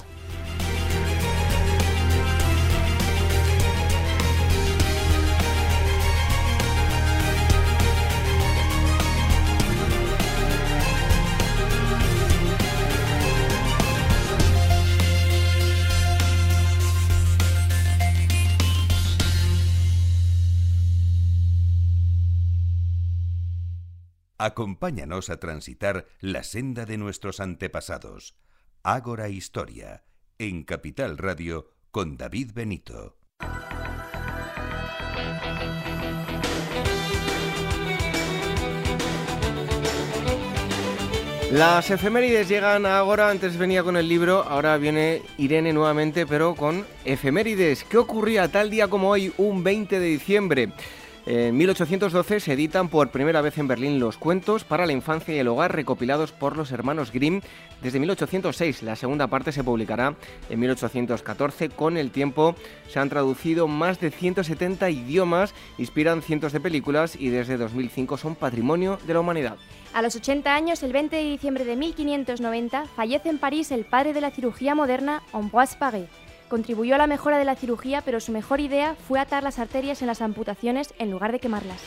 [24.43, 28.39] Acompáñanos a transitar la senda de nuestros antepasados.
[28.83, 30.05] Ágora Historia,
[30.39, 33.19] en Capital Radio, con David Benito.
[41.53, 46.87] Las efemérides llegan ahora, antes venía con el libro, ahora viene Irene nuevamente, pero con
[47.05, 47.85] efemérides.
[47.85, 50.73] ¿Qué ocurría tal día como hoy, un 20 de diciembre?
[51.33, 55.39] En 1812 se editan por primera vez en Berlín los cuentos para la infancia y
[55.39, 57.41] el hogar recopilados por los hermanos Grimm
[57.81, 58.83] desde 1806.
[58.83, 60.17] La segunda parte se publicará
[60.49, 61.69] en 1814.
[61.69, 62.57] Con el tiempo
[62.89, 68.35] se han traducido más de 170 idiomas, inspiran cientos de películas y desde 2005 son
[68.35, 69.57] patrimonio de la humanidad.
[69.95, 74.15] A los 80 años, el 20 de diciembre de 1590, fallece en París el padre
[74.15, 76.09] de la cirugía moderna, Ambroise Paré.
[76.51, 80.03] Contribuyó a la mejora de la cirugía, pero su mejor idea fue atar las arterias
[80.03, 81.81] en las amputaciones en lugar de quemarlas.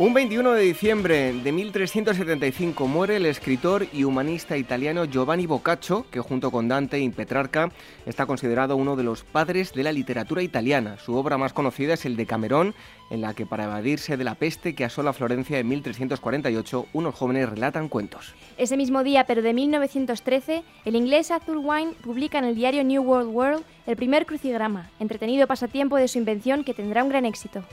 [0.00, 6.20] Un 21 de diciembre de 1375 muere el escritor y humanista italiano Giovanni Boccaccio, que
[6.20, 7.72] junto con Dante y Petrarca
[8.06, 10.98] está considerado uno de los padres de la literatura italiana.
[10.98, 12.76] Su obra más conocida es el de Camerón,
[13.10, 17.48] en la que para evadirse de la peste que asola Florencia en 1348, unos jóvenes
[17.48, 18.34] relatan cuentos.
[18.56, 23.02] Ese mismo día, pero de 1913, el inglés Arthur Wine publica en el diario New
[23.02, 27.64] World World el primer crucigrama, entretenido pasatiempo de su invención que tendrá un gran éxito.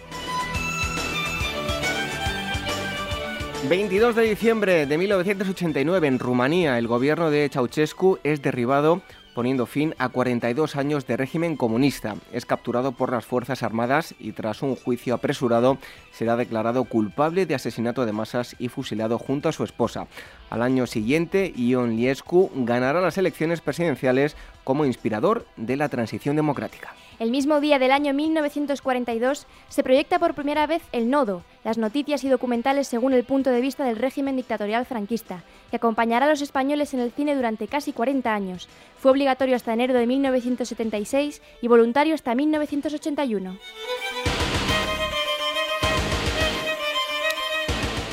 [3.63, 9.01] 22 de diciembre de 1989 en Rumanía el gobierno de Ceausescu es derribado
[9.35, 12.15] poniendo fin a 42 años de régimen comunista.
[12.31, 15.77] Es capturado por las Fuerzas Armadas y tras un juicio apresurado
[16.11, 20.07] será declarado culpable de asesinato de masas y fusilado junto a su esposa.
[20.49, 26.93] Al año siguiente, Ion Liescu ganará las elecciones presidenciales como inspirador de la transición democrática.
[27.17, 32.25] El mismo día del año 1942 se proyecta por primera vez El Nodo, las noticias
[32.25, 36.41] y documentales según el punto de vista del régimen dictatorial franquista, que acompañará a los
[36.41, 38.67] españoles en el cine durante casi 40 años.
[38.97, 43.57] Fue obligatorio hasta enero de 1976 y voluntario hasta 1981.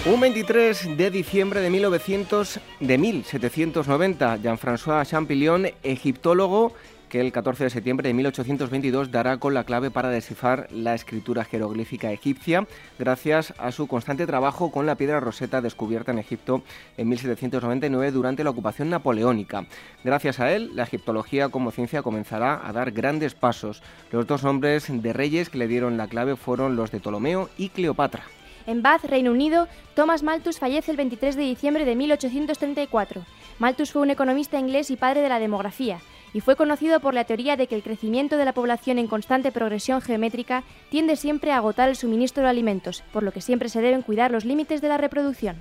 [0.05, 6.73] Un 23 de diciembre de, 1900, de 1790, Jean-François Champollion, egiptólogo,
[7.09, 11.45] que el 14 de septiembre de 1822 dará con la clave para descifrar la escritura
[11.45, 12.67] jeroglífica egipcia,
[12.99, 16.65] gracias a su constante trabajo con la piedra roseta descubierta en Egipto
[16.97, 19.67] en 1799 durante la ocupación napoleónica.
[20.03, 23.85] Gracias a él, la egiptología como ciencia comenzará a dar grandes pasos.
[24.11, 27.69] Los dos hombres de reyes que le dieron la clave fueron los de Ptolomeo y
[27.69, 28.25] Cleopatra.
[28.67, 33.23] En Bath, Reino Unido, Thomas Malthus fallece el 23 de diciembre de 1834.
[33.59, 35.99] Malthus fue un economista inglés y padre de la demografía
[36.35, 39.53] y fue conocido por la teoría de que el crecimiento de la población en constante
[39.53, 43.83] progresión geométrica tiende siempre a agotar el suministro de alimentos, por lo que siempre se
[43.83, 45.57] deben cuidar los límites de la reproducción.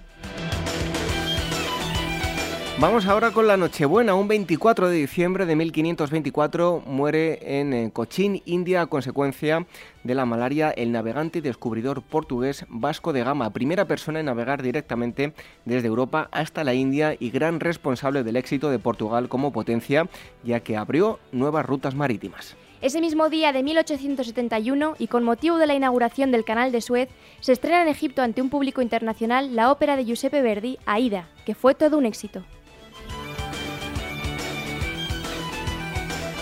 [2.80, 4.16] Vamos ahora con la Nochebuena.
[4.16, 9.68] Un 24 de diciembre de 1524 muere en eh, Cochín, India, a consecuencia
[10.04, 14.64] de la malaria el navegante y descubridor portugués Vasco de Gama, primera persona en navegar
[14.64, 15.34] directamente
[15.66, 20.10] desde Europa hasta la India y gran responsable del éxito de Portugal como potencia,
[20.44, 22.56] ya que abrió nuevas rutas marítimas.
[22.82, 27.10] Ese mismo día de 1871, y con motivo de la inauguración del Canal de Suez,
[27.42, 31.54] se estrena en Egipto ante un público internacional la ópera de Giuseppe Verdi, Aida, que
[31.54, 32.44] fue todo un éxito.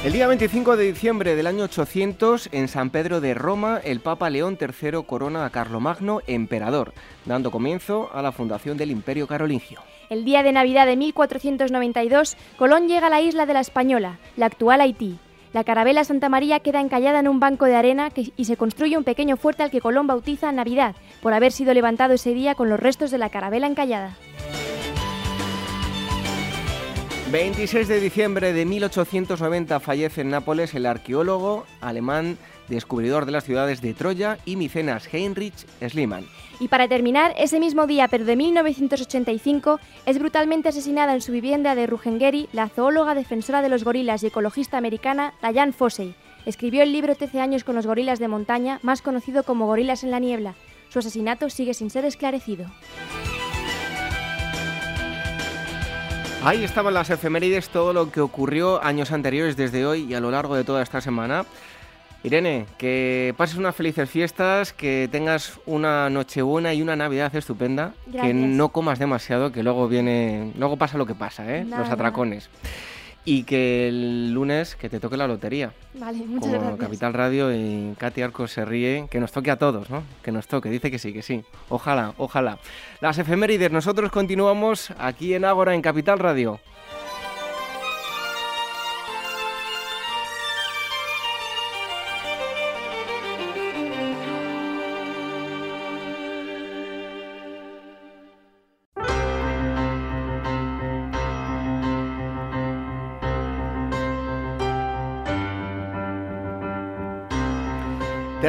[0.02, 4.30] El día 25 de diciembre del año 800, en San Pedro de Roma, el Papa
[4.30, 6.94] León III corona a Carlomagno emperador,
[7.26, 9.82] dando comienzo a la fundación del Imperio Carolingio.
[10.10, 14.46] El día de Navidad de 1492, Colón llega a la isla de la Española, la
[14.46, 15.20] actual Haití.
[15.52, 19.04] La carabela Santa María queda encallada en un banco de arena y se construye un
[19.04, 22.80] pequeño fuerte al que Colón bautiza Navidad, por haber sido levantado ese día con los
[22.80, 24.16] restos de la carabela encallada.
[27.32, 33.82] 26 de diciembre de 1890 fallece en Nápoles el arqueólogo alemán descubridor de las ciudades
[33.82, 36.26] de Troya y Micenas Heinrich Schliemann.
[36.60, 41.76] Y para terminar, ese mismo día, pero de 1985, es brutalmente asesinada en su vivienda
[41.76, 46.16] de Ruhengeri la zoóloga defensora de los gorilas y ecologista americana Diane Fossey.
[46.48, 50.10] Escribió el libro 13 años con los gorilas de montaña, más conocido como Gorilas en
[50.10, 50.56] la Niebla.
[50.90, 52.66] Su asesinato sigue sin ser esclarecido.
[56.44, 60.32] Ahí estaban las efemérides, todo lo que ocurrió años anteriores desde hoy y a lo
[60.32, 61.46] largo de toda esta semana.
[62.24, 68.34] Irene, que pases unas felices fiestas, que tengas una Nochebuena y una Navidad estupenda, que
[68.34, 71.66] no comas demasiado, que luego viene, luego pasa lo que pasa, ¿eh?
[71.66, 72.50] los atracones
[73.30, 75.72] y que el lunes que te toque la lotería.
[75.94, 79.88] Vale, muchas Como Capital Radio y Katy Arcos se ríe, que nos toque a todos,
[79.92, 80.02] ¿no?
[80.24, 81.44] Que nos toque, dice que sí, que sí.
[81.70, 82.58] Ojalá, ojalá.
[83.02, 86.60] Las efemérides, nosotros continuamos aquí en Ágora, en Capital Radio.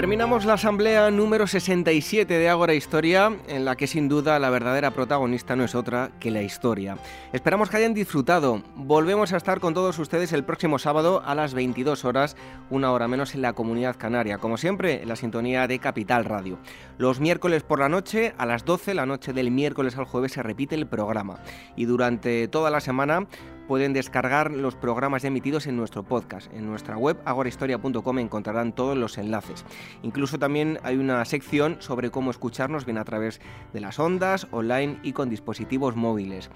[0.01, 4.93] Terminamos la asamblea número 67 de Ágora Historia, en la que sin duda la verdadera
[4.93, 6.97] protagonista no es otra que la historia.
[7.35, 8.63] Esperamos que hayan disfrutado.
[8.77, 12.35] Volvemos a estar con todos ustedes el próximo sábado a las 22 horas,
[12.71, 16.57] una hora menos en la comunidad canaria, como siempre en la sintonía de Capital Radio.
[16.97, 20.43] Los miércoles por la noche, a las 12, la noche del miércoles al jueves, se
[20.43, 21.41] repite el programa.
[21.77, 23.27] Y durante toda la semana
[23.71, 26.53] pueden descargar los programas emitidos en nuestro podcast.
[26.53, 29.65] En nuestra web agorahistoria.com encontrarán todos los enlaces.
[30.03, 33.41] Incluso también hay una sección sobre cómo escucharnos bien a través
[33.73, 36.51] de las ondas, online y con dispositivos móviles.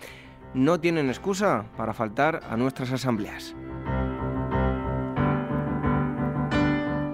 [0.54, 3.54] No tienen excusa para faltar a nuestras asambleas.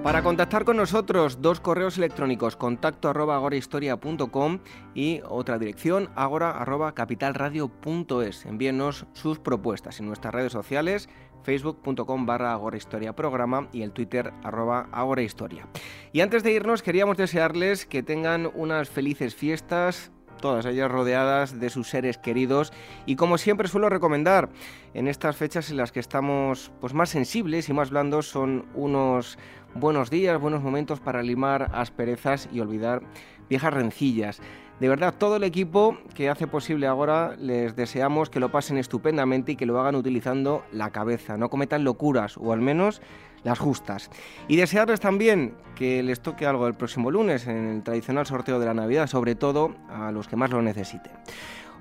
[0.02, 4.58] Para contactar con nosotros, dos correos electrónicos, contacto agorahistoria.com
[4.94, 8.46] y otra dirección, agora arroba capitalradio.es.
[8.46, 11.10] Envíenos sus propuestas en nuestras redes sociales,
[11.42, 15.68] facebook.com barra agorahistoria programa y el twitter arroba agorahistoria.
[16.14, 21.70] Y antes de irnos, queríamos desearles que tengan unas felices fiestas, todas ellas rodeadas de
[21.70, 22.72] sus seres queridos
[23.06, 24.48] y como siempre suelo recomendar
[24.94, 29.38] en estas fechas en las que estamos pues más sensibles y más blandos son unos
[29.74, 33.02] buenos días, buenos momentos para limar asperezas y olvidar
[33.48, 34.40] viejas rencillas.
[34.80, 39.52] De verdad, todo el equipo que hace posible ahora les deseamos que lo pasen estupendamente
[39.52, 43.02] y que lo hagan utilizando la cabeza, no cometan locuras o al menos
[43.42, 44.10] las justas.
[44.48, 48.66] Y desearles también que les toque algo el próximo lunes en el tradicional sorteo de
[48.66, 51.12] la Navidad, sobre todo a los que más lo necesiten.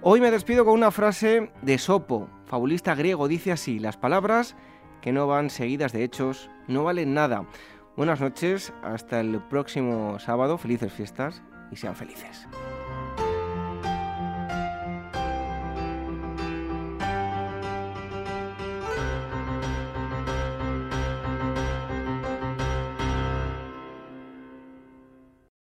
[0.02, 4.56] Hoy me despido con una frase de Sopo, fabulista griego, dice así, las palabras
[5.02, 7.46] que no van seguidas de hechos no valen nada.
[7.96, 11.42] Buenas noches, hasta el próximo sábado, felices fiestas
[11.72, 12.48] y sean felices.